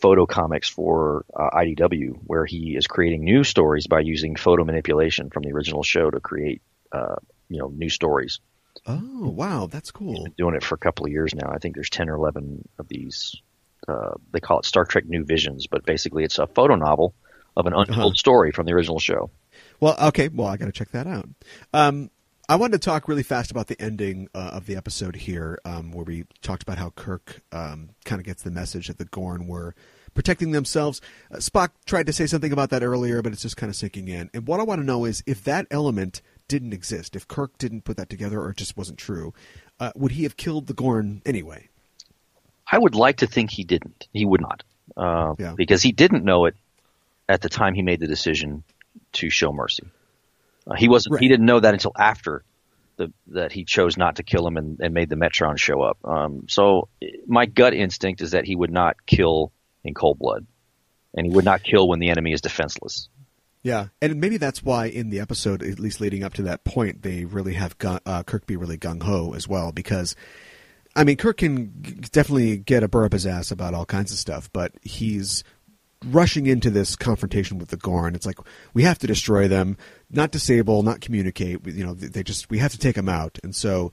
photo 0.00 0.26
comics 0.26 0.68
for 0.68 1.24
uh, 1.34 1.50
IDW 1.54 2.20
where 2.24 2.46
he 2.46 2.76
is 2.76 2.86
creating 2.86 3.24
new 3.24 3.42
stories 3.42 3.88
by 3.88 4.00
using 4.00 4.36
photo 4.36 4.64
manipulation 4.64 5.28
from 5.30 5.42
the 5.42 5.52
original 5.52 5.82
show 5.82 6.08
to 6.08 6.20
create, 6.20 6.62
uh, 6.92 7.16
you 7.48 7.58
know, 7.58 7.66
new 7.66 7.90
stories. 7.90 8.38
Oh, 8.86 9.28
wow, 9.28 9.68
that's 9.70 9.90
cool. 9.90 10.26
Doing 10.36 10.54
it 10.56 10.64
for 10.64 10.74
a 10.74 10.78
couple 10.78 11.06
of 11.06 11.12
years 11.12 11.34
now. 11.34 11.50
I 11.52 11.58
think 11.58 11.74
there's 11.76 11.90
10 11.90 12.08
or 12.08 12.14
11 12.16 12.68
of 12.78 12.88
these. 12.88 13.36
Uh, 13.86 14.14
they 14.32 14.40
call 14.40 14.58
it 14.58 14.64
Star 14.64 14.84
Trek 14.84 15.04
New 15.06 15.24
Visions, 15.24 15.66
but 15.68 15.84
basically 15.84 16.24
it's 16.24 16.38
a 16.38 16.46
photo 16.46 16.74
novel 16.74 17.14
of 17.56 17.66
an 17.66 17.72
untold 17.74 17.98
Uh-huh. 17.98 18.10
story 18.14 18.50
from 18.52 18.66
the 18.66 18.72
original 18.72 18.98
show. 18.98 19.30
Well, 19.80 19.96
okay. 20.08 20.28
Well, 20.28 20.48
I 20.48 20.56
got 20.56 20.66
to 20.66 20.72
check 20.72 20.90
that 20.92 21.06
out. 21.06 21.28
Um, 21.72 22.10
I 22.48 22.56
wanted 22.56 22.80
to 22.80 22.84
talk 22.84 23.08
really 23.08 23.22
fast 23.22 23.50
about 23.50 23.68
the 23.68 23.80
ending 23.80 24.28
uh, 24.34 24.50
of 24.54 24.66
the 24.66 24.76
episode 24.76 25.14
here, 25.16 25.58
um, 25.64 25.92
where 25.92 26.04
we 26.04 26.24
talked 26.42 26.62
about 26.62 26.78
how 26.78 26.90
Kirk 26.90 27.40
um, 27.52 27.90
kind 28.04 28.20
of 28.20 28.26
gets 28.26 28.42
the 28.42 28.50
message 28.50 28.88
that 28.88 28.98
the 28.98 29.04
Gorn 29.06 29.46
were 29.46 29.74
protecting 30.14 30.50
themselves. 30.52 31.00
Uh, 31.32 31.36
Spock 31.36 31.70
tried 31.86 32.06
to 32.06 32.12
say 32.12 32.26
something 32.26 32.52
about 32.52 32.70
that 32.70 32.82
earlier, 32.82 33.22
but 33.22 33.32
it's 33.32 33.42
just 33.42 33.56
kind 33.56 33.70
of 33.70 33.76
sinking 33.76 34.08
in. 34.08 34.28
And 34.34 34.46
what 34.46 34.60
I 34.60 34.64
want 34.64 34.80
to 34.80 34.84
know 34.84 35.04
is 35.04 35.22
if 35.26 35.44
that 35.44 35.66
element 35.70 36.20
didn't 36.48 36.72
exist, 36.72 37.16
if 37.16 37.26
Kirk 37.28 37.56
didn't 37.58 37.82
put 37.84 37.96
that 37.96 38.08
together 38.08 38.40
or 38.40 38.50
it 38.50 38.56
just 38.56 38.76
wasn't 38.76 38.98
true, 38.98 39.32
uh, 39.80 39.92
would 39.94 40.12
he 40.12 40.22
have 40.24 40.36
killed 40.36 40.66
the 40.66 40.74
Gorn 40.74 41.22
anyway? 41.24 41.68
I 42.70 42.78
would 42.78 42.94
like 42.94 43.18
to 43.18 43.26
think 43.26 43.50
he 43.50 43.64
didn't. 43.64 44.08
He 44.12 44.24
would 44.24 44.40
not, 44.40 44.62
uh, 44.96 45.34
Yeah. 45.38 45.54
because 45.56 45.82
he 45.82 45.92
didn't 45.92 46.24
know 46.24 46.46
it 46.46 46.54
at 47.28 47.40
the 47.42 47.48
time 47.48 47.74
he 47.74 47.82
made 47.82 48.00
the 48.00 48.06
decision 48.06 48.64
to 49.14 49.30
show 49.30 49.52
mercy. 49.52 49.84
Uh, 50.66 50.74
he 50.74 50.88
wasn't. 50.88 51.18
He 51.20 51.28
didn't 51.28 51.46
know 51.46 51.60
that 51.60 51.74
until 51.74 51.92
after 51.98 52.44
the, 52.96 53.12
that 53.28 53.52
he 53.52 53.64
chose 53.64 53.96
not 53.96 54.16
to 54.16 54.22
kill 54.22 54.46
him 54.46 54.56
and, 54.56 54.78
and 54.80 54.94
made 54.94 55.08
the 55.08 55.16
Metron 55.16 55.58
show 55.58 55.82
up. 55.82 55.98
Um, 56.04 56.46
so 56.48 56.88
my 57.26 57.46
gut 57.46 57.74
instinct 57.74 58.20
is 58.20 58.30
that 58.30 58.44
he 58.44 58.54
would 58.54 58.70
not 58.70 59.04
kill 59.06 59.50
in 59.82 59.92
cold 59.94 60.18
blood, 60.18 60.46
and 61.14 61.26
he 61.26 61.32
would 61.32 61.44
not 61.44 61.62
kill 61.64 61.88
when 61.88 61.98
the 61.98 62.10
enemy 62.10 62.32
is 62.32 62.40
defenseless. 62.42 63.08
Yeah, 63.62 63.88
and 64.00 64.20
maybe 64.20 64.38
that's 64.38 64.62
why 64.62 64.86
in 64.86 65.10
the 65.10 65.20
episode, 65.20 65.62
at 65.62 65.78
least 65.78 66.00
leading 66.00 66.24
up 66.24 66.34
to 66.34 66.42
that 66.42 66.64
point, 66.64 67.02
they 67.02 67.24
really 67.24 67.54
have 67.54 67.78
gun- 67.78 68.00
uh, 68.04 68.24
Kirk 68.24 68.44
be 68.46 68.56
really 68.56 68.76
gung 68.76 69.02
ho 69.02 69.34
as 69.34 69.46
well. 69.46 69.70
Because, 69.70 70.16
I 70.96 71.04
mean, 71.04 71.16
Kirk 71.16 71.36
can 71.38 71.72
g- 71.80 71.94
definitely 72.10 72.56
get 72.56 72.82
a 72.82 72.88
burr 72.88 73.04
up 73.04 73.12
his 73.12 73.26
ass 73.26 73.52
about 73.52 73.72
all 73.72 73.86
kinds 73.86 74.10
of 74.10 74.18
stuff, 74.18 74.50
but 74.52 74.72
he's 74.82 75.44
rushing 76.04 76.46
into 76.46 76.70
this 76.70 76.96
confrontation 76.96 77.58
with 77.58 77.68
the 77.68 77.76
Gorn. 77.76 78.16
It's 78.16 78.26
like 78.26 78.38
we 78.74 78.82
have 78.82 78.98
to 78.98 79.06
destroy 79.06 79.46
them, 79.46 79.76
not 80.10 80.32
disable, 80.32 80.82
not 80.82 81.00
communicate. 81.00 81.64
You 81.64 81.86
know, 81.86 81.94
they 81.94 82.24
just 82.24 82.50
we 82.50 82.58
have 82.58 82.72
to 82.72 82.78
take 82.78 82.96
them 82.96 83.08
out. 83.08 83.38
And 83.44 83.54
so, 83.54 83.92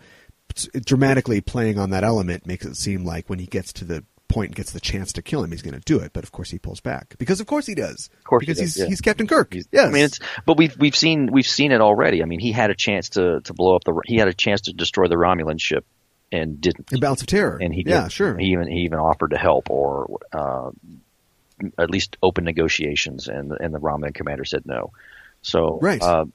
dramatically 0.84 1.42
playing 1.42 1.78
on 1.78 1.92
that 1.92 2.04
element 2.04 2.48
makes 2.48 2.66
it 2.66 2.76
seem 2.76 3.06
like 3.06 3.30
when 3.30 3.38
he 3.38 3.46
gets 3.46 3.72
to 3.74 3.86
the 3.86 4.04
point 4.30 4.50
and 4.50 4.56
gets 4.56 4.72
the 4.72 4.80
chance 4.80 5.12
to 5.14 5.22
kill 5.22 5.44
him, 5.44 5.52
he's 5.52 5.62
going 5.62 5.74
to 5.74 5.82
do 5.82 6.00
it. 6.00 6.14
But 6.14 6.24
of 6.24 6.32
course, 6.32 6.50
he 6.52 6.58
pulls 6.60 6.80
back 6.80 7.16
because, 7.18 7.42
of 7.42 7.48
course, 7.48 7.66
he 7.66 7.76
does. 7.76 8.10
Of 8.20 8.24
course 8.24 8.42
he 8.42 8.46
because 8.46 8.60
does, 8.60 8.76
he's 8.76 8.80
yeah. 8.84 8.88
he's 8.88 9.02
Captain 9.02 9.28
Kirk. 9.28 9.54
He's- 9.54 9.68
yes, 9.72 9.88
I 9.88 9.92
mean, 9.92 10.06
it's 10.06 10.20
but 10.46 10.56
we've 10.58 10.78
we've 10.78 10.96
seen 10.96 11.30
we've 11.32 11.46
seen 11.48 11.72
it 11.74 11.82
already. 11.82 12.22
I 12.22 12.26
mean, 12.26 12.40
he 12.40 12.52
had 12.54 12.70
a 12.70 12.76
chance 12.76 13.10
to 13.10 13.42
to 13.42 13.54
blow 13.54 13.76
up 13.76 13.84
the 13.84 14.00
he 14.06 14.16
had 14.18 14.28
a 14.30 14.34
chance 14.34 14.62
to 14.62 14.74
destroy 14.74 15.08
the 15.08 15.16
Romulan 15.16 15.60
ship 15.60 15.86
and 16.32 16.62
didn't. 16.62 16.92
in 16.94 17.00
Balance 17.00 17.22
of 17.22 17.28
Terror. 17.28 17.58
and 17.60 17.74
he 17.74 17.84
yeah, 17.86 18.08
sure. 18.08 18.38
He 18.38 18.52
even 18.54 18.68
he 18.68 18.82
even 18.82 19.00
offered 19.00 19.32
to 19.32 19.38
help 19.38 19.70
or 19.70 20.20
uh, 20.32 20.70
at 21.78 21.90
least 21.90 22.16
open 22.24 22.44
negotiations, 22.46 23.28
and 23.28 23.52
and 23.52 23.74
the 23.74 23.80
Romulan 23.80 24.14
commander 24.14 24.46
said 24.46 24.66
no. 24.66 24.92
So 25.42 25.80
Right. 25.82 26.02
uh, 26.02 26.26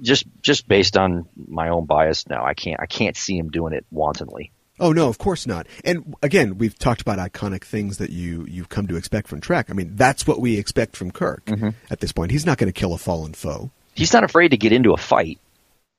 just 0.00 0.24
just 0.42 0.66
based 0.68 0.96
on 0.96 1.28
my 1.48 1.68
own 1.70 1.84
bias 1.86 2.26
now, 2.28 2.44
I 2.44 2.54
can't 2.54 2.80
I 2.80 2.86
can't 2.86 3.16
see 3.16 3.36
him 3.36 3.50
doing 3.50 3.72
it 3.72 3.84
wantonly. 3.90 4.52
Oh 4.78 4.92
no, 4.92 5.08
of 5.08 5.18
course 5.18 5.46
not. 5.46 5.66
And 5.84 6.14
again, 6.22 6.58
we've 6.58 6.78
talked 6.78 7.00
about 7.00 7.18
iconic 7.18 7.64
things 7.64 7.98
that 7.98 8.10
you 8.10 8.46
you've 8.48 8.68
come 8.68 8.86
to 8.88 8.96
expect 8.96 9.28
from 9.28 9.40
Trek. 9.40 9.66
I 9.70 9.72
mean, 9.72 9.96
that's 9.96 10.26
what 10.26 10.40
we 10.40 10.58
expect 10.58 10.96
from 10.96 11.10
Kirk 11.10 11.44
Mm-hmm. 11.46 11.70
at 11.90 12.00
this 12.00 12.12
point. 12.12 12.30
He's 12.30 12.44
not 12.46 12.58
going 12.58 12.72
to 12.72 12.78
kill 12.78 12.92
a 12.92 12.98
fallen 12.98 13.32
foe. 13.34 13.70
He's 13.94 14.12
not 14.12 14.24
afraid 14.24 14.48
to 14.50 14.56
get 14.58 14.72
into 14.72 14.92
a 14.92 14.98
fight, 14.98 15.38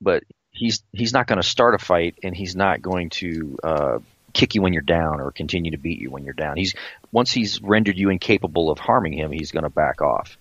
but 0.00 0.22
he's 0.52 0.82
he's 0.92 1.12
not 1.12 1.26
going 1.26 1.40
to 1.40 1.46
start 1.46 1.74
a 1.74 1.78
fight, 1.78 2.16
and 2.22 2.36
he's 2.36 2.54
not 2.56 2.80
going 2.82 3.10
to. 3.10 3.58
Uh, 3.62 3.98
kick 4.34 4.54
you 4.54 4.60
when 4.60 4.74
you're 4.74 4.82
down 4.82 5.20
or 5.22 5.32
continue 5.32 5.70
to 5.70 5.78
beat 5.78 5.98
you 5.98 6.10
when 6.10 6.22
you're 6.22 6.34
down. 6.34 6.56
He's 6.58 6.74
once 7.10 7.32
he's 7.32 7.60
rendered 7.62 7.96
you 7.96 8.10
incapable 8.10 8.70
of 8.70 8.78
harming 8.78 9.14
him, 9.14 9.32
he's 9.32 9.50
going 9.52 9.64
to 9.64 9.70
back 9.70 10.02
off. 10.02 10.36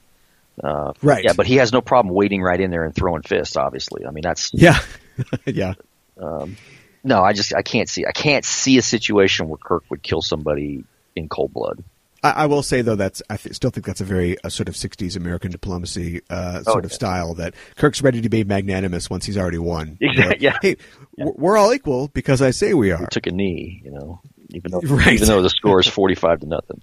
Uh, 0.62 0.92
Right. 1.02 1.24
Yeah, 1.24 1.34
but 1.34 1.48
he 1.48 1.56
has 1.56 1.72
no 1.72 1.80
problem 1.82 2.14
waiting 2.14 2.42
right 2.44 2.60
in 2.60 2.70
there 2.70 2.84
and 2.84 2.94
throwing 2.94 3.22
fists. 3.24 3.56
Obviously, 3.56 4.06
I 4.06 4.12
mean 4.12 4.24
that's 4.24 4.52
Yeah, 4.54 4.78
yeah. 5.46 5.76
No. 7.04 7.22
I 7.24 7.34
just 7.34 7.54
I 7.56 7.62
can't 7.62 7.89
see 7.89 8.06
I 8.06 8.12
can't 8.12 8.45
see 8.45 8.78
a 8.78 8.82
situation 8.82 9.48
where 9.50 9.58
Kirk 9.58 9.84
would 9.89 10.04
kill 10.04 10.22
somebody 10.22 10.84
in 11.16 11.30
cold 11.30 11.54
blood. 11.54 11.84
I, 12.24 12.32
I 12.32 12.45
will 12.48 12.64
say 12.64 12.82
though 12.82 12.95
that's 12.95 13.22
I 13.30 13.38
th- 13.38 13.56
still 13.56 13.70
think 13.70 13.86
that's 13.86 14.02
a 14.02 14.06
very 14.06 14.38
uh, 14.43 14.50
sort 14.50 14.68
of 14.70 14.76
'60s 14.76 15.16
American 15.16 15.52
diplomacy 15.52 16.22
uh, 16.30 16.64
Oh, 16.66 16.72
sort 16.74 16.86
of 16.86 16.91
style 16.91 17.36
that 17.36 17.54
Kirk's 17.76 18.02
ready 18.02 18.22
to 18.22 18.30
be 18.30 18.43
magnanimous 18.43 19.10
once 19.10 19.26
he's 19.26 19.38
already 19.38 19.60
won. 19.60 19.98
Exactly, 20.02 20.24
You 20.24 20.30
know, 20.30 20.36
yeah. 20.39 20.58
Hey, 20.62 20.78
w 21.18 21.34
we're 21.38 21.58
all 21.58 21.74
equal 21.74 22.08
because 22.10 22.41
I 22.41 22.52
say 22.52 22.74
we 22.74 22.91
are. 22.91 23.00
We 23.02 23.06
Took 23.12 23.28
a 23.28 23.32
knee, 23.32 23.82
you 23.86 23.91
know, 23.91 24.20
even 24.50 24.72
though 24.72 24.80
Right. 24.84 25.14
even 25.14 25.28
though 25.28 25.43
the 25.43 25.50
score 25.52 25.80
is 25.80 25.88
forty 25.88 26.16
five 26.16 26.39
to 26.39 26.48
nothing. 26.48 26.82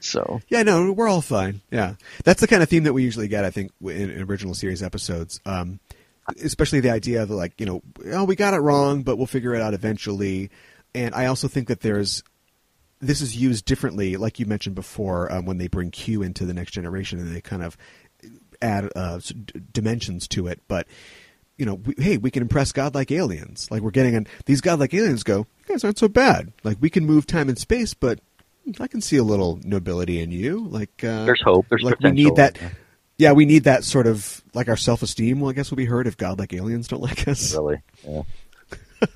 So 0.00 0.40
Yeah, 0.48 0.62
no, 0.62 0.92
we're 0.92 1.08
all 1.08 1.22
fine. 1.22 1.62
Yeah, 1.70 1.94
that's 2.24 2.42
the 2.42 2.46
kind 2.46 2.62
of 2.62 2.68
theme 2.68 2.84
that 2.84 2.92
we 2.92 3.02
usually 3.02 3.28
get. 3.28 3.44
I 3.46 3.50
think 3.50 3.72
in, 3.80 4.10
in 4.10 4.22
original 4.22 4.54
series 4.54 4.82
episodes, 4.82 5.40
um, 5.46 5.80
especially 6.42 6.80
the 6.80 6.90
idea 6.90 7.22
of 7.22 7.30
like 7.30 7.60
you 7.60 7.66
know, 7.66 7.82
oh, 8.12 8.24
we 8.24 8.36
got 8.36 8.54
it 8.54 8.58
wrong, 8.58 9.02
but 9.02 9.16
we'll 9.16 9.26
figure 9.26 9.54
it 9.54 9.62
out 9.62 9.74
eventually. 9.74 10.50
And 10.94 11.14
I 11.14 11.26
also 11.26 11.48
think 11.48 11.68
that 11.68 11.80
there's 11.80 12.22
this 13.00 13.20
is 13.20 13.36
used 13.36 13.64
differently, 13.66 14.16
like 14.16 14.38
you 14.40 14.46
mentioned 14.46 14.74
before, 14.74 15.30
um, 15.30 15.44
when 15.44 15.58
they 15.58 15.68
bring 15.68 15.90
Q 15.90 16.22
into 16.22 16.46
the 16.46 16.54
next 16.54 16.72
generation 16.72 17.18
and 17.18 17.34
they 17.34 17.40
kind 17.40 17.62
of 17.62 17.76
add 18.62 18.90
uh, 18.96 19.20
dimensions 19.72 20.26
to 20.28 20.46
it. 20.46 20.62
But 20.66 20.86
you 21.58 21.66
know, 21.66 21.74
we, 21.74 21.94
hey, 21.98 22.16
we 22.16 22.30
can 22.30 22.42
impress 22.42 22.72
godlike 22.72 23.10
aliens. 23.10 23.70
Like 23.70 23.82
we're 23.82 23.90
getting, 23.90 24.14
an, 24.14 24.26
these 24.46 24.60
godlike 24.60 24.92
aliens 24.94 25.22
go, 25.22 25.38
you 25.38 25.64
guys 25.66 25.84
aren't 25.84 25.98
so 25.98 26.08
bad. 26.08 26.52
Like 26.64 26.78
we 26.80 26.90
can 26.90 27.04
move 27.06 27.26
time 27.26 27.48
and 27.48 27.58
space, 27.58 27.94
but 27.94 28.20
I 28.80 28.86
can 28.86 29.00
see 29.00 29.16
a 29.16 29.22
little 29.22 29.60
nobility 29.62 30.20
in 30.20 30.30
you. 30.30 30.66
Like 30.68 31.04
uh, 31.04 31.24
There's 31.24 31.42
hope, 31.42 31.66
there's 31.68 31.82
like 31.82 31.98
we 32.00 32.10
potential. 32.10 32.24
need 32.24 32.36
that. 32.36 32.58
Yeah, 33.18 33.32
we 33.32 33.46
need 33.46 33.64
that 33.64 33.82
sort 33.84 34.06
of 34.06 34.42
like 34.54 34.68
our 34.68 34.76
self 34.76 35.02
esteem. 35.02 35.40
Well, 35.40 35.50
I 35.50 35.54
guess 35.54 35.70
will 35.70 35.76
be 35.76 35.84
hurt 35.86 36.06
if 36.06 36.16
godlike 36.16 36.52
aliens 36.52 36.88
don't 36.88 37.00
like 37.02 37.26
us. 37.28 37.54
really, 37.54 37.82
yeah. 38.06 38.22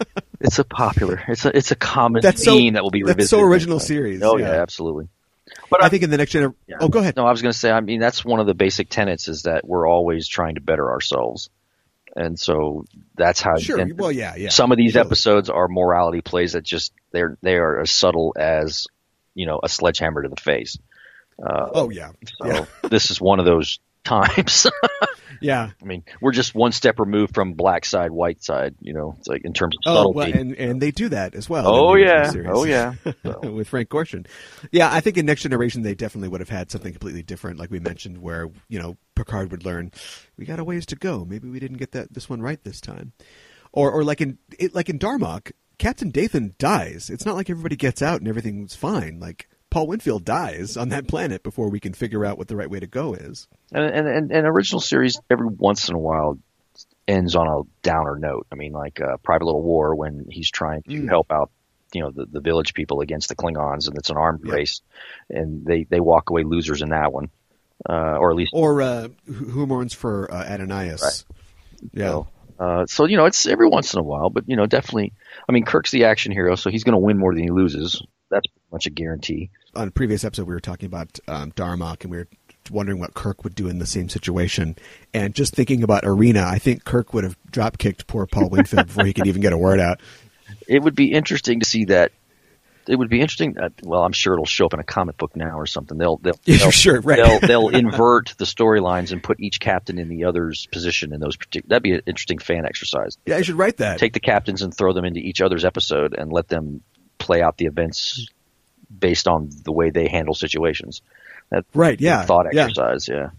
it's 0.41 0.59
a 0.59 0.65
popular. 0.65 1.23
It's 1.29 1.45
a 1.45 1.57
it's 1.57 1.71
a 1.71 1.77
common 1.77 2.23
That's 2.23 2.45
so- 2.45 2.53
theme 2.53 2.75
that 2.75 2.83
will 2.83 2.91
be 2.91 3.03
revisited. 3.03 3.21
that's 3.23 3.31
so 3.31 3.41
original 3.43 3.81
series, 3.81 4.23
Oh 4.23 4.37
yeah. 4.37 4.53
yeah, 4.55 4.63
absolutely. 4.63 5.09
But 5.69 5.83
I 5.83 5.89
think 5.89 6.03
in 6.03 6.11
the 6.11 6.17
next 6.17 6.31
generation. 6.33 6.57
Yeah. 6.67 6.77
Oh, 6.81 6.89
go 6.89 7.01
ahead. 7.01 7.17
No, 7.17 7.27
I 7.27 7.31
was 7.31 7.43
going 7.43 7.53
to 7.53 7.59
say. 7.59 7.71
I 7.71 7.81
mean, 7.81 7.99
that's 8.01 8.25
one 8.25 8.41
of 8.41 8.47
the 8.47 8.55
basic 8.55 8.89
tenets 8.89 9.27
is 9.29 9.43
that 9.43 9.67
we're 9.67 9.87
always 9.89 10.29
trying 10.29 10.55
to 10.55 10.61
better 10.61 10.91
ourselves, 10.91 11.51
and 12.17 12.39
so 12.39 12.85
that's 13.17 13.41
how. 13.41 13.57
Sure. 13.59 13.85
Well, 13.95 14.13
yeah, 14.13 14.35
yeah. 14.37 14.49
Some 14.51 14.71
of 14.73 14.79
these 14.79 14.93
Surely. 14.93 15.07
episodes 15.07 15.51
are 15.51 15.67
morality 15.69 16.21
plays 16.23 16.53
that 16.53 16.63
just 16.65 16.93
they're 17.13 17.37
they 17.43 17.57
are 17.57 17.81
as 17.81 17.91
subtle 17.91 18.35
as 18.39 18.87
you 19.35 19.47
know 19.47 19.61
a 19.63 19.69
sledgehammer 19.69 20.23
to 20.23 20.29
the 20.29 20.41
face. 20.41 20.79
Uh, 21.45 21.69
Oh 21.73 21.91
yeah. 21.91 22.11
so 22.41 22.47
Yeah. 22.47 22.65
this 22.89 23.11
is 23.11 23.21
one 23.21 23.39
of 23.41 23.45
those 23.47 23.79
times. 24.05 24.67
Yeah. 25.43 25.71
I 25.81 25.85
mean, 25.87 26.05
we're 26.21 26.33
just 26.33 26.55
one 26.55 26.71
step 26.71 26.99
removed 27.01 27.33
from 27.35 27.55
black 27.55 27.87
side, 27.87 28.11
white 28.11 28.43
side. 28.45 28.75
You 28.83 28.93
know, 28.93 29.15
it's 29.19 29.27
like 29.27 29.43
in 29.47 29.55
terms 29.55 29.75
of 29.77 29.81
Oh, 29.91 30.05
subtlety. 30.09 30.33
well, 30.33 30.41
and 30.41 30.55
and 30.55 30.83
they 30.83 30.91
do 30.91 31.09
that 31.09 31.35
as 31.35 31.49
well. 31.49 31.67
Oh, 31.67 31.93
original 31.95 32.67
yeah. 32.67 32.95
Oh, 33.05 33.05
yeah. 33.05 33.13
So- 33.25 33.51
with 33.51 33.67
Frank 33.69 33.89
Gorshin. 33.89 34.27
Yeah, 34.71 34.93
I 34.93 35.01
think 35.01 35.17
in 35.17 35.25
Next 35.25 35.41
Generation 35.41 35.81
they 35.81 35.95
definitely 35.95 36.29
would 36.29 36.41
have 36.41 36.51
had 36.51 36.71
something 36.71 36.93
completely 36.93 37.23
different, 37.23 37.59
like 37.59 37.71
we 37.71 37.81
mentioned, 37.81 38.19
where 38.19 38.51
you 38.69 38.79
know 38.79 38.99
Picard 39.15 39.51
would 39.51 39.65
learn 39.65 39.93
we 40.37 40.45
got 40.45 40.59
a 40.59 40.65
ways 40.65 40.85
to 40.87 40.97
go. 40.97 41.25
Maybe 41.25 41.49
we 41.49 41.59
didn't 41.59 41.79
get 41.79 41.93
that 41.93 42.13
this 42.13 42.29
one 42.29 42.43
right 42.43 42.63
this 42.63 42.79
time, 42.83 43.13
or 43.73 43.91
or 43.91 44.05
like 44.05 44.21
in 44.21 44.37
it, 44.59 44.75
like 44.75 44.91
in 44.91 44.99
Darmok, 44.99 45.53
Captain 45.79 46.13
Dathon 46.13 46.59
dies. 46.59 47.09
It's 47.09 47.25
not 47.25 47.37
like 47.37 47.49
everybody 47.49 47.77
gets 47.77 48.03
out 48.03 48.19
and 48.21 48.29
everything's 48.29 48.75
fine. 48.77 49.21
Like 49.21 49.49
Paul 49.71 49.87
Winfield 49.87 50.25
dies 50.25 50.77
on 50.77 50.89
that 50.91 51.07
planet 51.09 51.43
before 51.43 51.71
we 51.71 51.81
can 51.81 51.93
figure 51.93 52.25
out 52.25 52.39
what 52.39 52.49
the 52.49 52.57
right 52.57 52.69
way 52.71 52.81
to 52.81 52.87
go 52.87 53.15
is. 53.15 53.49
and, 53.73 53.85
and 54.09 54.33
and 54.33 54.47
original 54.47 54.81
series 54.81 55.19
every 55.31 55.47
once 55.47 55.89
in 55.89 55.95
a 55.95 55.99
while 55.99 56.39
ends 57.07 57.35
on 57.37 57.47
a 57.49 57.63
downer 57.83 58.17
note. 58.19 58.47
I 58.53 58.55
mean, 58.57 58.73
like 58.73 59.01
uh, 59.01 59.17
Private 59.23 59.45
Little 59.47 59.63
War 59.63 59.95
when 59.95 60.27
he's 60.29 60.51
trying 60.51 60.83
to 60.83 60.91
Mm. 60.91 61.09
help 61.09 61.31
out, 61.33 61.51
you 61.95 62.03
know, 62.03 62.11
the, 62.11 62.27
the 62.27 62.41
village 62.41 62.75
people 62.75 63.01
against 63.01 63.29
the 63.29 63.35
Klingons, 63.37 63.89
and 63.89 63.97
it's 63.97 64.11
an 64.11 64.17
armed 64.17 64.43
Yeah. 64.45 64.53
race, 64.55 64.81
and 65.29 65.65
they 65.65 65.85
they 65.85 66.01
walk 66.01 66.31
away 66.31 66.43
losers 66.45 66.83
in 66.83 66.91
that 66.91 67.13
one, 67.13 67.31
uh, 67.89 68.17
or 68.19 68.31
at 68.31 68.37
least 68.37 68.53
Or 68.55 68.83
uh, 68.83 69.09
who 69.27 69.33
who 69.33 69.67
mourns 69.67 69.95
for 69.95 70.33
uh, 70.33 70.45
Adonais? 70.45 71.01
Right. 71.03 71.25
Yeah. 71.93 72.07
So, 72.09 72.29
uh, 72.61 72.85
so 72.87 73.07
you 73.07 73.17
know, 73.17 73.25
it's 73.25 73.47
every 73.47 73.69
once 73.69 73.95
in 73.95 74.01
a 74.01 74.03
while, 74.03 74.29
but 74.29 74.45
you 74.47 74.55
know, 74.55 74.67
definitely. 74.67 75.15
I 75.49 75.53
mean, 75.53 75.65
Kirk's 75.65 75.91
the 75.91 76.05
action 76.05 76.31
hero, 76.31 76.57
so 76.57 76.69
he's 76.71 76.85
going 76.85 76.93
to 76.93 76.99
win 76.99 77.17
more 77.19 77.35
than 77.35 77.43
he 77.43 77.51
loses. 77.51 78.03
That's 78.31 78.47
pretty 78.47 78.67
much 78.71 78.87
a 78.87 78.91
guarantee. 78.91 79.51
on 79.75 79.89
a 79.89 79.91
previous 79.91 80.25
episode 80.25 80.47
we 80.47 80.55
were 80.55 80.61
talking 80.61 80.87
about 80.87 81.19
um, 81.27 81.53
Darmok 81.53 82.03
and 82.03 82.11
we 82.11 82.19
were 82.19 82.29
wondering 82.71 83.01
what 83.01 83.15
Kirk 83.15 83.43
would 83.45 83.55
do 83.55 83.69
in 83.69 83.79
the 83.79 83.87
same 83.87 84.09
situation. 84.09 84.77
And 85.15 85.35
just 85.35 85.55
thinking 85.55 85.83
about 85.83 86.05
Arena, 86.05 86.45
I 86.47 86.59
think 86.59 86.85
Kirk 86.85 87.15
would 87.15 87.25
have 87.25 87.37
drop 87.51 87.79
kicked 87.79 88.07
poor 88.07 88.27
Paul 88.27 88.51
Winfield 88.51 88.87
before 88.87 89.07
he 89.07 89.15
could 89.15 89.27
even 89.27 89.41
get 89.41 89.53
a 89.53 89.59
word 89.59 89.81
out. 89.81 90.01
It 90.67 90.83
would 90.83 90.97
be 90.97 91.13
interesting 91.13 91.61
to 91.61 91.65
see 91.65 91.85
that. 91.87 92.11
It 92.89 92.97
would 92.97 93.09
be 93.09 93.21
interesting. 93.21 93.59
Uh, 93.59 93.69
well, 93.83 94.03
I'm 94.03 94.13
sure 94.13 94.33
it'll 94.35 94.47
show 94.47 94.67
up 94.67 94.75
in 94.75 94.81
a 94.81 94.85
comic 94.85 95.17
book 95.17 95.37
now 95.37 95.59
or 95.59 95.67
something. 95.67 95.99
They'll 95.99 96.17
they'll 96.17 96.39
Yeah, 96.45 96.57
they'll, 96.59 96.71
sure, 96.71 97.01
right. 97.01 97.17
they'll, 97.17 97.41
they'll 97.41 97.69
invert 97.69 98.35
the 98.39 98.45
storylines 98.45 99.13
and 99.13 99.23
put 99.23 99.41
each 99.41 99.61
captain 99.61 99.99
in 99.99 100.09
the 100.09 100.25
other's 100.25 100.67
position 100.67 101.13
in 101.13 101.21
those 101.21 101.37
particular. 101.37 101.69
That'd 101.69 101.83
be 101.83 101.93
an 101.93 102.03
interesting 102.07 102.39
fan 102.39 102.65
exercise. 102.67 103.17
Yeah, 103.27 103.37
I 103.37 103.43
should 103.43 103.57
write 103.57 103.79
that. 103.79 103.99
Take 103.99 104.13
the 104.13 104.21
captains 104.21 104.63
and 104.63 104.75
throw 104.75 104.93
them 104.93 105.05
into 105.05 105.21
each 105.21 105.41
other's 105.41 105.65
episode 105.65 106.15
and 106.17 106.33
let 106.33 106.49
them 106.49 106.83
play 107.19 107.43
out 107.43 107.57
the 107.59 107.67
events 107.67 108.27
based 108.97 109.29
on 109.29 109.51
the 109.65 109.73
way 109.73 109.91
they 109.91 110.09
handle 110.09 110.35
situations. 110.35 111.03
That 111.51 111.65
Right, 111.75 112.01
yeah, 112.01 112.25
thought 112.25 112.47
yeah. 112.53 112.63
exercise. 112.65 113.09
Yeah. 113.09 113.31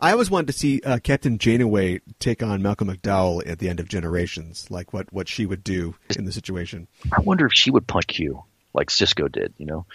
I 0.00 0.12
always 0.12 0.30
wanted 0.30 0.48
to 0.48 0.52
see 0.52 0.80
uh, 0.82 0.98
Captain 0.98 1.38
Janeway 1.38 2.00
take 2.18 2.42
on 2.42 2.62
Malcolm 2.62 2.88
McDowell 2.88 3.46
at 3.46 3.58
the 3.58 3.68
end 3.68 3.80
of 3.80 3.88
Generations, 3.88 4.70
like 4.70 4.92
what, 4.92 5.12
what 5.12 5.28
she 5.28 5.46
would 5.46 5.64
do 5.64 5.94
in 6.16 6.24
the 6.24 6.32
situation. 6.32 6.88
I 7.12 7.20
wonder 7.20 7.46
if 7.46 7.52
she 7.54 7.70
would 7.70 7.86
punch 7.86 8.06
Q 8.06 8.44
like 8.74 8.90
Sisko 8.90 9.30
did. 9.30 9.54
You 9.56 9.66
know. 9.66 9.86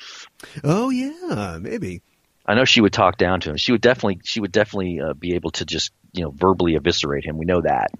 Oh 0.63 0.89
yeah, 0.89 1.59
maybe. 1.61 2.01
I 2.45 2.55
know 2.55 2.65
she 2.65 2.81
would 2.81 2.93
talk 2.93 3.17
down 3.17 3.39
to 3.41 3.51
him. 3.51 3.57
She 3.57 3.71
would 3.71 3.81
definitely, 3.81 4.19
she 4.23 4.41
would 4.41 4.51
definitely 4.51 4.99
uh, 4.99 5.13
be 5.13 5.35
able 5.35 5.51
to 5.51 5.65
just, 5.65 5.91
you 6.11 6.23
know, 6.23 6.31
verbally 6.31 6.75
eviscerate 6.75 7.23
him. 7.23 7.37
We 7.37 7.45
know 7.45 7.61
that. 7.61 7.91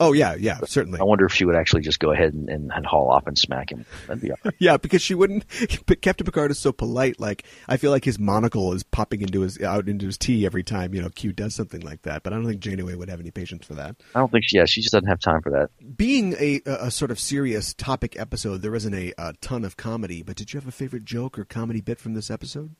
Oh 0.00 0.12
yeah, 0.12 0.36
yeah, 0.36 0.58
certainly. 0.64 1.00
I 1.00 1.04
wonder 1.04 1.26
if 1.26 1.32
she 1.32 1.44
would 1.44 1.56
actually 1.56 1.82
just 1.82 1.98
go 1.98 2.12
ahead 2.12 2.32
and, 2.32 2.48
and, 2.48 2.70
and 2.72 2.86
haul 2.86 3.10
off 3.10 3.26
and 3.26 3.36
smack 3.36 3.72
him. 3.72 3.84
That'd 4.06 4.22
be 4.22 4.30
all 4.30 4.38
right. 4.44 4.54
Yeah, 4.58 4.76
because 4.76 5.02
she 5.02 5.14
wouldn't. 5.14 5.44
But 5.86 6.02
Captain 6.02 6.24
Picard 6.24 6.50
is 6.50 6.58
so 6.58 6.72
polite. 6.72 7.18
Like 7.18 7.44
I 7.66 7.76
feel 7.76 7.90
like 7.90 8.04
his 8.04 8.18
monocle 8.18 8.72
is 8.72 8.82
popping 8.82 9.22
into 9.22 9.40
his 9.40 9.60
out 9.60 9.88
into 9.88 10.06
his 10.06 10.18
tea 10.18 10.46
every 10.46 10.62
time 10.62 10.94
you 10.94 11.02
know 11.02 11.08
Q 11.08 11.32
does 11.32 11.54
something 11.54 11.80
like 11.80 12.02
that. 12.02 12.22
But 12.22 12.32
I 12.32 12.36
don't 12.36 12.46
think 12.46 12.60
Janeway 12.60 12.94
would 12.94 13.08
have 13.08 13.20
any 13.20 13.30
patience 13.30 13.66
for 13.66 13.74
that. 13.74 13.96
I 14.14 14.20
don't 14.20 14.30
think 14.30 14.44
she, 14.46 14.56
yeah, 14.56 14.66
she 14.66 14.80
just 14.82 14.92
doesn't 14.92 15.08
have 15.08 15.20
time 15.20 15.42
for 15.42 15.50
that. 15.50 15.70
Being 15.96 16.34
a 16.34 16.60
a, 16.66 16.86
a 16.86 16.90
sort 16.90 17.10
of 17.10 17.18
serious 17.18 17.74
topic 17.74 18.18
episode, 18.18 18.62
there 18.62 18.74
isn't 18.74 18.94
a, 18.94 19.12
a 19.18 19.32
ton 19.40 19.64
of 19.64 19.76
comedy. 19.76 20.22
But 20.22 20.36
did 20.36 20.52
you 20.52 20.60
have 20.60 20.68
a 20.68 20.72
favorite 20.72 21.04
joke 21.04 21.38
or 21.38 21.44
comedy 21.44 21.80
bit 21.80 21.98
from 21.98 22.14
this 22.14 22.30
episode? 22.30 22.74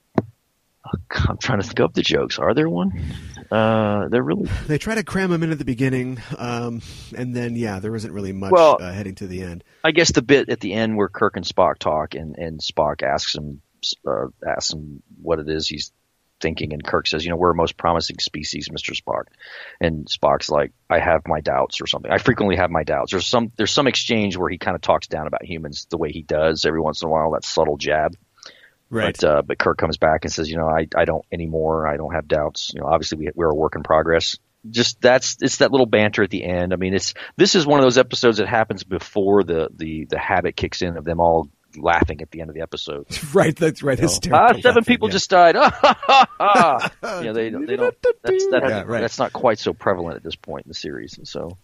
I'm 1.28 1.38
trying 1.38 1.60
to 1.60 1.66
think 1.66 1.80
up 1.80 1.94
the 1.94 2.02
jokes. 2.02 2.38
Are 2.38 2.54
there 2.54 2.68
one? 2.68 2.92
Uh, 3.50 4.08
they're 4.08 4.22
really, 4.22 4.48
They 4.66 4.78
try 4.78 4.94
to 4.94 5.04
cram 5.04 5.30
them 5.30 5.42
in 5.42 5.50
at 5.50 5.58
the 5.58 5.64
beginning, 5.64 6.20
um, 6.36 6.82
and 7.16 7.34
then 7.34 7.56
yeah, 7.56 7.80
there 7.80 7.94
isn't 7.94 8.12
really 8.12 8.32
much 8.32 8.52
Well- 8.52 8.78
uh, 8.80 8.92
heading 8.92 9.14
to 9.16 9.26
the 9.26 9.42
end. 9.42 9.64
I 9.84 9.90
guess 9.92 10.12
the 10.12 10.22
bit 10.22 10.50
at 10.50 10.60
the 10.60 10.74
end 10.74 10.96
where 10.96 11.08
Kirk 11.08 11.36
and 11.36 11.44
Spock 11.44 11.78
talk 11.78 12.14
and, 12.14 12.36
and 12.36 12.60
Spock 12.60 13.02
asks 13.02 13.34
him, 13.34 13.62
uh, 14.06 14.26
asks 14.46 14.72
him 14.72 15.02
what 15.20 15.38
it 15.38 15.48
is 15.48 15.66
he's 15.68 15.92
thinking. 16.40 16.72
And 16.72 16.84
Kirk 16.84 17.06
says, 17.06 17.24
you 17.24 17.30
know, 17.30 17.36
we're 17.36 17.50
a 17.50 17.54
most 17.54 17.76
promising 17.76 18.18
species, 18.18 18.68
Mr. 18.68 18.94
Spock. 18.94 19.24
And 19.80 20.06
Spock's 20.06 20.50
like, 20.50 20.72
I 20.88 20.98
have 20.98 21.26
my 21.26 21.40
doubts 21.40 21.80
or 21.80 21.86
something. 21.86 22.10
I 22.10 22.18
frequently 22.18 22.56
have 22.56 22.70
my 22.70 22.84
doubts. 22.84 23.12
There's 23.12 23.26
some, 23.26 23.50
there's 23.56 23.72
some 23.72 23.86
exchange 23.86 24.36
where 24.36 24.48
he 24.48 24.58
kind 24.58 24.74
of 24.74 24.80
talks 24.80 25.06
down 25.06 25.26
about 25.26 25.44
humans 25.44 25.86
the 25.90 25.98
way 25.98 26.12
he 26.12 26.22
does 26.22 26.64
every 26.64 26.80
once 26.80 27.02
in 27.02 27.08
a 27.08 27.10
while, 27.10 27.32
that 27.32 27.44
subtle 27.44 27.76
jab. 27.76 28.14
But, 29.20 29.24
uh, 29.24 29.42
but 29.42 29.58
Kirk 29.58 29.78
comes 29.78 29.96
back 29.96 30.24
and 30.24 30.32
says, 30.32 30.50
you 30.50 30.56
know, 30.56 30.68
I, 30.68 30.86
I 30.96 31.04
don't 31.04 31.24
anymore. 31.30 31.86
I 31.86 31.96
don't 31.96 32.14
have 32.14 32.26
doubts. 32.28 32.70
You 32.74 32.80
know, 32.80 32.86
obviously 32.86 33.18
we, 33.18 33.30
we're 33.34 33.50
a 33.50 33.54
work 33.54 33.74
in 33.76 33.82
progress. 33.82 34.38
Just 34.68 35.00
that's, 35.00 35.36
it's 35.40 35.58
that 35.58 35.70
little 35.70 35.86
banter 35.86 36.22
at 36.22 36.30
the 36.30 36.44
end. 36.44 36.72
I 36.72 36.76
mean, 36.76 36.94
it's, 36.94 37.14
this 37.36 37.54
is 37.54 37.66
one 37.66 37.78
of 37.78 37.84
those 37.84 37.98
episodes 37.98 38.38
that 38.38 38.48
happens 38.48 38.84
before 38.84 39.44
the, 39.44 39.68
the, 39.74 40.06
the 40.06 40.18
habit 40.18 40.56
kicks 40.56 40.82
in 40.82 40.96
of 40.96 41.04
them 41.04 41.20
all 41.20 41.48
laughing 41.76 42.22
at 42.22 42.30
the 42.30 42.40
end 42.40 42.50
of 42.50 42.54
the 42.54 42.62
episode. 42.62 43.06
right, 43.34 43.54
that's 43.54 43.82
right. 43.82 43.98
You 43.98 44.02
know, 44.02 44.08
hysterical 44.08 44.56
ah, 44.56 44.60
seven 44.60 44.64
laughing, 44.64 44.84
people 44.84 45.08
yeah. 45.08 45.12
just 45.12 45.30
died. 45.30 45.56
Ah, 46.40 46.90
ha. 47.02 47.20
yeah, 47.20 47.32
they, 47.32 47.50
they 47.50 47.76
don't, 47.76 47.94
that's, 48.22 48.46
that, 48.50 48.62
Yeah, 48.62 48.82
right. 48.86 49.00
that's 49.00 49.18
not 49.18 49.32
quite 49.32 49.58
so 49.58 49.72
prevalent 49.72 50.16
at 50.16 50.22
this 50.22 50.36
point 50.36 50.66
in 50.66 50.68
the 50.68 50.74
series. 50.74 51.18
So, 51.24 51.58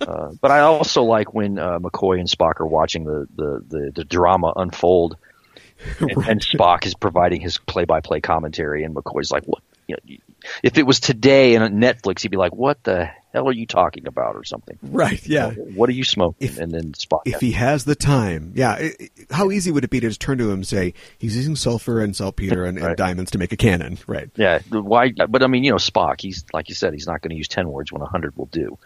uh, 0.00 0.30
but 0.40 0.50
I 0.52 0.60
also 0.60 1.02
like 1.02 1.34
when, 1.34 1.58
uh, 1.58 1.80
McCoy 1.80 2.20
and 2.20 2.28
Spock 2.28 2.60
are 2.60 2.66
watching 2.66 3.04
the, 3.04 3.26
the, 3.34 3.64
the, 3.66 3.92
the 3.96 4.04
drama 4.04 4.52
unfold 4.54 5.16
and, 6.00 6.10
and 6.28 6.40
Spock 6.40 6.86
is 6.86 6.94
providing 6.94 7.40
his 7.40 7.58
play-by-play 7.58 8.20
commentary, 8.20 8.84
and 8.84 8.94
McCoy's 8.94 9.30
like, 9.30 9.44
"What? 9.44 9.62
you 9.86 9.96
know, 9.96 10.16
if 10.62 10.78
it 10.78 10.84
was 10.84 11.00
today 11.00 11.54
and 11.54 11.64
on 11.64 11.72
Netflix, 11.74 12.22
he'd 12.22 12.30
be 12.30 12.36
like, 12.36 12.54
"What 12.54 12.82
the 12.84 13.10
hell 13.32 13.48
are 13.48 13.52
you 13.52 13.66
talking 13.66 14.06
about?" 14.06 14.36
or 14.36 14.44
something. 14.44 14.78
Right. 14.82 15.26
Yeah. 15.26 15.50
What 15.52 15.88
are 15.88 15.92
you 15.92 16.04
smoking? 16.04 16.48
If- 16.48 16.58
and 16.58 16.72
then 16.72 16.92
Spock. 16.92 17.22
If 17.26 17.40
he 17.40 17.52
has 17.52 17.84
the 17.84 17.94
time, 17.94 18.52
yeah. 18.54 18.90
how 19.30 19.50
easy 19.50 19.70
would 19.70 19.84
it 19.84 19.90
be 19.90 20.00
to 20.00 20.08
just 20.08 20.20
turn 20.20 20.38
to 20.38 20.44
him 20.44 20.54
and 20.54 20.66
say 20.66 20.94
he's 21.18 21.36
using 21.36 21.56
sulfur 21.56 22.00
and 22.00 22.14
saltpeter 22.14 22.64
and, 22.64 22.78
and 22.78 22.96
diamonds 22.96 23.30
to 23.32 23.38
make 23.38 23.52
a 23.52 23.56
cannon? 23.56 23.98
Right. 24.06 24.30
yeah. 24.36 24.60
Why? 24.70 25.12
But 25.12 25.42
I 25.42 25.46
mean, 25.46 25.64
you 25.64 25.70
know, 25.70 25.76
Spock. 25.76 26.20
He's 26.20 26.44
like 26.52 26.68
you 26.68 26.74
said. 26.74 26.92
He's 26.92 27.06
not 27.06 27.22
going 27.22 27.30
to 27.30 27.36
use 27.36 27.48
ten 27.48 27.68
words 27.68 27.92
when 27.92 28.02
a 28.02 28.06
hundred 28.06 28.36
will 28.36 28.46
do. 28.46 28.78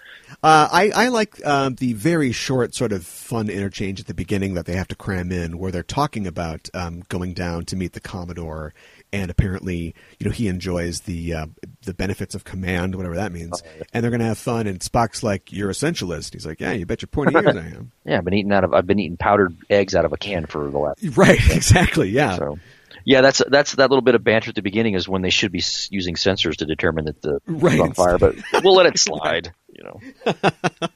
Uh, 0.42 0.68
I, 0.70 0.90
I 0.94 1.08
like 1.08 1.44
um, 1.46 1.74
the 1.76 1.92
very 1.94 2.32
short, 2.32 2.74
sort 2.74 2.92
of 2.92 3.04
fun 3.06 3.48
interchange 3.48 4.00
at 4.00 4.06
the 4.06 4.14
beginning 4.14 4.54
that 4.54 4.66
they 4.66 4.74
have 4.76 4.88
to 4.88 4.94
cram 4.96 5.32
in, 5.32 5.58
where 5.58 5.72
they're 5.72 5.82
talking 5.82 6.26
about 6.26 6.68
um, 6.74 7.02
going 7.08 7.34
down 7.34 7.64
to 7.66 7.76
meet 7.76 7.92
the 7.92 8.00
Commodore, 8.00 8.72
and 9.12 9.30
apparently, 9.30 9.94
you 10.18 10.26
know, 10.26 10.30
he 10.30 10.48
enjoys 10.48 11.00
the 11.00 11.32
uh, 11.34 11.46
the 11.82 11.94
benefits 11.94 12.34
of 12.34 12.44
command, 12.44 12.94
whatever 12.94 13.16
that 13.16 13.32
means, 13.32 13.62
and 13.92 14.02
they're 14.02 14.10
going 14.10 14.20
to 14.20 14.26
have 14.26 14.38
fun. 14.38 14.66
And 14.66 14.80
Spock's 14.80 15.22
like, 15.22 15.50
"You're 15.52 15.70
essentialist." 15.70 16.34
He's 16.34 16.46
like, 16.46 16.60
"Yeah, 16.60 16.72
you 16.72 16.84
bet 16.86 17.00
your 17.02 17.06
pointy 17.08 17.34
ears 17.38 17.56
I 17.56 17.60
am." 17.60 17.92
Yeah, 18.04 18.18
I've 18.18 18.24
been 18.24 18.34
eating 18.34 18.52
out 18.52 18.64
of. 18.64 18.74
I've 18.74 18.86
been 18.86 18.98
eating 18.98 19.16
powdered 19.16 19.56
eggs 19.70 19.94
out 19.94 20.04
of 20.04 20.12
a 20.12 20.18
can 20.18 20.46
for 20.46 20.70
the 20.70 20.78
last. 20.78 21.02
Right. 21.16 21.40
Exactly. 21.50 22.10
Yeah. 22.10 22.36
So, 22.36 22.58
yeah, 23.04 23.22
that's 23.22 23.42
that's 23.48 23.72
that 23.76 23.88
little 23.90 24.02
bit 24.02 24.14
of 24.14 24.22
banter 24.22 24.50
at 24.50 24.54
the 24.54 24.62
beginning 24.62 24.94
is 24.94 25.08
when 25.08 25.22
they 25.22 25.30
should 25.30 25.52
be 25.52 25.62
using 25.90 26.14
sensors 26.14 26.56
to 26.56 26.66
determine 26.66 27.06
that 27.06 27.22
the 27.22 27.40
Right. 27.46 27.80
on 27.80 27.94
fire, 27.94 28.18
but 28.18 28.34
we'll 28.62 28.74
let 28.74 28.86
it 28.86 28.98
slide. 28.98 29.52
You 29.78 29.84
know. 29.84 30.00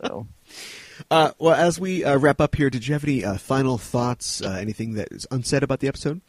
So, 0.07 0.27
Uh, 1.11 1.31
well, 1.39 1.55
as 1.55 1.81
we 1.81 2.05
uh, 2.05 2.19
wrap 2.19 2.41
up 2.41 2.55
here, 2.55 2.69
did 2.71 2.87
you 2.87 2.93
have 2.95 3.05
any 3.05 3.25
uh, 3.25 3.37
final 3.39 3.79
thoughts? 3.79 4.43
Uh, 4.43 4.51
anything 4.61 4.95
that 4.95 5.09
is 5.11 5.27
unsaid 5.31 5.63
about 5.63 5.81
the 5.81 5.89
episode? 5.89 6.21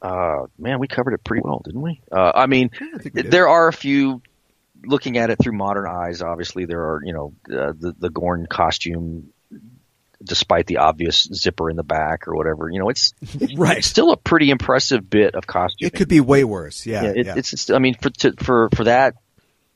uh, 0.00 0.46
man, 0.58 0.78
we 0.78 0.86
covered 0.88 1.12
it 1.14 1.24
pretty 1.24 1.42
well, 1.44 1.60
didn't 1.64 1.80
we? 1.82 2.00
Uh, 2.12 2.32
I 2.34 2.46
mean, 2.46 2.70
I 2.80 3.08
there 3.22 3.48
are 3.48 3.68
a 3.68 3.72
few. 3.72 4.22
Looking 4.86 5.16
at 5.16 5.30
it 5.30 5.38
through 5.42 5.52
modern 5.56 5.86
eyes, 5.86 6.20
obviously 6.20 6.66
there 6.66 6.80
are 6.80 7.00
you 7.04 7.12
know 7.14 7.32
uh, 7.50 7.72
the 7.78 7.94
the 7.98 8.10
Gorn 8.10 8.46
costume, 8.46 9.32
despite 10.22 10.66
the 10.66 10.78
obvious 10.78 11.26
zipper 11.32 11.70
in 11.70 11.76
the 11.76 11.82
back 11.82 12.28
or 12.28 12.36
whatever. 12.36 12.68
You 12.70 12.80
know, 12.80 12.90
it's 12.90 13.14
Right. 13.56 13.78
it's 13.78 13.86
still 13.86 14.12
a 14.12 14.16
pretty 14.18 14.50
impressive 14.50 15.08
bit 15.08 15.34
of 15.34 15.46
costume. 15.46 15.86
It 15.86 15.94
could 15.94 16.08
be 16.08 16.20
way 16.20 16.44
worse. 16.44 16.84
Yeah. 16.84 17.02
yeah, 17.04 17.10
it, 17.16 17.26
yeah. 17.26 17.34
it's, 17.36 17.52
it's 17.54 17.70
I 17.70 17.78
mean 17.78 17.94
for 17.94 18.10
to, 18.10 18.32
for 18.38 18.68
for 18.74 18.84
that 18.84 19.14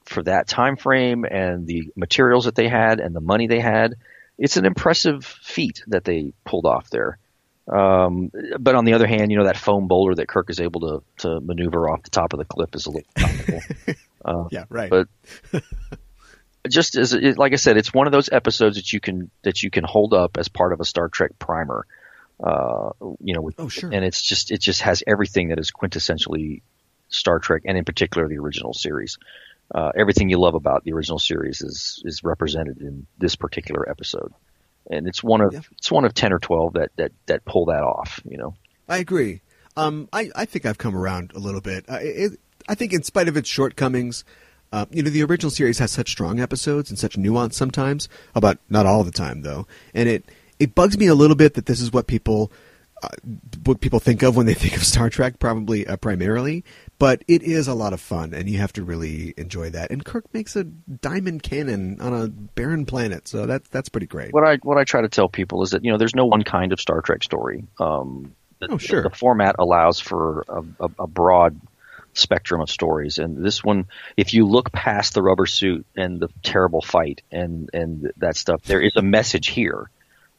for 0.08 0.22
that 0.24 0.48
time 0.48 0.76
frame 0.76 1.24
and 1.24 1.66
the 1.66 1.90
materials 1.96 2.46
that 2.46 2.54
they 2.54 2.68
had 2.68 3.00
and 3.00 3.14
the 3.14 3.20
money 3.20 3.46
they 3.46 3.60
had, 3.60 3.94
it's 4.38 4.56
an 4.56 4.64
impressive 4.66 5.24
feat 5.24 5.82
that 5.88 6.04
they 6.04 6.32
pulled 6.44 6.66
off 6.66 6.90
there. 6.90 7.18
Um, 7.70 8.30
but 8.58 8.74
on 8.74 8.84
the 8.86 8.94
other 8.94 9.06
hand, 9.06 9.30
you 9.30 9.36
know 9.36 9.44
that 9.44 9.58
foam 9.58 9.88
boulder 9.88 10.14
that 10.14 10.28
Kirk 10.28 10.48
is 10.48 10.58
able 10.60 10.80
to 10.80 11.02
to 11.28 11.40
maneuver 11.40 11.90
off 11.90 12.02
the 12.02 12.10
top 12.10 12.32
of 12.32 12.38
the 12.38 12.46
cliff 12.46 12.70
is 12.74 12.86
a 12.86 12.90
little 12.90 13.08
comical. 13.16 14.48
yeah. 14.50 14.64
Right. 14.70 14.90
but 14.90 15.08
just 16.68 16.96
as 16.96 17.12
it, 17.12 17.36
like 17.38 17.52
I 17.52 17.56
said, 17.56 17.76
it's 17.76 17.92
one 17.92 18.06
of 18.06 18.12
those 18.12 18.30
episodes 18.30 18.76
that 18.76 18.92
you 18.92 19.00
can 19.00 19.30
that 19.42 19.62
you 19.62 19.70
can 19.70 19.84
hold 19.84 20.14
up 20.14 20.38
as 20.38 20.48
part 20.48 20.72
of 20.72 20.80
a 20.80 20.84
Star 20.84 21.08
Trek 21.08 21.38
primer. 21.38 21.86
Uh, 22.42 22.90
you 23.20 23.34
know, 23.34 23.40
with, 23.40 23.56
Oh, 23.58 23.68
sure. 23.68 23.90
and 23.92 24.04
it's 24.04 24.22
just 24.22 24.50
it 24.52 24.60
just 24.60 24.82
has 24.82 25.02
everything 25.06 25.48
that 25.48 25.58
is 25.58 25.70
quintessentially 25.72 26.62
Star 27.08 27.38
Trek, 27.40 27.62
and 27.64 27.76
in 27.76 27.84
particular 27.84 28.28
the 28.28 28.38
original 28.38 28.72
series. 28.72 29.18
Uh, 29.74 29.92
everything 29.96 30.30
you 30.30 30.38
love 30.38 30.54
about 30.54 30.84
the 30.84 30.92
original 30.92 31.18
series 31.18 31.60
is 31.60 32.02
is 32.04 32.24
represented 32.24 32.78
in 32.80 33.06
this 33.18 33.36
particular 33.36 33.88
episode, 33.88 34.32
and 34.90 35.06
it's 35.06 35.22
one 35.22 35.40
of 35.42 35.52
Yeah. 35.52 35.60
it's 35.76 35.90
one 35.90 36.04
of 36.04 36.14
ten 36.14 36.32
or 36.32 36.38
twelve 36.38 36.72
that 36.74 36.90
that 36.96 37.12
that 37.26 37.44
pull 37.44 37.66
that 37.66 37.82
off. 37.82 38.20
You 38.24 38.38
know, 38.38 38.54
I 38.88 38.98
agree. 38.98 39.42
Um, 39.76 40.08
I, 40.12 40.30
I 40.34 40.44
think 40.46 40.66
I've 40.66 40.78
come 40.78 40.96
around 40.96 41.32
a 41.34 41.38
little 41.38 41.60
bit. 41.60 41.84
Uh, 41.88 41.98
it, 42.00 42.40
I 42.68 42.74
think, 42.74 42.92
in 42.92 43.02
spite 43.02 43.28
of 43.28 43.36
its 43.36 43.48
shortcomings, 43.48 44.24
uh, 44.72 44.86
you 44.90 45.02
know, 45.02 45.10
the 45.10 45.22
original 45.22 45.50
series 45.50 45.78
has 45.78 45.92
such 45.92 46.10
strong 46.10 46.40
episodes 46.40 46.90
and 46.90 46.98
such 46.98 47.16
nuance 47.16 47.56
sometimes. 47.56 48.08
About 48.34 48.58
not 48.68 48.86
all 48.86 49.04
the 49.04 49.12
time, 49.12 49.42
though, 49.42 49.66
and 49.94 50.08
it 50.08 50.24
it 50.58 50.74
bugs 50.74 50.98
me 50.98 51.06
a 51.06 51.14
little 51.14 51.36
bit 51.36 51.54
that 51.54 51.66
this 51.66 51.80
is 51.80 51.92
what 51.92 52.06
people 52.08 52.50
uh, 53.02 53.08
what 53.64 53.80
people 53.80 54.00
think 54.00 54.22
of 54.22 54.34
when 54.34 54.46
they 54.46 54.54
think 54.62 54.76
of 54.76 54.82
Star 54.84 55.10
Trek, 55.10 55.38
probably 55.38 55.86
uh, 55.86 55.96
primarily. 55.98 56.64
But 56.98 57.22
it 57.28 57.42
is 57.42 57.68
a 57.68 57.74
lot 57.74 57.92
of 57.92 58.00
fun, 58.00 58.34
and 58.34 58.48
you 58.48 58.58
have 58.58 58.72
to 58.72 58.82
really 58.82 59.32
enjoy 59.36 59.70
that. 59.70 59.92
And 59.92 60.04
Kirk 60.04 60.24
makes 60.34 60.56
a 60.56 60.64
diamond 60.64 61.44
cannon 61.44 62.00
on 62.00 62.12
a 62.12 62.26
barren 62.26 62.86
planet, 62.86 63.28
so 63.28 63.46
that's 63.46 63.68
that's 63.68 63.88
pretty 63.88 64.08
great. 64.08 64.32
what 64.32 64.44
I 64.44 64.56
what 64.56 64.78
I 64.78 64.84
try 64.84 65.02
to 65.02 65.08
tell 65.08 65.28
people 65.28 65.62
is 65.62 65.70
that 65.70 65.84
you 65.84 65.92
know 65.92 65.98
there's 65.98 66.16
no 66.16 66.26
one 66.26 66.42
kind 66.42 66.72
of 66.72 66.80
Star 66.80 67.00
Trek 67.00 67.22
story. 67.22 67.64
Um, 67.78 68.34
the, 68.58 68.72
Oh, 68.72 68.78
sure. 68.78 69.02
The, 69.02 69.10
format 69.10 69.56
allows 69.60 70.00
for 70.00 70.44
a, 70.48 70.64
a, 70.80 70.90
a 71.00 71.06
broad 71.06 71.60
spectrum 72.14 72.60
of 72.60 72.68
stories, 72.70 73.18
and 73.18 73.44
this 73.44 73.62
one, 73.62 73.86
if 74.16 74.34
you 74.34 74.46
look 74.46 74.72
past 74.72 75.14
the 75.14 75.22
rubber 75.22 75.46
suit 75.46 75.86
and 75.96 76.18
the 76.18 76.28
terrible 76.42 76.82
fight 76.82 77.22
and 77.30 77.70
and 77.72 78.10
that 78.16 78.36
stuff, 78.36 78.62
there 78.64 78.80
is 78.80 78.96
a 78.96 79.02
message 79.02 79.48
here. 79.48 79.88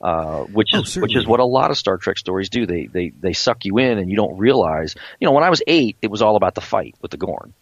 Uh, 0.01 0.43
which 0.43 0.69
Oh, 0.73 0.79
is 0.81 0.95
which 0.95 1.15
is 1.15 1.27
what 1.27 1.39
a 1.41 1.45
lot 1.45 1.71
of 1.71 1.77
Star 1.77 1.97
Trek 1.97 2.17
stories 2.17 2.49
do. 2.49 2.65
They 2.65 2.85
they 2.85 3.09
they 3.09 3.33
suck 3.33 3.65
you 3.65 3.77
in, 3.79 3.97
and 3.97 4.09
you 4.09 4.15
don't 4.15 4.37
realize. 4.37 4.95
You 5.19 5.27
know, 5.27 5.33
when 5.33 5.43
I 5.43 5.49
was 5.49 5.61
eight, 5.67 5.97
it 6.01 6.09
was 6.09 6.21
all 6.21 6.37
about 6.37 6.55
the 6.55 6.61
fight 6.61 6.95
with 7.01 7.11
the 7.11 7.17
Gorn. 7.17 7.53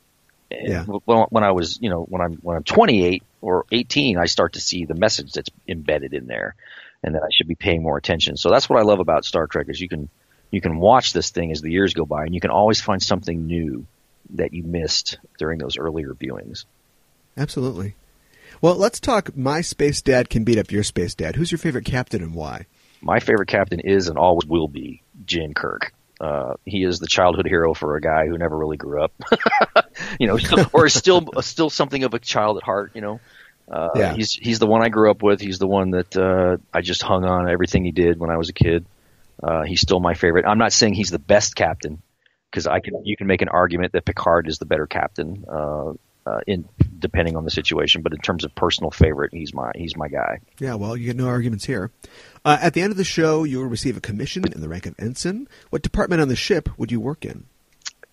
And 0.52 0.68
Yeah. 0.68 0.84
When, 0.84 1.20
when 1.30 1.44
I 1.44 1.52
was, 1.52 1.80
you 1.82 1.90
know, 1.90 2.04
when 2.04 2.22
I'm 2.22 2.34
when 2.44 2.56
I'm 2.56 2.64
28 2.64 3.24
or 3.42 3.66
18, 3.72 4.18
I 4.20 4.26
start 4.28 4.54
to 4.54 4.62
see 4.62 4.86
the 4.86 4.94
message 4.94 5.34
that's 5.34 5.50
embedded 5.68 6.14
in 6.14 6.28
there, 6.28 6.54
and 7.04 7.16
that 7.16 7.24
I 7.24 7.28
should 7.32 7.48
be 7.48 7.56
paying 7.56 7.82
more 7.82 7.98
attention. 7.98 8.38
So 8.38 8.52
that's 8.52 8.70
what 8.70 8.78
I 8.80 8.84
love 8.84 9.00
about 9.00 9.26
Star 9.26 9.48
Trek 9.48 9.68
is 9.70 9.82
you 9.82 9.90
can 9.90 10.08
you 10.52 10.62
can 10.62 10.78
watch 10.78 11.14
this 11.14 11.32
thing 11.32 11.52
as 11.52 11.62
the 11.62 11.72
years 11.72 11.94
go 11.96 12.06
by, 12.06 12.26
and 12.26 12.36
you 12.36 12.40
can 12.40 12.52
always 12.52 12.80
find 12.80 13.02
something 13.02 13.48
new 13.48 13.86
that 14.36 14.54
you 14.54 14.62
missed 14.62 15.18
during 15.40 15.58
those 15.58 15.78
earlier 15.78 16.14
viewings. 16.14 16.66
Absolutely. 17.36 17.96
Well, 18.62 18.76
let's 18.76 18.99
talk. 18.99 19.36
My 19.38 19.62
space 19.62 20.01
dad 20.01 20.30
can 20.30 20.43
beat 20.43 20.58
up 20.58 20.72
your 20.72 20.84
space 20.84 21.14
dad. 21.16 21.36
Who's 21.36 21.51
your 21.51 21.60
favorite 21.60 21.86
captain 21.86 22.22
and 22.24 22.34
why? 22.34 22.66
My 23.01 23.20
favorite 23.20 23.47
captain 23.47 23.80
is 23.80 24.08
and 24.08 24.18
always 24.18 24.47
will 24.47 24.68
be 24.68 25.03
Jim 25.26 25.53
Kirk. 25.53 25.93
Uh, 26.20 26.53
he 26.66 26.84
is 26.84 26.97
the 26.99 27.05
childhood 27.08 27.45
hero 27.45 27.76
for 27.76 27.95
a 27.95 28.01
guy 28.01 28.26
who 28.26 28.38
never 28.39 28.58
really 28.58 28.78
grew 28.78 29.03
up, 29.03 29.14
you 30.20 30.26
know, 30.26 30.39
or 30.74 30.88
is 30.88 30.93
still 30.95 31.28
still 31.41 31.70
something 31.70 32.03
of 32.03 32.16
a 32.16 32.20
child 32.20 32.58
at 32.58 32.64
heart. 32.64 32.91
You 32.95 33.01
know, 33.01 33.20
uh, 33.72 33.89
Yeah. 33.95 34.14
he's 34.16 34.32
he's 34.34 34.58
the 34.58 34.66
one 34.66 34.82
I 34.84 34.89
grew 34.89 35.12
up 35.12 35.22
with. 35.22 35.39
He's 35.39 35.60
the 35.60 35.68
one 35.68 35.91
that 35.91 36.18
uh, 36.18 36.58
I 36.74 36.82
just 36.82 37.03
hung 37.03 37.24
on 37.24 37.47
everything 37.47 37.86
he 37.86 37.91
did 37.91 38.20
when 38.20 38.32
I 38.32 38.38
was 38.38 38.49
a 38.49 38.53
kid. 38.53 38.88
Uh, 39.43 39.62
he's 39.64 39.82
still 39.82 39.99
my 39.99 40.16
favorite. 40.16 40.45
I'm 40.47 40.58
not 40.58 40.74
saying 40.74 40.95
he's 40.95 41.12
the 41.12 41.20
best 41.20 41.55
captain 41.55 42.01
because 42.49 42.66
I 42.66 42.80
can 42.80 43.05
you 43.05 43.16
can 43.16 43.28
make 43.28 43.43
an 43.43 43.49
argument 43.49 43.93
that 43.93 44.03
Picard 44.03 44.47
is 44.47 44.58
the 44.58 44.66
better 44.66 44.88
captain 44.88 45.45
uh, 45.47 45.91
uh, 46.28 46.40
in 46.48 46.68
depending 47.00 47.36
on 47.36 47.44
the 47.44 47.52
situation. 47.52 48.02
But 48.02 48.14
in 48.14 48.20
terms 48.20 48.44
of 48.44 48.54
personal 48.56 48.92
favorite, 48.92 49.34
he's 49.34 49.54
my 49.54 49.72
he's 49.76 49.96
my 49.96 50.08
guy. 50.08 50.40
Yeah, 50.60 50.76
well, 50.76 50.98
you 50.98 51.06
get 51.06 51.16
no 51.16 51.28
arguments 51.28 51.66
here. 51.66 51.92
Uh, 52.44 52.58
at 52.62 52.74
the 52.74 52.82
end 52.82 52.92
of 52.92 52.98
the 52.98 53.04
show, 53.04 53.44
you 53.44 53.60
will 53.60 53.66
receive 53.66 53.98
a 53.98 54.02
commission 54.02 54.44
in 54.54 54.62
the 54.62 54.70
rank 54.70 54.86
of 54.86 54.96
ensign. 55.00 55.48
What 55.70 55.82
department 55.82 56.22
on 56.22 56.28
the 56.28 56.36
ship 56.36 56.70
would 56.78 56.92
you 56.92 57.00
work 57.00 57.26
in? 57.26 57.46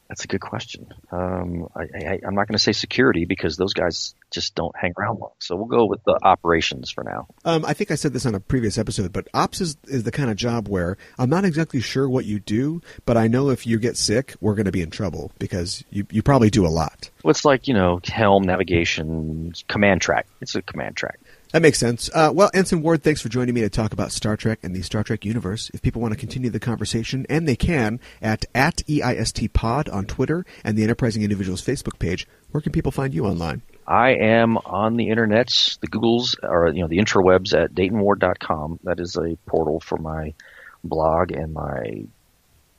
That's 0.08 0.24
a 0.24 0.28
good 0.28 0.40
question. 0.40 0.92
Um, 1.10 1.68
I, 1.74 1.82
I, 1.82 2.20
I'm 2.26 2.34
not 2.34 2.46
going 2.46 2.56
to 2.56 2.58
say 2.58 2.72
security 2.72 3.24
because 3.24 3.56
those 3.56 3.72
guys 3.72 4.14
just 4.34 4.54
don't 4.54 4.74
hang 4.76 4.92
around 4.98 5.20
long. 5.20 5.32
So 5.38 5.56
we'll 5.56 5.66
go 5.66 5.86
with 5.86 6.02
the 6.04 6.18
operations 6.22 6.90
for 6.90 7.04
now. 7.04 7.26
Um, 7.44 7.64
I 7.64 7.72
think 7.72 7.90
I 7.90 7.94
said 7.94 8.12
this 8.12 8.26
on 8.26 8.34
a 8.34 8.40
previous 8.40 8.76
episode, 8.78 9.12
but 9.12 9.28
ops 9.32 9.60
is, 9.60 9.76
is 9.84 10.02
the 10.02 10.12
kind 10.12 10.30
of 10.30 10.36
job 10.36 10.68
where 10.68 10.96
I'm 11.18 11.30
not 11.30 11.44
exactly 11.44 11.80
sure 11.80 12.08
what 12.08 12.24
you 12.24 12.40
do, 12.40 12.82
but 13.06 13.16
I 13.16 13.28
know 13.28 13.50
if 13.50 13.66
you 13.66 13.78
get 13.78 13.96
sick, 13.96 14.34
we're 14.40 14.54
going 14.54 14.66
to 14.66 14.72
be 14.72 14.82
in 14.82 14.90
trouble 14.90 15.32
because 15.38 15.84
you, 15.90 16.06
you 16.10 16.22
probably 16.22 16.50
do 16.50 16.66
a 16.66 16.68
lot. 16.68 17.10
Well, 17.22 17.30
it's 17.30 17.44
like 17.44 17.68
you 17.68 17.74
know, 17.74 18.00
helm 18.04 18.42
navigation, 18.42 19.52
command 19.68 20.00
track. 20.00 20.26
It's 20.40 20.54
a 20.54 20.62
command 20.62 20.96
track. 20.96 21.18
That 21.54 21.62
makes 21.62 21.78
sense. 21.78 22.10
Uh, 22.12 22.32
well, 22.34 22.50
Ensign 22.52 22.82
Ward, 22.82 23.04
thanks 23.04 23.22
for 23.22 23.28
joining 23.28 23.54
me 23.54 23.60
to 23.60 23.70
talk 23.70 23.92
about 23.92 24.10
Star 24.10 24.36
Trek 24.36 24.58
and 24.64 24.74
the 24.74 24.82
Star 24.82 25.04
Trek 25.04 25.24
universe. 25.24 25.70
If 25.72 25.82
people 25.82 26.02
want 26.02 26.12
to 26.12 26.18
continue 26.18 26.50
the 26.50 26.58
conversation, 26.58 27.26
and 27.30 27.46
they 27.46 27.54
can, 27.54 28.00
at, 28.20 28.44
at 28.56 28.78
EIST 28.88 29.52
Pod 29.52 29.88
on 29.88 30.04
Twitter 30.04 30.44
and 30.64 30.76
the 30.76 30.82
Enterprising 30.82 31.22
Individuals 31.22 31.62
Facebook 31.62 32.00
page, 32.00 32.26
where 32.50 32.60
can 32.60 32.72
people 32.72 32.90
find 32.90 33.14
you 33.14 33.24
online? 33.24 33.62
I 33.86 34.10
am 34.14 34.56
on 34.58 34.96
the 34.96 35.08
internets, 35.08 35.78
the 35.80 35.88
Googles, 35.88 36.36
or 36.42 36.68
you 36.68 36.82
know, 36.82 36.88
the 36.88 36.98
intrawebs 36.98 37.52
at 37.54 37.74
DaytonWard.com. 37.74 38.80
That 38.84 39.00
is 39.00 39.16
a 39.16 39.36
portal 39.46 39.80
for 39.80 39.98
my 39.98 40.34
blog 40.82 41.32
and 41.32 41.52
my 41.52 42.04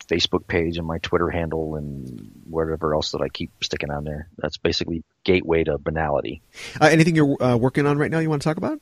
Facebook 0.07 0.47
page 0.47 0.77
and 0.77 0.85
my 0.85 0.97
Twitter 0.99 1.29
handle 1.29 1.75
and 1.75 2.31
whatever 2.49 2.93
else 2.93 3.11
that 3.11 3.21
I 3.21 3.29
keep 3.29 3.51
sticking 3.63 3.89
on 3.91 4.03
there. 4.03 4.27
That's 4.37 4.57
basically 4.57 5.03
gateway 5.23 5.63
to 5.63 5.77
banality. 5.77 6.41
Uh, 6.79 6.85
anything 6.85 7.15
you're 7.15 7.41
uh, 7.41 7.57
working 7.57 7.85
on 7.87 7.97
right 7.97 8.11
now 8.11 8.19
you 8.19 8.29
want 8.29 8.41
to 8.41 8.47
talk 8.47 8.57
about? 8.57 8.79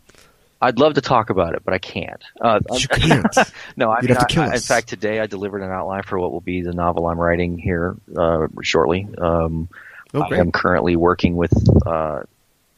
I'd 0.61 0.79
love 0.79 0.93
to 0.93 1.01
talk 1.01 1.29
about 1.29 1.55
it, 1.55 1.63
but 1.65 1.73
I 1.73 1.77
can't. 1.77 2.23
Uh, 2.39 2.59
You 2.77 2.87
can't. 2.87 3.37
no, 3.75 3.91
I 3.91 3.97
You'd 4.01 4.11
mean, 4.11 4.17
have 4.17 4.27
to 4.27 4.33
kill 4.33 4.43
I- 4.43 4.47
I- 4.47 4.53
in 4.55 4.59
fact, 4.61 4.87
today 4.87 5.19
I 5.19 5.27
delivered 5.27 5.61
an 5.61 5.71
outline 5.71 6.03
for 6.03 6.17
what 6.19 6.31
will 6.31 6.39
be 6.41 6.61
the 6.61 6.71
novel 6.73 7.07
I'm 7.07 7.19
writing 7.19 7.57
here 7.57 7.97
uh, 8.17 8.47
shortly. 8.61 9.05
Um, 9.17 9.67
Oh, 10.13 10.21
I 10.21 10.37
am 10.37 10.51
currently 10.51 10.95
working 10.95 11.35
with 11.35 11.53
uh, 11.87 12.23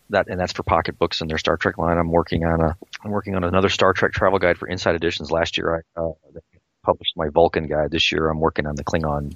that, 0.09 0.27
and 0.27 0.39
that's 0.39 0.53
for 0.53 0.63
Pocket 0.63 0.97
Books 0.97 1.21
and 1.21 1.29
their 1.29 1.37
Star 1.37 1.57
Trek 1.57 1.77
line. 1.77 1.97
I'm 1.97 2.11
working 2.11 2.45
on 2.45 2.61
a, 2.61 2.77
I'm 3.03 3.11
working 3.11 3.35
on 3.35 3.43
another 3.43 3.69
Star 3.69 3.93
Trek 3.93 4.13
travel 4.13 4.39
guide 4.39 4.57
for 4.57 4.67
Insight 4.67 4.95
Editions. 4.95 5.31
Last 5.31 5.57
year, 5.57 5.83
I 5.97 6.01
uh, 6.01 6.11
published 6.83 7.17
my 7.17 7.29
Vulcan 7.29 7.67
guide. 7.67 7.91
This 7.91 8.11
year, 8.11 8.29
I'm 8.29 8.39
working 8.39 8.67
on 8.67 8.75
the 8.75 8.83
Klingon 8.83 9.35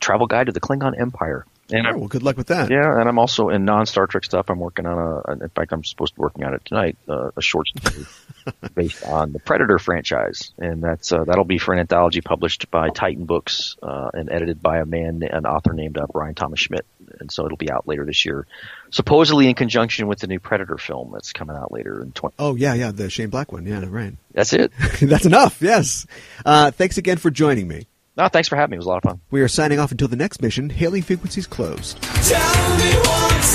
travel 0.00 0.26
guide 0.26 0.46
to 0.46 0.52
the 0.52 0.60
Klingon 0.60 0.98
Empire. 1.00 1.46
And 1.72 1.86
Oh, 1.86 1.96
well, 1.98 2.08
good 2.08 2.22
luck 2.22 2.36
with 2.36 2.48
that. 2.48 2.70
yeah, 2.70 2.98
and 3.00 3.08
I'm 3.08 3.18
also 3.18 3.48
in 3.48 3.64
non 3.64 3.86
Star 3.86 4.06
Trek 4.06 4.24
stuff. 4.24 4.50
I'm 4.50 4.58
working 4.58 4.86
on 4.86 4.98
a. 5.26 5.32
In 5.42 5.48
fact, 5.48 5.72
I'm 5.72 5.82
supposed 5.84 6.14
to 6.14 6.16
be 6.18 6.22
working 6.22 6.44
on 6.44 6.54
it 6.54 6.62
tonight. 6.64 6.96
Uh, 7.08 7.30
a 7.36 7.42
short 7.42 7.68
story 7.68 8.06
based 8.74 9.04
on 9.06 9.32
the 9.32 9.38
Predator 9.38 9.78
franchise, 9.78 10.52
and 10.58 10.82
that's 10.82 11.12
uh, 11.12 11.24
that'll 11.24 11.44
be 11.44 11.58
for 11.58 11.72
an 11.74 11.80
anthology 11.80 12.20
published 12.20 12.70
by 12.70 12.90
Titan 12.90 13.24
Books 13.24 13.76
uh, 13.82 14.10
and 14.14 14.30
edited 14.30 14.60
by 14.62 14.78
a 14.78 14.84
man, 14.86 15.22
an 15.22 15.46
author 15.46 15.72
named 15.72 15.96
uh, 15.98 16.06
Bryan 16.06 16.34
Thomas 16.34 16.60
Schmidt. 16.60 16.84
And 17.20 17.30
so 17.30 17.44
it'll 17.44 17.58
be 17.58 17.70
out 17.70 17.86
later 17.86 18.06
this 18.06 18.24
year, 18.24 18.46
supposedly 18.90 19.46
in 19.48 19.54
conjunction 19.54 20.06
with 20.06 20.18
the 20.20 20.26
new 20.26 20.40
Predator 20.40 20.78
film 20.78 21.10
that's 21.12 21.32
coming 21.32 21.56
out 21.56 21.70
later 21.70 22.00
in 22.00 22.12
20. 22.12 22.34
Oh 22.38 22.54
yeah, 22.56 22.72
yeah, 22.74 22.90
the 22.90 23.10
Shane 23.10 23.28
Black 23.28 23.52
one. 23.52 23.66
Yeah, 23.66 23.84
right. 23.86 24.14
That's 24.32 24.52
it. 24.54 24.72
That's 25.00 25.26
enough. 25.26 25.60
Yes. 25.60 26.06
Uh, 26.44 26.70
thanks 26.70 26.96
again 26.98 27.18
for 27.18 27.30
joining 27.30 27.68
me. 27.68 27.86
No, 28.22 28.28
thanks 28.28 28.48
for 28.48 28.54
having 28.54 28.70
me. 28.70 28.76
It 28.76 28.78
was 28.78 28.86
a 28.86 28.88
lot 28.88 28.98
of 28.98 29.02
fun. 29.02 29.20
We 29.32 29.42
are 29.42 29.48
signing 29.48 29.80
off 29.80 29.90
until 29.90 30.06
the 30.06 30.14
next 30.14 30.40
mission. 30.40 30.70
Hailing 30.70 31.02
frequencies 31.02 31.48
closed. 31.48 32.00
Tell 32.00 32.76
me 32.78 32.92
what's 32.98 33.52